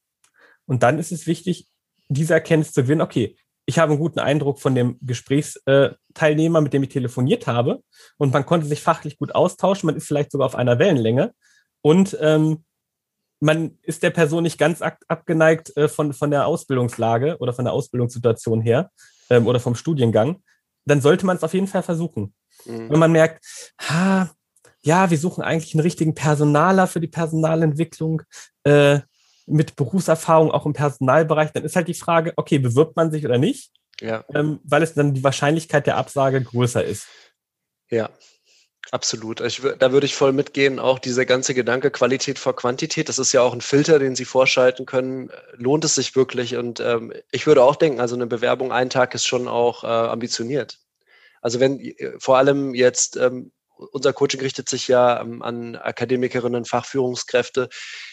Und 0.66 0.82
dann 0.82 0.98
ist 0.98 1.12
es 1.12 1.26
wichtig, 1.26 1.68
diese 2.08 2.34
Erkenntnis 2.34 2.72
zu 2.72 2.82
gewinnen, 2.82 3.00
okay, 3.00 3.36
ich 3.64 3.78
habe 3.78 3.92
einen 3.92 4.00
guten 4.00 4.18
Eindruck 4.18 4.58
von 4.58 4.74
dem 4.74 4.98
Gesprächsteilnehmer, 5.00 6.60
mit 6.60 6.72
dem 6.72 6.82
ich 6.82 6.88
telefoniert 6.88 7.46
habe 7.46 7.82
und 8.18 8.32
man 8.32 8.44
konnte 8.44 8.66
sich 8.66 8.82
fachlich 8.82 9.18
gut 9.18 9.34
austauschen, 9.34 9.86
man 9.86 9.96
ist 9.96 10.06
vielleicht 10.06 10.32
sogar 10.32 10.46
auf 10.46 10.56
einer 10.56 10.78
Wellenlänge 10.78 11.32
und 11.80 12.16
ähm, 12.20 12.64
man 13.42 13.76
ist 13.82 14.04
der 14.04 14.10
Person 14.10 14.44
nicht 14.44 14.56
ganz 14.56 14.80
abgeneigt 14.82 15.76
äh, 15.76 15.88
von, 15.88 16.12
von 16.12 16.30
der 16.30 16.46
Ausbildungslage 16.46 17.38
oder 17.38 17.52
von 17.52 17.64
der 17.64 17.74
Ausbildungssituation 17.74 18.60
her 18.60 18.90
ähm, 19.30 19.48
oder 19.48 19.58
vom 19.58 19.74
Studiengang, 19.74 20.42
dann 20.84 21.00
sollte 21.00 21.26
man 21.26 21.36
es 21.36 21.42
auf 21.42 21.52
jeden 21.52 21.66
Fall 21.66 21.82
versuchen. 21.82 22.34
Mhm. 22.64 22.90
Wenn 22.90 22.98
man 23.00 23.10
merkt, 23.10 23.44
ha, 23.80 24.30
ja, 24.82 25.10
wir 25.10 25.18
suchen 25.18 25.42
eigentlich 25.42 25.74
einen 25.74 25.82
richtigen 25.82 26.14
Personaler 26.14 26.86
für 26.86 27.00
die 27.00 27.08
Personalentwicklung 27.08 28.22
äh, 28.62 29.00
mit 29.46 29.74
Berufserfahrung 29.74 30.52
auch 30.52 30.64
im 30.64 30.72
Personalbereich, 30.72 31.50
dann 31.50 31.64
ist 31.64 31.74
halt 31.74 31.88
die 31.88 31.94
Frage, 31.94 32.32
okay, 32.36 32.58
bewirbt 32.58 32.94
man 32.94 33.10
sich 33.10 33.24
oder 33.24 33.38
nicht? 33.38 33.72
Ja. 34.00 34.24
Ähm, 34.34 34.60
weil 34.62 34.84
es 34.84 34.94
dann 34.94 35.14
die 35.14 35.24
Wahrscheinlichkeit 35.24 35.88
der 35.88 35.96
Absage 35.96 36.40
größer 36.40 36.84
ist. 36.84 37.08
Ja, 37.90 38.08
Absolut. 38.94 39.40
Ich, 39.40 39.62
da 39.78 39.90
würde 39.90 40.04
ich 40.04 40.14
voll 40.14 40.32
mitgehen. 40.34 40.78
Auch 40.78 40.98
dieser 40.98 41.24
ganze 41.24 41.54
Gedanke 41.54 41.90
Qualität 41.90 42.38
vor 42.38 42.54
Quantität, 42.54 43.08
das 43.08 43.18
ist 43.18 43.32
ja 43.32 43.40
auch 43.40 43.54
ein 43.54 43.62
Filter, 43.62 43.98
den 43.98 44.14
Sie 44.14 44.26
vorschalten 44.26 44.84
können. 44.84 45.30
Lohnt 45.54 45.84
es 45.86 45.94
sich 45.94 46.14
wirklich? 46.14 46.56
Und 46.56 46.78
ähm, 46.80 47.10
ich 47.30 47.46
würde 47.46 47.62
auch 47.64 47.76
denken, 47.76 48.00
also 48.00 48.14
eine 48.16 48.26
Bewerbung 48.26 48.70
einen 48.70 48.90
Tag 48.90 49.14
ist 49.14 49.26
schon 49.26 49.48
auch 49.48 49.82
äh, 49.82 49.86
ambitioniert. 49.86 50.78
Also 51.42 51.60
wenn 51.60 51.80
äh, 51.80 52.14
vor 52.18 52.38
allem 52.38 52.74
jetzt 52.74 53.16
ähm, 53.16 53.52
unser 53.76 54.12
Coaching 54.12 54.40
richtet 54.40 54.68
sich 54.68 54.88
ja 54.88 55.20
ähm, 55.20 55.42
an 55.42 55.76
Akademikerinnen, 55.76 56.64
Fachführungskräfte. 56.64 57.68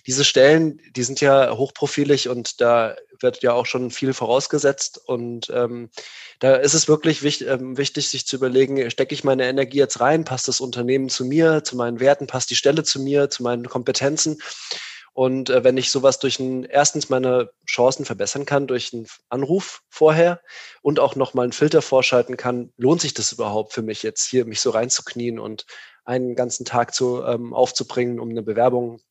Diese 0.08 0.26
Stellen, 0.26 0.82
die 0.96 1.04
sind 1.04 1.22
ja 1.22 1.56
hochprofilig 1.56 2.30
und 2.30 2.62
da 2.62 2.96
wird 3.22 3.44
ja 3.44 3.54
auch 3.54 3.66
schon 3.66 3.92
viel 3.92 4.14
vorausgesetzt. 4.14 5.00
Und 5.06 5.50
ähm, 5.54 5.90
da 6.40 6.56
ist 6.56 6.74
es 6.74 6.88
wirklich 6.88 7.22
wichtig, 7.24 7.48
ähm, 7.48 7.78
wichtig, 7.78 8.10
sich 8.10 8.26
zu 8.26 8.36
überlegen, 8.36 8.90
stecke 8.90 9.14
ich 9.14 9.24
meine 9.24 9.48
Energie 9.48 9.78
jetzt 9.78 10.00
rein, 10.00 10.24
passt 10.24 10.48
das 10.48 10.62
Unternehmen 10.62 11.10
zu 11.10 11.26
mir, 11.26 11.64
zu 11.64 11.76
meinen 11.76 12.00
Werten, 12.00 12.28
passt 12.28 12.50
die 12.50 12.56
Stelle 12.56 12.84
zu 12.84 13.02
mir, 13.02 13.30
zu 13.30 13.44
meinen 13.44 13.68
Kompetenzen. 13.68 14.42
Und 15.20 15.50
äh, 15.50 15.66
wenn 15.66 15.76
ich 15.76 15.92
sowas 15.92 16.20
durch 16.20 16.40
ein, 16.40 16.64
erstens 16.64 17.10
meine 17.10 17.52
Chancen 17.68 18.06
verbessern 18.06 18.46
kann 18.46 18.68
durch 18.68 18.94
einen 18.94 19.06
Anruf 19.28 19.82
vorher 19.90 20.40
und 20.82 21.02
auch 21.02 21.18
nochmal 21.18 21.44
einen 21.44 21.52
Filter 21.52 21.82
vorschalten 21.82 22.38
kann, 22.38 22.72
lohnt 22.78 23.02
sich 23.02 23.16
das 23.16 23.34
überhaupt 23.34 23.74
für 23.74 23.82
mich 23.82 24.02
jetzt 24.02 24.30
hier, 24.30 24.46
mich 24.46 24.62
so 24.62 24.70
reinzuknien 24.70 25.38
und 25.38 25.66
einen 26.06 26.36
ganzen 26.36 26.64
Tag 26.64 26.96
zu, 26.96 27.22
ähm, 27.26 27.54
aufzubringen, 27.54 28.22
um 28.22 28.30
eine 28.30 28.44
Bewerbung 28.44 29.02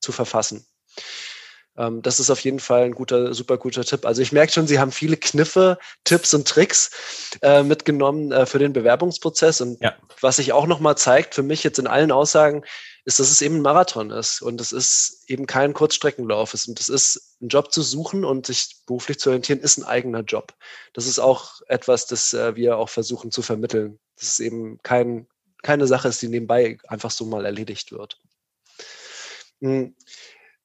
zu 0.00 0.12
verfassen. 0.12 0.64
Ähm, 1.76 2.00
das 2.00 2.20
ist 2.20 2.30
auf 2.30 2.40
jeden 2.40 2.58
Fall 2.58 2.84
ein 2.84 2.94
guter, 2.94 3.34
super 3.34 3.58
guter 3.58 3.84
Tipp. 3.84 4.06
Also 4.06 4.22
ich 4.22 4.32
merke 4.32 4.50
schon, 4.50 4.66
Sie 4.66 4.78
haben 4.78 4.92
viele 4.92 5.18
Kniffe, 5.18 5.76
Tipps 6.04 6.32
und 6.32 6.48
Tricks 6.48 7.36
äh, 7.42 7.62
mitgenommen 7.62 8.32
äh, 8.32 8.46
für 8.46 8.58
den 8.58 8.72
Bewerbungsprozess. 8.72 9.60
Und 9.60 9.78
ja. 9.82 9.94
was 10.22 10.36
sich 10.36 10.54
auch 10.54 10.66
nochmal 10.66 10.96
zeigt 10.96 11.34
für 11.34 11.42
mich 11.42 11.62
jetzt 11.64 11.78
in 11.78 11.86
allen 11.86 12.12
Aussagen, 12.12 12.64
ist, 13.04 13.20
dass 13.20 13.30
es 13.30 13.42
eben 13.42 13.56
ein 13.56 13.62
Marathon 13.62 14.10
ist 14.10 14.40
und 14.40 14.60
es 14.60 14.72
ist 14.72 15.24
eben 15.28 15.46
kein 15.46 15.74
Kurzstreckenlauf 15.74 16.54
ist 16.54 16.68
und 16.68 16.80
es 16.80 16.88
ist 16.88 17.36
ein 17.40 17.48
Job 17.48 17.70
zu 17.70 17.82
suchen 17.82 18.24
und 18.24 18.46
sich 18.46 18.76
beruflich 18.86 19.18
zu 19.18 19.28
orientieren, 19.30 19.60
ist 19.60 19.76
ein 19.78 19.84
eigener 19.84 20.20
Job. 20.20 20.54
Das 20.94 21.06
ist 21.06 21.18
auch 21.18 21.60
etwas, 21.68 22.06
das 22.06 22.32
äh, 22.32 22.56
wir 22.56 22.78
auch 22.78 22.88
versuchen 22.88 23.30
zu 23.30 23.42
vermitteln. 23.42 23.98
Das 24.16 24.28
ist 24.28 24.40
eben 24.40 24.78
kein, 24.82 25.26
keine 25.62 25.86
Sache 25.86 26.08
ist, 26.08 26.22
die 26.22 26.28
nebenbei 26.28 26.78
einfach 26.88 27.10
so 27.10 27.26
mal 27.26 27.44
erledigt 27.44 27.92
wird. 27.92 28.18
Hm. 29.60 29.94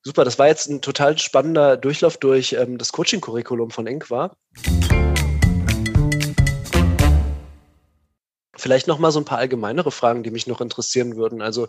Super, 0.02 0.24
das 0.24 0.40
war 0.40 0.48
jetzt 0.48 0.70
ein 0.70 0.82
total 0.82 1.18
spannender 1.18 1.76
Durchlauf 1.76 2.16
durch 2.18 2.54
ähm, 2.54 2.78
das 2.78 2.94
Coaching-Curriculum 2.94 3.70
von 3.70 3.86
Enqua. 3.86 4.38
Vielleicht 8.60 8.88
noch 8.88 9.00
mal 9.00 9.12
so 9.12 9.20
ein 9.20 9.26
paar 9.26 9.38
allgemeinere 9.38 9.92
Fragen, 9.92 10.24
die 10.24 10.32
mich 10.32 10.48
noch 10.48 10.62
interessieren 10.62 11.16
würden. 11.16 11.42
Also 11.42 11.68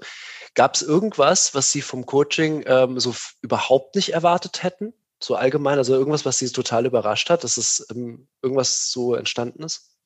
gab 0.55 0.75
es 0.75 0.83
irgendwas, 0.83 1.55
was 1.55 1.73
Sie 1.73 1.83
vom 1.83 2.07
Coaching 2.07 2.65
ähm, 2.67 3.01
so 3.01 3.15
überhaupt 3.43 3.95
nicht 3.95 4.13
erwartet 4.13 4.63
hätten? 4.63 4.93
So 5.23 5.37
allgemein, 5.37 5.79
also 5.79 5.95
irgendwas, 5.95 6.25
was 6.25 6.39
Sie 6.39 6.51
total 6.51 6.87
überrascht 6.87 7.31
hat, 7.31 7.45
dass 7.45 7.57
es 7.57 7.87
ähm, 7.91 8.29
irgendwas 8.43 8.91
so 8.91 9.15
entstanden 9.15 9.63
ist? 9.63 9.97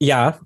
Ja, 0.00 0.40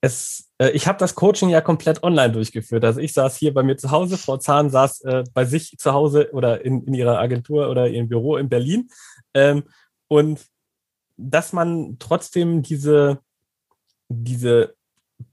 es, 0.00 0.50
äh, 0.58 0.70
ich 0.70 0.86
habe 0.86 0.98
das 0.98 1.14
Coaching 1.14 1.48
ja 1.48 1.60
komplett 1.60 2.02
online 2.02 2.32
durchgeführt. 2.32 2.84
Also 2.84 3.00
ich 3.00 3.12
saß 3.12 3.36
hier 3.36 3.54
bei 3.54 3.62
mir 3.62 3.76
zu 3.76 3.90
Hause, 3.90 4.18
Frau 4.18 4.36
Zahn 4.36 4.70
saß 4.70 5.00
äh, 5.02 5.24
bei 5.32 5.44
sich 5.44 5.76
zu 5.78 5.92
Hause 5.92 6.30
oder 6.32 6.64
in, 6.64 6.84
in 6.84 6.94
ihrer 6.94 7.18
Agentur 7.18 7.70
oder 7.70 7.88
ihrem 7.88 8.08
Büro 8.08 8.36
in 8.36 8.48
Berlin. 8.48 8.90
Ähm, 9.34 9.64
und 10.08 10.46
dass 11.16 11.52
man 11.52 11.96
trotzdem 11.98 12.62
diese 12.62 13.20
diese 14.08 14.74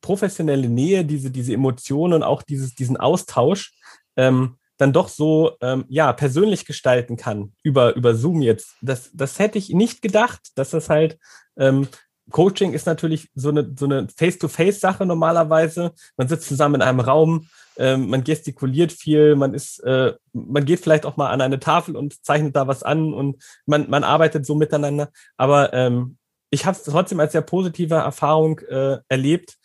professionelle 0.02 0.70
Nähe, 0.70 1.06
diese, 1.06 1.32
diese 1.32 1.54
Emotionen 1.54 2.14
und 2.14 2.24
auch 2.24 2.44
dieses, 2.44 2.76
diesen 2.76 2.98
Austausch 2.98 3.74
ähm, 4.16 4.58
dann 4.78 4.94
doch 4.94 5.08
so 5.08 5.56
ähm, 5.62 5.86
ja, 5.88 6.14
persönlich 6.14 6.66
gestalten 6.66 7.16
kann 7.16 7.54
über, 7.64 7.96
über 7.96 8.16
Zoom 8.16 8.42
jetzt. 8.42 8.76
Das, 8.82 9.12
das 9.14 9.40
hätte 9.40 9.58
ich 9.58 9.70
nicht 9.70 10.02
gedacht, 10.02 10.42
dass 10.56 10.72
das 10.72 10.90
halt 10.90 11.18
ähm, 11.58 11.88
Coaching 12.32 12.74
ist 12.74 12.86
natürlich 12.86 13.30
so 13.36 13.50
eine, 13.50 13.74
so 13.78 13.86
eine 13.86 14.08
Face-to-Face-Sache 14.16 15.06
normalerweise. 15.06 15.92
Man 16.18 16.28
sitzt 16.28 16.48
zusammen 16.48 16.76
in 16.76 16.82
einem 16.82 17.02
Raum, 17.02 17.48
ähm, 17.78 18.10
man 18.10 18.24
gestikuliert 18.24 18.92
viel, 18.92 19.36
man 19.36 19.54
ist, 19.54 19.80
äh, 19.80 20.14
man 20.32 20.66
geht 20.66 20.80
vielleicht 20.80 21.06
auch 21.06 21.18
mal 21.18 21.32
an 21.32 21.42
eine 21.42 21.60
Tafel 21.60 21.96
und 21.96 22.24
zeichnet 22.26 22.56
da 22.56 22.68
was 22.68 22.84
an 22.84 23.14
und 23.14 23.44
man, 23.66 23.90
man 23.90 24.04
arbeitet 24.04 24.46
so 24.46 24.56
miteinander. 24.56 25.10
Aber 25.38 25.74
ähm, 25.74 26.18
ich 26.54 26.66
habe 26.66 26.78
es 26.78 26.84
trotzdem 26.84 27.20
als 27.20 27.32
sehr 27.32 27.42
positive 27.42 27.96
Erfahrung 27.96 28.60
äh, 28.60 29.00
erlebt, 29.10 29.58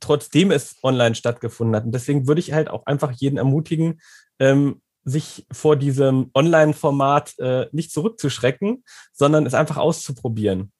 trotzdem 0.00 0.50
es 0.50 0.76
online 0.82 1.14
stattgefunden 1.14 1.76
hat. 1.76 1.84
Und 1.84 1.92
deswegen 1.92 2.26
würde 2.26 2.40
ich 2.40 2.54
halt 2.54 2.70
auch 2.70 2.86
einfach 2.86 3.12
jeden 3.12 3.36
ermutigen, 3.36 4.00
ähm, 4.38 4.80
sich 5.04 5.46
vor 5.52 5.76
diesem 5.76 6.30
Online-Format 6.34 7.38
äh, 7.38 7.66
nicht 7.72 7.92
zurückzuschrecken, 7.92 8.84
sondern 9.12 9.44
es 9.44 9.52
einfach 9.52 9.76
auszuprobieren. 9.76 10.72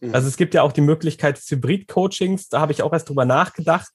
Mhm. 0.00 0.14
Also 0.14 0.28
es 0.28 0.36
gibt 0.36 0.54
ja 0.54 0.62
auch 0.62 0.72
die 0.72 0.82
Möglichkeit 0.82 1.36
des 1.36 1.50
Hybrid-Coachings, 1.50 2.48
da 2.48 2.60
habe 2.60 2.70
ich 2.70 2.82
auch 2.82 2.92
erst 2.92 3.08
drüber 3.08 3.24
nachgedacht. 3.24 3.90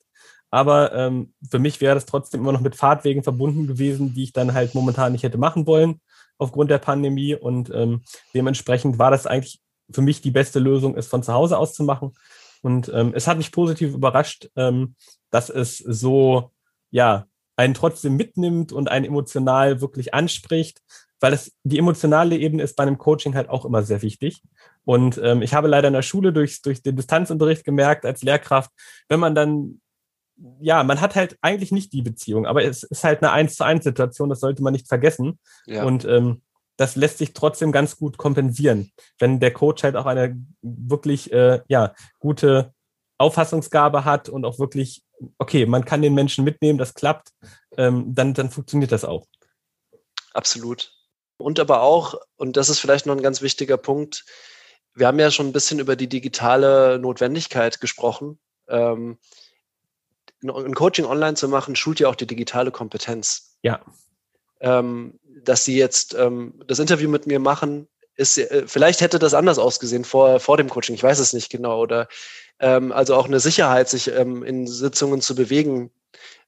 Aber 0.51 0.93
ähm, 0.93 1.33
für 1.49 1.57
mich 1.57 1.79
wäre 1.79 1.95
das 1.95 2.05
trotzdem 2.05 2.41
immer 2.41 2.51
noch 2.51 2.61
mit 2.61 2.75
Fahrtwegen 2.75 3.23
verbunden 3.23 3.65
gewesen, 3.65 4.13
die 4.13 4.23
ich 4.23 4.33
dann 4.33 4.53
halt 4.53 4.75
momentan 4.75 5.13
nicht 5.13 5.23
hätte 5.23 5.37
machen 5.37 5.65
wollen 5.67 6.01
aufgrund 6.37 6.69
der 6.69 6.79
Pandemie. 6.79 7.33
Und 7.33 7.71
ähm, 7.73 8.03
dementsprechend 8.33 8.99
war 8.99 9.09
das 9.09 9.25
eigentlich 9.25 9.62
für 9.93 10.01
mich 10.01 10.21
die 10.21 10.31
beste 10.31 10.59
Lösung 10.59 10.95
ist, 10.95 11.07
von 11.07 11.23
zu 11.23 11.33
Hause 11.33 11.57
aus 11.57 11.73
zu 11.73 11.83
machen. 11.83 12.13
Und 12.61 12.89
ähm, 12.93 13.11
es 13.15 13.27
hat 13.27 13.37
mich 13.37 13.51
positiv 13.51 13.93
überrascht, 13.93 14.49
ähm, 14.55 14.95
dass 15.29 15.49
es 15.49 15.77
so, 15.77 16.51
ja, 16.91 17.25
einen 17.55 17.73
trotzdem 17.73 18.15
mitnimmt 18.15 18.71
und 18.71 18.89
einen 18.89 19.05
emotional 19.05 19.81
wirklich 19.81 20.13
anspricht, 20.13 20.81
weil 21.19 21.33
es 21.33 21.53
die 21.63 21.77
emotionale 21.77 22.35
Ebene 22.37 22.63
ist 22.63 22.75
bei 22.75 22.83
einem 22.83 22.97
Coaching 22.97 23.35
halt 23.35 23.49
auch 23.49 23.65
immer 23.65 23.83
sehr 23.83 24.01
wichtig. 24.01 24.41
Und 24.85 25.19
ähm, 25.23 25.41
ich 25.41 25.53
habe 25.53 25.67
leider 25.67 25.87
in 25.87 25.93
der 25.93 26.01
Schule 26.01 26.33
durch, 26.33 26.61
durch 26.61 26.81
den 26.81 26.95
Distanzunterricht 26.95 27.63
gemerkt 27.63 28.05
als 28.05 28.23
Lehrkraft, 28.23 28.71
wenn 29.07 29.19
man 29.19 29.35
dann 29.35 29.79
ja, 30.59 30.83
man 30.83 30.99
hat 30.99 31.15
halt 31.15 31.37
eigentlich 31.41 31.71
nicht 31.71 31.93
die 31.93 32.01
Beziehung, 32.01 32.45
aber 32.45 32.63
es 32.63 32.83
ist 32.83 33.03
halt 33.03 33.21
eine 33.21 33.31
eins 33.31 33.55
zu 33.55 33.63
eins 33.63 33.83
Situation, 33.83 34.29
das 34.29 34.39
sollte 34.39 34.63
man 34.63 34.73
nicht 34.73 34.87
vergessen. 34.87 35.39
Ja. 35.65 35.83
Und 35.83 36.05
ähm, 36.05 36.41
das 36.77 36.95
lässt 36.95 37.19
sich 37.19 37.33
trotzdem 37.33 37.71
ganz 37.71 37.97
gut 37.97 38.17
kompensieren, 38.17 38.91
wenn 39.19 39.39
der 39.39 39.53
Coach 39.53 39.83
halt 39.83 39.95
auch 39.95 40.05
eine 40.05 40.35
wirklich 40.61 41.31
äh, 41.31 41.61
ja, 41.67 41.93
gute 42.19 42.73
Auffassungsgabe 43.17 44.05
hat 44.05 44.29
und 44.29 44.45
auch 44.45 44.59
wirklich, 44.59 45.03
okay, 45.37 45.65
man 45.65 45.85
kann 45.85 46.01
den 46.01 46.13
Menschen 46.13 46.43
mitnehmen, 46.43 46.79
das 46.79 46.93
klappt, 46.93 47.29
ähm, 47.77 48.13
dann, 48.13 48.33
dann 48.33 48.49
funktioniert 48.49 48.91
das 48.91 49.05
auch. 49.05 49.27
Absolut. 50.33 50.91
Und 51.37 51.59
aber 51.59 51.81
auch, 51.81 52.15
und 52.37 52.57
das 52.57 52.69
ist 52.69 52.79
vielleicht 52.79 53.05
noch 53.05 53.15
ein 53.15 53.23
ganz 53.23 53.41
wichtiger 53.41 53.77
Punkt, 53.77 54.25
wir 54.95 55.07
haben 55.07 55.19
ja 55.19 55.31
schon 55.31 55.47
ein 55.47 55.53
bisschen 55.53 55.79
über 55.79 55.95
die 55.95 56.07
digitale 56.07 56.99
Notwendigkeit 56.99 57.81
gesprochen. 57.81 58.39
Ähm, 58.67 59.17
ein 60.43 60.75
Coaching 60.75 61.05
online 61.05 61.35
zu 61.35 61.47
machen, 61.47 61.75
schult 61.75 61.99
ja 61.99 62.09
auch 62.09 62.15
die 62.15 62.27
digitale 62.27 62.71
Kompetenz. 62.71 63.57
Ja. 63.63 63.81
Ähm, 64.59 65.19
dass 65.43 65.65
Sie 65.65 65.77
jetzt 65.77 66.15
ähm, 66.15 66.61
das 66.67 66.79
Interview 66.79 67.09
mit 67.09 67.27
mir 67.27 67.39
machen, 67.39 67.87
ist, 68.15 68.37
äh, 68.37 68.67
vielleicht 68.67 69.01
hätte 69.01 69.19
das 69.19 69.33
anders 69.33 69.59
ausgesehen 69.59 70.05
vor, 70.05 70.39
vor 70.39 70.57
dem 70.57 70.69
Coaching, 70.69 70.95
ich 70.95 71.03
weiß 71.03 71.19
es 71.19 71.33
nicht 71.33 71.49
genau. 71.49 71.79
Oder 71.79 72.07
ähm, 72.59 72.91
also 72.91 73.15
auch 73.15 73.25
eine 73.25 73.39
Sicherheit, 73.39 73.89
sich 73.89 74.09
ähm, 74.09 74.43
in 74.43 74.67
Sitzungen 74.67 75.21
zu 75.21 75.35
bewegen. 75.35 75.91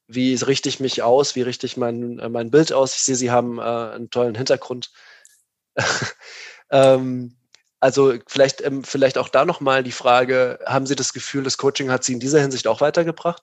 Wie 0.06 0.34
richte 0.34 0.68
ich 0.68 0.78
mich 0.78 1.02
aus? 1.02 1.34
Wie 1.34 1.42
richte 1.42 1.66
ich 1.66 1.76
mein, 1.76 2.18
äh, 2.18 2.28
mein 2.28 2.50
Bild 2.50 2.72
aus? 2.72 2.94
Ich 2.94 3.02
sehe, 3.02 3.16
Sie 3.16 3.30
haben 3.30 3.58
äh, 3.58 3.62
einen 3.62 4.10
tollen 4.10 4.34
Hintergrund. 4.34 4.92
ähm, 6.70 7.36
also 7.80 8.14
vielleicht, 8.26 8.62
ähm, 8.62 8.84
vielleicht 8.84 9.18
auch 9.18 9.28
da 9.28 9.44
nochmal 9.44 9.82
die 9.82 9.92
Frage, 9.92 10.60
haben 10.64 10.86
Sie 10.86 10.96
das 10.96 11.12
Gefühl, 11.12 11.42
das 11.42 11.58
Coaching 11.58 11.90
hat 11.90 12.04
Sie 12.04 12.12
in 12.12 12.20
dieser 12.20 12.40
Hinsicht 12.40 12.66
auch 12.66 12.80
weitergebracht? 12.80 13.42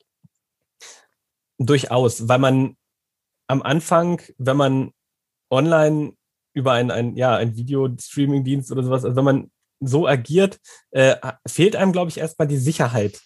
Durchaus, 1.59 2.27
weil 2.27 2.39
man 2.39 2.77
am 3.47 3.61
Anfang, 3.61 4.21
wenn 4.37 4.57
man 4.57 4.93
online 5.53 6.13
über 6.53 6.73
ein, 6.73 6.91
ein, 6.91 7.15
ja, 7.15 7.35
ein 7.35 7.55
Video-Streaming-Dienst 7.55 8.71
oder 8.71 8.83
sowas, 8.83 9.05
also 9.05 9.15
wenn 9.15 9.23
man 9.23 9.51
so 9.79 10.07
agiert, 10.07 10.59
äh, 10.91 11.15
fehlt 11.47 11.75
einem, 11.75 11.91
glaube 11.91 12.09
ich, 12.09 12.17
erstmal 12.17 12.47
die 12.47 12.57
Sicherheit. 12.57 13.19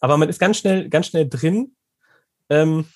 Aber 0.00 0.16
man 0.16 0.28
ist 0.28 0.38
ganz 0.38 0.58
schnell, 0.58 0.88
ganz 0.88 1.06
schnell 1.06 1.28
drin, 1.28 1.74
ähm, 2.50 2.86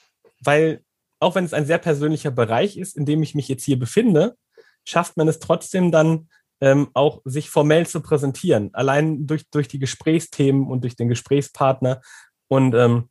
weil 0.43 0.83
auch 1.21 1.35
wenn 1.35 1.45
es 1.45 1.55
ein 1.55 1.67
sehr 1.67 1.79
persönlicher 1.79 2.31
Bereich 2.31 2.77
ist, 2.77 2.97
in 2.97 3.07
dem 3.07 3.23
ich 3.23 3.35
mich 3.35 3.49
jetzt 3.49 3.65
hier 3.65 3.79
befinde, 3.79 4.37
schafft 4.85 5.17
man 5.17 5.29
es 5.29 5.39
trotzdem 5.39 5.91
dann 5.91 6.29
ähm, 6.61 6.89
auch, 6.95 7.21
sich 7.25 7.51
formell 7.51 7.87
zu 7.87 8.01
präsentieren. 8.01 8.71
Allein 8.73 9.27
durch, 9.27 9.49
durch 9.51 9.69
die 9.69 9.79
Gesprächsthemen 9.79 10.67
und 10.67 10.83
durch 10.83 10.97
den 10.97 11.09
Gesprächspartner. 11.09 12.01
Und 12.49 12.75
ähm, 12.75 13.11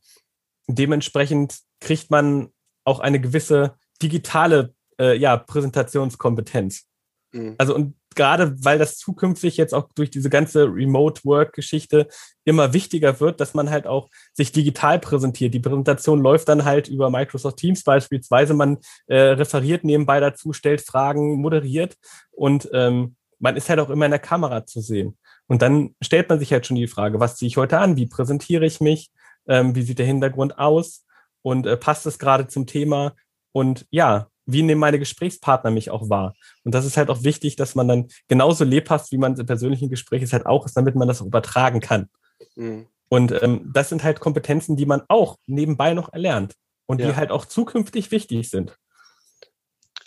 dementsprechend 0.68 1.60
kriegt 1.80 2.10
man 2.10 2.50
auch 2.86 3.00
eine 3.00 3.20
gewisse 3.20 3.76
digitale 4.02 4.75
äh, 5.00 5.18
ja, 5.18 5.38
Präsentationskompetenz. 5.38 6.86
Mhm. 7.32 7.56
Also 7.58 7.76
und 7.76 7.96
gerade 8.16 8.56
weil 8.64 8.80
das 8.80 8.98
zukünftig 8.98 9.58
jetzt 9.58 9.74
auch 9.74 9.90
durch 9.94 10.10
diese 10.10 10.30
ganze 10.30 10.66
Remote-Work-Geschichte 10.66 12.08
immer 12.46 12.74
wichtiger 12.74 13.20
wird, 13.20 13.42
dass 13.42 13.54
man 13.54 13.70
halt 13.70 13.88
auch 13.88 14.10
sich 14.34 14.52
digital 14.52 15.00
präsentiert. 15.00 15.54
Die 15.54 15.60
Präsentation 15.60 16.22
läuft 16.22 16.48
dann 16.48 16.64
halt 16.64 16.88
über 16.88 17.10
Microsoft 17.10 17.58
Teams 17.58 17.84
beispielsweise. 17.84 18.54
Man 18.54 18.78
äh, 19.08 19.18
referiert 19.18 19.84
nebenbei 19.84 20.20
dazu, 20.20 20.54
stellt 20.54 20.82
Fragen, 20.82 21.42
moderiert 21.42 21.96
und 22.32 22.70
ähm, 22.74 23.16
man 23.40 23.58
ist 23.58 23.70
halt 23.70 23.80
auch 23.80 23.90
immer 23.90 24.06
in 24.06 24.12
der 24.12 24.20
Kamera 24.20 24.66
zu 24.66 24.80
sehen. 24.80 25.18
Und 25.48 25.62
dann 25.62 25.94
stellt 26.02 26.30
man 26.30 26.40
sich 26.40 26.54
halt 26.54 26.66
schon 26.66 26.78
die 26.78 26.88
Frage, 26.88 27.20
was 27.20 27.36
ziehe 27.36 27.48
ich 27.48 27.58
heute 27.58 27.80
an? 27.80 27.98
Wie 27.98 28.08
präsentiere 28.08 28.66
ich 28.66 28.80
mich? 28.80 29.12
ähm, 29.48 29.76
wie 29.76 29.82
sieht 29.82 30.00
der 30.00 30.06
Hintergrund 30.06 30.58
aus 30.58 31.06
und 31.42 31.66
äh, 31.66 31.78
passt 31.78 32.06
es 32.06 32.20
gerade 32.20 32.48
zum 32.48 32.68
Thema 32.68 33.14
und 33.52 33.86
ja, 33.90 34.28
wie 34.46 34.64
nehmen 34.64 34.80
meine 34.80 35.00
Gesprächspartner 35.00 35.72
mich 35.72 35.92
auch 35.92 36.10
wahr? 36.10 36.36
Und 36.64 36.74
das 36.76 36.86
ist 36.86 36.98
halt 36.98 37.10
auch 37.10 37.24
wichtig, 37.24 37.56
dass 37.56 37.76
man 37.76 37.88
dann 37.88 38.08
genauso 38.28 38.64
lebhaft, 38.64 39.12
wie 39.12 39.18
man 39.18 39.36
im 39.36 39.46
persönlichen 39.46 39.90
Gespräch 39.90 40.22
ist, 40.22 40.34
halt 40.34 40.46
auch 40.46 40.66
ist, 40.66 40.78
damit 40.78 40.96
man 40.96 41.08
das 41.08 41.22
auch 41.22 41.28
übertragen 41.28 41.80
kann. 41.80 42.10
Mhm. 42.56 42.88
Und 43.10 43.32
ähm, 43.44 43.72
das 43.74 43.90
sind 43.90 44.04
halt 44.04 44.20
Kompetenzen, 44.20 44.76
die 44.76 44.86
man 44.86 45.04
auch 45.08 45.38
nebenbei 45.46 45.94
noch 45.94 46.12
erlernt 46.12 46.54
und 46.86 47.00
ja. 47.00 47.08
die 47.08 47.16
halt 47.16 47.32
auch 47.32 47.46
zukünftig 47.46 48.12
wichtig 48.12 48.50
sind. 48.50 48.78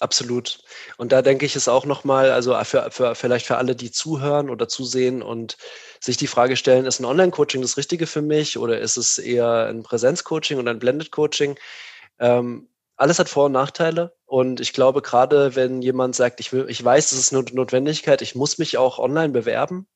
Absolut. 0.01 0.61
Und 0.97 1.11
da 1.11 1.22
denke 1.22 1.45
ich 1.45 1.57
es 1.57 1.66
auch 1.66 1.84
nochmal, 1.84 2.30
also 2.30 2.55
für, 2.62 2.91
für, 2.91 3.14
vielleicht 3.16 3.47
für 3.47 3.57
alle, 3.57 3.74
die 3.74 3.91
zuhören 3.91 4.49
oder 4.49 4.68
zusehen 4.68 5.22
und 5.22 5.57
sich 6.01 6.16
die 6.16 6.28
Frage 6.28 6.57
stellen, 6.57 6.86
ist 6.86 7.01
ein 7.01 7.05
Online-Coaching 7.05 7.62
das 7.62 7.76
Richtige 7.76 8.07
für 8.07 8.22
mich 8.22 8.59
oder 8.59 8.78
ist 8.78 8.97
es 8.97 9.18
eher 9.18 9.66
ein 9.66 9.82
Präsenz-Coaching 9.82 10.59
oder 10.59 10.70
ein 10.70 10.78
Blended-Coaching? 10.78 11.59
Ähm, 12.20 12.68
alles 12.97 13.18
hat 13.18 13.28
Vor- 13.28 13.47
und 13.47 13.53
Nachteile. 13.53 14.16
Und 14.29 14.61
ich 14.61 14.74
glaube, 14.74 15.01
gerade 15.01 15.57
wenn 15.57 15.81
jemand 15.81 16.14
sagt, 16.14 16.39
ich, 16.39 16.53
will, 16.53 16.66
ich 16.68 16.85
weiß, 16.85 17.12
es 17.12 17.18
ist 17.18 17.33
eine 17.33 17.43
Notwendigkeit, 17.51 18.20
ich 18.20 18.35
muss 18.35 18.59
mich 18.59 18.76
auch 18.76 18.99
online 18.99 19.31
bewerben, 19.31 19.89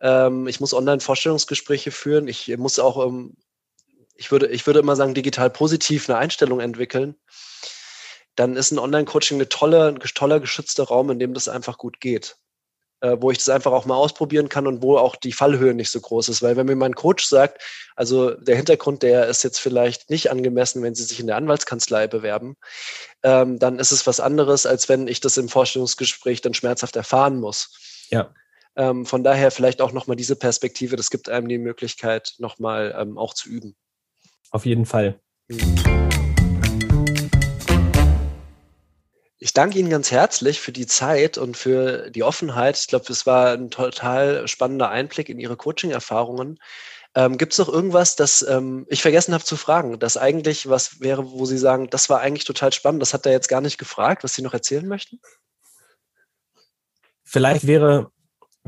ähm, 0.00 0.48
ich 0.48 0.58
muss 0.58 0.72
online 0.72 1.00
Vorstellungsgespräche 1.00 1.90
führen, 1.90 2.28
ich 2.28 2.48
muss 2.56 2.78
auch, 2.78 3.06
ähm, 3.06 3.36
ich, 4.14 4.30
würde, 4.30 4.46
ich 4.46 4.66
würde 4.66 4.80
immer 4.80 4.96
sagen, 4.96 5.12
digital 5.12 5.50
positiv 5.50 6.08
eine 6.08 6.16
Einstellung 6.16 6.60
entwickeln. 6.60 7.14
Dann 8.36 8.56
ist 8.56 8.70
ein 8.70 8.78
Online-Coaching 8.78 9.38
ein 9.38 9.48
toller 9.50 10.40
geschützter 10.40 10.84
Raum, 10.84 11.10
in 11.10 11.18
dem 11.18 11.34
das 11.34 11.48
einfach 11.50 11.76
gut 11.76 12.00
geht. 12.00 12.38
Äh, 13.02 13.20
wo 13.20 13.32
ich 13.32 13.38
das 13.38 13.48
einfach 13.48 13.72
auch 13.72 13.84
mal 13.84 13.96
ausprobieren 13.96 14.48
kann 14.48 14.68
und 14.68 14.80
wo 14.80 14.96
auch 14.96 15.16
die 15.16 15.32
Fallhöhe 15.32 15.74
nicht 15.74 15.90
so 15.90 16.00
groß 16.00 16.28
ist. 16.28 16.40
Weil 16.40 16.56
wenn 16.56 16.66
mir 16.66 16.76
mein 16.76 16.94
Coach 16.94 17.24
sagt, 17.24 17.60
also 17.96 18.30
der 18.30 18.54
Hintergrund, 18.54 19.02
der 19.02 19.26
ist 19.26 19.42
jetzt 19.42 19.58
vielleicht 19.58 20.08
nicht 20.08 20.30
angemessen, 20.30 20.84
wenn 20.84 20.94
Sie 20.94 21.02
sich 21.02 21.18
in 21.18 21.26
der 21.26 21.34
Anwaltskanzlei 21.34 22.06
bewerben, 22.06 22.54
ähm, 23.24 23.58
dann 23.58 23.80
ist 23.80 23.90
es 23.90 24.06
was 24.06 24.20
anderes, 24.20 24.66
als 24.66 24.88
wenn 24.88 25.08
ich 25.08 25.18
das 25.18 25.36
im 25.36 25.48
Vorstellungsgespräch 25.48 26.42
dann 26.42 26.54
schmerzhaft 26.54 26.94
erfahren 26.94 27.40
muss. 27.40 28.06
Ja. 28.10 28.32
Ähm, 28.76 29.04
von 29.04 29.24
daher 29.24 29.50
vielleicht 29.50 29.80
auch 29.80 29.90
nochmal 29.90 30.16
diese 30.16 30.36
Perspektive, 30.36 30.94
das 30.94 31.10
gibt 31.10 31.28
einem 31.28 31.48
die 31.48 31.58
Möglichkeit, 31.58 32.36
nochmal 32.38 32.94
ähm, 32.96 33.18
auch 33.18 33.34
zu 33.34 33.48
üben. 33.48 33.74
Auf 34.52 34.64
jeden 34.64 34.86
Fall. 34.86 35.18
Mhm. 35.48 36.11
Ich 39.44 39.52
danke 39.52 39.76
Ihnen 39.76 39.90
ganz 39.90 40.12
herzlich 40.12 40.60
für 40.60 40.70
die 40.70 40.86
Zeit 40.86 41.36
und 41.36 41.56
für 41.56 42.12
die 42.12 42.22
Offenheit. 42.22 42.78
Ich 42.78 42.86
glaube, 42.86 43.06
es 43.08 43.26
war 43.26 43.54
ein 43.54 43.70
total 43.70 44.46
spannender 44.46 44.88
Einblick 44.88 45.28
in 45.28 45.40
Ihre 45.40 45.56
Coaching-Erfahrungen. 45.56 46.60
Ähm, 47.16 47.38
Gibt 47.38 47.50
es 47.50 47.58
noch 47.58 47.68
irgendwas, 47.68 48.14
das 48.14 48.42
ähm, 48.48 48.86
ich 48.88 49.02
vergessen 49.02 49.34
habe 49.34 49.42
zu 49.42 49.56
fragen, 49.56 49.98
das 49.98 50.16
eigentlich 50.16 50.68
was 50.68 51.00
wäre, 51.00 51.32
wo 51.32 51.44
Sie 51.44 51.58
sagen, 51.58 51.90
das 51.90 52.08
war 52.08 52.20
eigentlich 52.20 52.44
total 52.44 52.72
spannend, 52.72 53.02
das 53.02 53.14
hat 53.14 53.26
er 53.26 53.32
jetzt 53.32 53.48
gar 53.48 53.60
nicht 53.60 53.78
gefragt, 53.78 54.22
was 54.22 54.32
Sie 54.32 54.42
noch 54.42 54.54
erzählen 54.54 54.86
möchten? 54.86 55.18
Vielleicht 57.24 57.66
wäre 57.66 58.12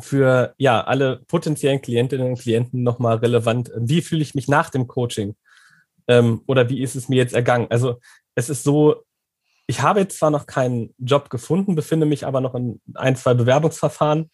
für 0.01 0.57
ja 0.59 0.83
alle 0.83 1.22
potenziellen 1.29 1.83
Klientinnen 1.83 2.27
und 2.27 2.41
Klienten 2.41 2.83
nochmal 2.83 3.18
relevant, 3.18 3.70
wie 3.77 4.03
fühle 4.03 4.22
ich 4.22 4.35
mich 4.35 4.49
nach 4.49 4.70
dem 4.70 4.89
Coaching? 4.89 5.37
Ähm, 6.09 6.43
oder 6.49 6.68
wie 6.68 6.83
ist 6.83 6.97
es 6.97 7.09
mir 7.09 7.16
jetzt 7.16 7.33
ergangen? 7.33 7.68
Also 7.70 8.01
es 8.35 8.51
ist 8.51 8.64
so, 8.64 9.05
ich 9.66 9.82
habe 9.82 10.00
jetzt 10.00 10.18
zwar 10.18 10.30
noch 10.30 10.46
keinen 10.46 10.94
Job 10.98 11.30
gefunden, 11.30 11.74
befinde 11.74 12.06
mich 12.06 12.26
aber 12.26 12.40
noch 12.40 12.54
in 12.54 12.80
ein, 12.94 13.16
zwei 13.16 13.34
Bewerbungsverfahren, 13.34 14.30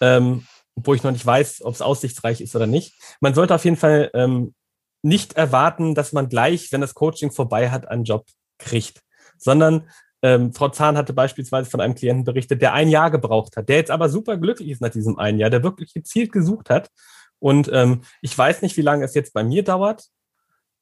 ähm, 0.00 0.46
wo 0.76 0.94
ich 0.94 1.02
noch 1.02 1.10
nicht 1.10 1.26
weiß, 1.26 1.62
ob 1.62 1.74
es 1.74 1.82
aussichtsreich 1.82 2.40
ist 2.40 2.54
oder 2.54 2.66
nicht. 2.66 2.94
Man 3.20 3.34
sollte 3.34 3.54
auf 3.54 3.64
jeden 3.64 3.76
Fall 3.76 4.10
ähm, 4.14 4.54
nicht 5.02 5.34
erwarten, 5.34 5.94
dass 5.94 6.12
man 6.12 6.28
gleich, 6.28 6.72
wenn 6.72 6.80
das 6.80 6.94
Coaching 6.94 7.30
vorbei 7.30 7.70
hat, 7.70 7.88
einen 7.88 8.04
Job 8.04 8.26
kriegt, 8.58 9.02
sondern 9.36 9.88
ähm, 10.22 10.52
Frau 10.52 10.68
Zahn 10.68 10.96
hatte 10.96 11.12
beispielsweise 11.12 11.70
von 11.70 11.80
einem 11.80 11.94
Klienten 11.94 12.24
berichtet, 12.24 12.60
der 12.60 12.72
ein 12.72 12.88
Jahr 12.88 13.10
gebraucht 13.10 13.56
hat, 13.56 13.68
der 13.68 13.76
jetzt 13.76 13.90
aber 13.90 14.08
super 14.08 14.36
glücklich 14.36 14.68
ist 14.70 14.80
nach 14.80 14.90
diesem 14.90 15.18
einen 15.18 15.38
Jahr, 15.38 15.50
der 15.50 15.62
wirklich 15.62 15.94
gezielt 15.94 16.32
gesucht 16.32 16.70
hat. 16.70 16.90
Und 17.38 17.70
ähm, 17.72 18.02
ich 18.20 18.36
weiß 18.36 18.62
nicht, 18.62 18.76
wie 18.76 18.82
lange 18.82 19.04
es 19.04 19.14
jetzt 19.14 19.32
bei 19.32 19.44
mir 19.44 19.62
dauert. 19.62 20.06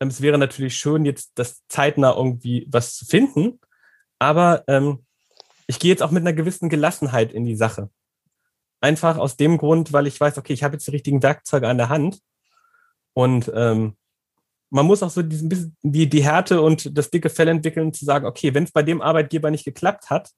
Ähm, 0.00 0.08
es 0.08 0.22
wäre 0.22 0.38
natürlich 0.38 0.76
schön, 0.76 1.04
jetzt 1.04 1.32
das 1.34 1.62
zeitnah 1.68 2.14
irgendwie 2.16 2.66
was 2.70 2.94
zu 2.94 3.04
finden. 3.04 3.60
Aber 4.18 4.64
ähm, 4.68 5.04
ich 5.66 5.78
gehe 5.78 5.90
jetzt 5.90 6.02
auch 6.02 6.10
mit 6.10 6.22
einer 6.22 6.32
gewissen 6.32 6.68
Gelassenheit 6.68 7.32
in 7.32 7.44
die 7.44 7.56
Sache. 7.56 7.90
Einfach 8.80 9.18
aus 9.18 9.36
dem 9.36 9.58
Grund, 9.58 9.92
weil 9.92 10.06
ich 10.06 10.20
weiß, 10.20 10.38
okay, 10.38 10.52
ich 10.52 10.62
habe 10.62 10.74
jetzt 10.74 10.86
die 10.86 10.92
richtigen 10.92 11.22
Werkzeuge 11.22 11.68
an 11.68 11.78
der 11.78 11.88
Hand. 11.88 12.20
Und 13.14 13.50
ähm, 13.54 13.96
man 14.70 14.86
muss 14.86 15.02
auch 15.02 15.10
so 15.10 15.22
diesen 15.22 15.76
die, 15.82 16.08
die 16.08 16.24
Härte 16.24 16.60
und 16.60 16.96
das 16.96 17.10
dicke 17.10 17.30
Fell 17.30 17.48
entwickeln, 17.48 17.92
zu 17.92 18.04
sagen, 18.04 18.26
okay, 18.26 18.54
wenn 18.54 18.64
es 18.64 18.72
bei 18.72 18.82
dem 18.82 19.00
Arbeitgeber 19.00 19.50
nicht 19.50 19.64
geklappt 19.64 20.10
hat, 20.10 20.30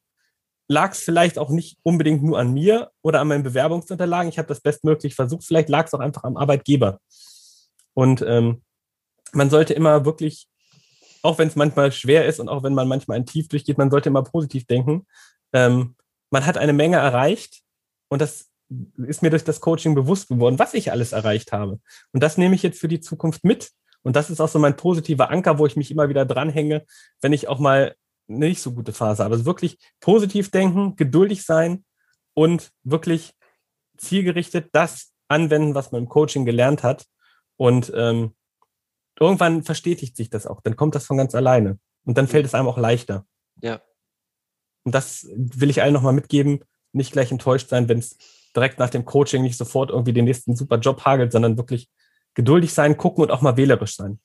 lag 0.68 0.92
es 0.92 1.00
vielleicht 1.00 1.38
auch 1.38 1.50
nicht 1.50 1.78
unbedingt 1.82 2.22
nur 2.22 2.38
an 2.38 2.52
mir 2.52 2.90
oder 3.02 3.20
an 3.20 3.28
meinen 3.28 3.42
Bewerbungsunterlagen. 3.42 4.28
Ich 4.28 4.38
habe 4.38 4.48
das 4.48 4.60
bestmöglich 4.60 5.14
versucht. 5.14 5.44
Vielleicht 5.44 5.68
lag 5.68 5.86
es 5.86 5.94
auch 5.94 6.00
einfach 6.00 6.24
am 6.24 6.36
Arbeitgeber. 6.36 7.00
Und 7.94 8.22
ähm, 8.22 8.62
man 9.32 9.50
sollte 9.50 9.74
immer 9.74 10.04
wirklich, 10.04 10.46
auch 11.22 11.38
wenn 11.38 11.48
es 11.48 11.56
manchmal 11.56 11.92
schwer 11.92 12.26
ist 12.26 12.40
und 12.40 12.48
auch 12.48 12.62
wenn 12.62 12.74
man 12.74 12.88
manchmal 12.88 13.16
ein 13.18 13.26
Tief 13.26 13.48
durchgeht, 13.48 13.78
man 13.78 13.90
sollte 13.90 14.08
immer 14.08 14.22
positiv 14.22 14.66
denken. 14.66 15.06
Ähm, 15.52 15.96
man 16.30 16.46
hat 16.46 16.58
eine 16.58 16.72
Menge 16.72 16.96
erreicht 16.96 17.62
und 18.08 18.20
das 18.20 18.48
ist 18.98 19.22
mir 19.22 19.30
durch 19.30 19.44
das 19.44 19.60
Coaching 19.60 19.94
bewusst 19.94 20.28
geworden, 20.28 20.58
was 20.58 20.74
ich 20.74 20.92
alles 20.92 21.12
erreicht 21.12 21.52
habe. 21.52 21.80
Und 22.12 22.22
das 22.22 22.36
nehme 22.36 22.54
ich 22.54 22.62
jetzt 22.62 22.80
für 22.80 22.88
die 22.88 23.00
Zukunft 23.00 23.44
mit. 23.44 23.70
Und 24.02 24.14
das 24.14 24.30
ist 24.30 24.40
auch 24.40 24.48
so 24.48 24.58
mein 24.58 24.76
positiver 24.76 25.30
Anker, 25.30 25.58
wo 25.58 25.66
ich 25.66 25.76
mich 25.76 25.90
immer 25.90 26.08
wieder 26.08 26.24
dranhänge, 26.24 26.84
wenn 27.20 27.32
ich 27.32 27.48
auch 27.48 27.58
mal 27.58 27.94
eine 28.28 28.48
nicht 28.48 28.62
so 28.62 28.72
gute 28.72 28.92
Phase 28.92 29.24
habe. 29.24 29.34
Also 29.34 29.46
wirklich 29.46 29.78
positiv 30.00 30.50
denken, 30.50 30.96
geduldig 30.96 31.44
sein 31.44 31.84
und 32.34 32.70
wirklich 32.84 33.32
zielgerichtet 33.96 34.68
das 34.72 35.12
anwenden, 35.28 35.74
was 35.74 35.92
man 35.92 36.02
im 36.02 36.08
Coaching 36.08 36.44
gelernt 36.44 36.82
hat. 36.82 37.06
Und 37.56 37.92
ähm, 37.94 38.34
irgendwann 39.20 39.62
verstetigt 39.62 40.16
sich 40.16 40.30
das 40.30 40.46
auch. 40.46 40.60
Dann 40.60 40.76
kommt 40.76 40.94
das 40.94 41.06
von 41.06 41.16
ganz 41.16 41.34
alleine. 41.34 41.78
Und 42.04 42.16
dann 42.18 42.28
fällt 42.28 42.46
es 42.46 42.54
einem 42.54 42.68
auch 42.68 42.78
leichter. 42.78 43.26
Ja. 43.60 43.82
Und 44.84 44.94
das 44.94 45.26
will 45.34 45.70
ich 45.70 45.82
allen 45.82 45.92
nochmal 45.92 46.12
mitgeben. 46.12 46.64
Nicht 46.92 47.12
gleich 47.12 47.30
enttäuscht 47.30 47.68
sein, 47.68 47.88
wenn 47.88 47.98
es 47.98 48.16
direkt 48.54 48.78
nach 48.78 48.90
dem 48.90 49.04
Coaching 49.04 49.42
nicht 49.42 49.58
sofort 49.58 49.90
irgendwie 49.90 50.12
den 50.12 50.24
nächsten 50.24 50.56
super 50.56 50.78
Job 50.78 51.04
hagelt, 51.04 51.32
sondern 51.32 51.56
wirklich 51.56 51.88
geduldig 52.34 52.72
sein, 52.72 52.96
gucken 52.96 53.22
und 53.22 53.30
auch 53.30 53.42
mal 53.42 53.56
wählerisch 53.56 53.96
sein. 53.96 54.20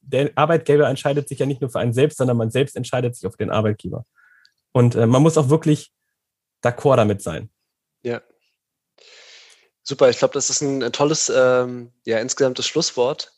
Der 0.00 0.32
Arbeitgeber 0.34 0.88
entscheidet 0.88 1.28
sich 1.28 1.38
ja 1.38 1.46
nicht 1.46 1.60
nur 1.60 1.70
für 1.70 1.78
einen 1.78 1.92
selbst, 1.92 2.18
sondern 2.18 2.36
man 2.36 2.50
selbst 2.50 2.76
entscheidet 2.76 3.14
sich 3.14 3.26
auf 3.26 3.36
den 3.36 3.50
Arbeitgeber. 3.50 4.06
Und 4.72 4.94
äh, 4.94 5.06
man 5.06 5.22
muss 5.22 5.38
auch 5.38 5.48
wirklich 5.48 5.92
d'accord 6.64 6.96
damit 6.96 7.22
sein. 7.22 7.50
Ja. 8.02 8.22
Super, 9.82 10.10
ich 10.10 10.18
glaube, 10.18 10.34
das 10.34 10.50
ist 10.50 10.60
ein, 10.60 10.82
ein 10.82 10.92
tolles, 10.92 11.32
ähm, 11.34 11.92
ja, 12.04 12.18
insgesamtes 12.18 12.66
Schlusswort. 12.66 13.32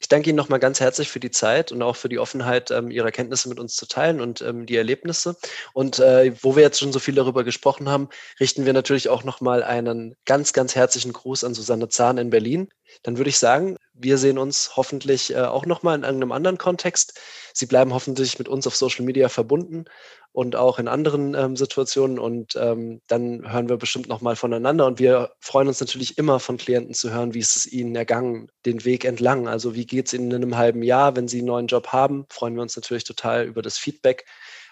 Ich 0.00 0.08
danke 0.08 0.30
Ihnen 0.30 0.36
nochmal 0.36 0.60
ganz 0.60 0.78
herzlich 0.78 1.10
für 1.10 1.18
die 1.18 1.30
Zeit 1.30 1.72
und 1.72 1.82
auch 1.82 1.96
für 1.96 2.08
die 2.08 2.20
Offenheit, 2.20 2.70
ähm, 2.70 2.90
Ihre 2.90 3.10
Kenntnisse 3.10 3.48
mit 3.48 3.58
uns 3.58 3.74
zu 3.74 3.86
teilen 3.86 4.20
und 4.20 4.40
ähm, 4.42 4.64
die 4.64 4.76
Erlebnisse. 4.76 5.36
Und 5.72 5.98
äh, 5.98 6.32
wo 6.40 6.54
wir 6.54 6.62
jetzt 6.62 6.78
schon 6.78 6.92
so 6.92 7.00
viel 7.00 7.14
darüber 7.14 7.42
gesprochen 7.42 7.88
haben, 7.88 8.08
richten 8.38 8.64
wir 8.64 8.72
natürlich 8.72 9.08
auch 9.08 9.24
nochmal 9.24 9.62
einen 9.64 10.14
ganz, 10.24 10.52
ganz 10.52 10.76
herzlichen 10.76 11.12
Gruß 11.12 11.42
an 11.42 11.54
Susanne 11.54 11.88
Zahn 11.88 12.18
in 12.18 12.30
Berlin. 12.30 12.68
Dann 13.02 13.18
würde 13.18 13.30
ich 13.30 13.38
sagen, 13.38 13.76
wir 13.98 14.18
sehen 14.18 14.38
uns 14.38 14.76
hoffentlich 14.76 15.34
äh, 15.34 15.40
auch 15.40 15.66
nochmal 15.66 15.96
in 15.96 16.04
irgendeinem 16.04 16.32
anderen 16.32 16.58
Kontext. 16.58 17.18
Sie 17.52 17.66
bleiben 17.66 17.92
hoffentlich 17.92 18.38
mit 18.38 18.48
uns 18.48 18.66
auf 18.66 18.76
Social 18.76 19.04
Media 19.04 19.28
verbunden 19.28 19.86
und 20.32 20.56
auch 20.56 20.78
in 20.78 20.88
anderen 20.88 21.34
ähm, 21.34 21.56
Situationen. 21.56 22.18
Und 22.18 22.56
ähm, 22.56 23.00
dann 23.08 23.50
hören 23.50 23.68
wir 23.68 23.76
bestimmt 23.76 24.08
nochmal 24.08 24.36
voneinander. 24.36 24.86
Und 24.86 24.98
wir 24.98 25.32
freuen 25.40 25.68
uns 25.68 25.80
natürlich 25.80 26.16
immer 26.16 26.38
von 26.38 26.56
Klienten 26.58 26.94
zu 26.94 27.10
hören, 27.12 27.34
wie 27.34 27.40
ist 27.40 27.56
es 27.56 27.66
ihnen 27.66 27.96
ergangen, 27.96 28.48
den 28.64 28.84
Weg 28.84 29.04
entlang. 29.04 29.48
Also 29.48 29.74
wie 29.74 29.86
geht 29.86 30.06
es 30.06 30.14
ihnen 30.14 30.30
in 30.30 30.42
einem 30.42 30.56
halben 30.56 30.82
Jahr, 30.82 31.16
wenn 31.16 31.28
sie 31.28 31.38
einen 31.38 31.48
neuen 31.48 31.66
Job 31.66 31.88
haben, 31.88 32.26
freuen 32.28 32.54
wir 32.54 32.62
uns 32.62 32.76
natürlich 32.76 33.04
total 33.04 33.46
über 33.46 33.62
das 33.62 33.78
Feedback. 33.78 34.24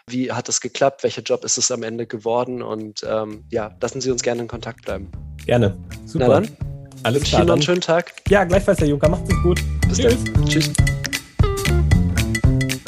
Wie 0.08 0.30
hat 0.30 0.48
es 0.48 0.60
geklappt? 0.60 1.02
Welcher 1.02 1.22
Job 1.22 1.44
ist 1.44 1.58
es 1.58 1.72
am 1.72 1.82
Ende 1.82 2.06
geworden? 2.06 2.62
Und 2.62 3.04
ähm, 3.04 3.44
ja, 3.50 3.76
lassen 3.80 4.00
Sie 4.00 4.12
uns 4.12 4.22
gerne 4.22 4.42
in 4.42 4.48
Kontakt 4.48 4.84
bleiben. 4.84 5.10
Gerne. 5.46 5.76
Super. 6.04 6.28
Na 6.28 6.34
dann, 6.40 6.75
alles 7.06 7.22
klar. 7.22 7.44
Noch 7.44 7.54
einen 7.54 7.62
schönen 7.62 7.80
Tag. 7.80 8.12
Ja, 8.28 8.44
gleichfalls, 8.44 8.80
Herr 8.80 8.88
Juncker. 8.88 9.08
Macht's 9.08 9.30
gut. 9.42 9.62
Bis 9.88 9.98
Tschüss. 9.98 10.24
dann. 10.24 10.46
Tschüss. 10.46 10.70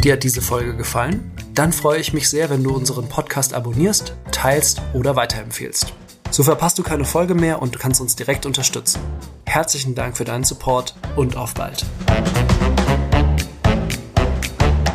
Dir 0.02 0.14
hat 0.14 0.24
diese 0.24 0.42
Folge 0.42 0.76
gefallen? 0.76 1.30
Dann 1.54 1.72
freue 1.72 2.00
ich 2.00 2.12
mich 2.12 2.28
sehr, 2.28 2.50
wenn 2.50 2.62
du 2.62 2.74
unseren 2.74 3.08
Podcast 3.08 3.54
abonnierst, 3.54 4.12
teilst 4.32 4.82
oder 4.92 5.16
weiterempfehlst. 5.16 5.92
So 6.30 6.42
verpasst 6.42 6.78
du 6.78 6.82
keine 6.82 7.04
Folge 7.04 7.34
mehr 7.34 7.62
und 7.62 7.74
du 7.74 7.78
kannst 7.78 8.00
uns 8.00 8.16
direkt 8.16 8.44
unterstützen. 8.44 9.00
Herzlichen 9.46 9.94
Dank 9.94 10.16
für 10.16 10.24
deinen 10.24 10.44
Support 10.44 10.94
und 11.16 11.36
auf 11.36 11.54
bald. 11.54 11.84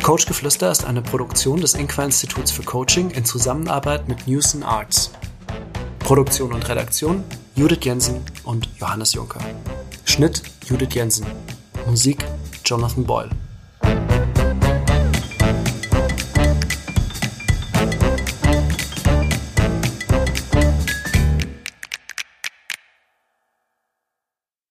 Coach 0.02 0.26
Geflüster 0.26 0.70
ist 0.70 0.84
eine 0.84 1.00
Produktion 1.00 1.62
des 1.62 1.74
Inqua 1.74 2.04
Instituts 2.04 2.50
für 2.50 2.62
Coaching 2.62 3.10
in 3.10 3.24
Zusammenarbeit 3.24 4.06
mit 4.06 4.28
Newson 4.28 4.62
Arts. 4.62 5.12
Produktion 5.98 6.52
und 6.52 6.68
Redaktion 6.68 7.24
Judith 7.56 7.84
Jensen 7.84 8.20
und 8.42 8.68
Johannes 8.80 9.12
Juncker. 9.12 9.38
Schnitt 10.04 10.42
Judith 10.66 10.92
Jensen. 10.92 11.24
Musik 11.86 12.24
Jonathan 12.64 13.04
Boyle. 13.04 13.30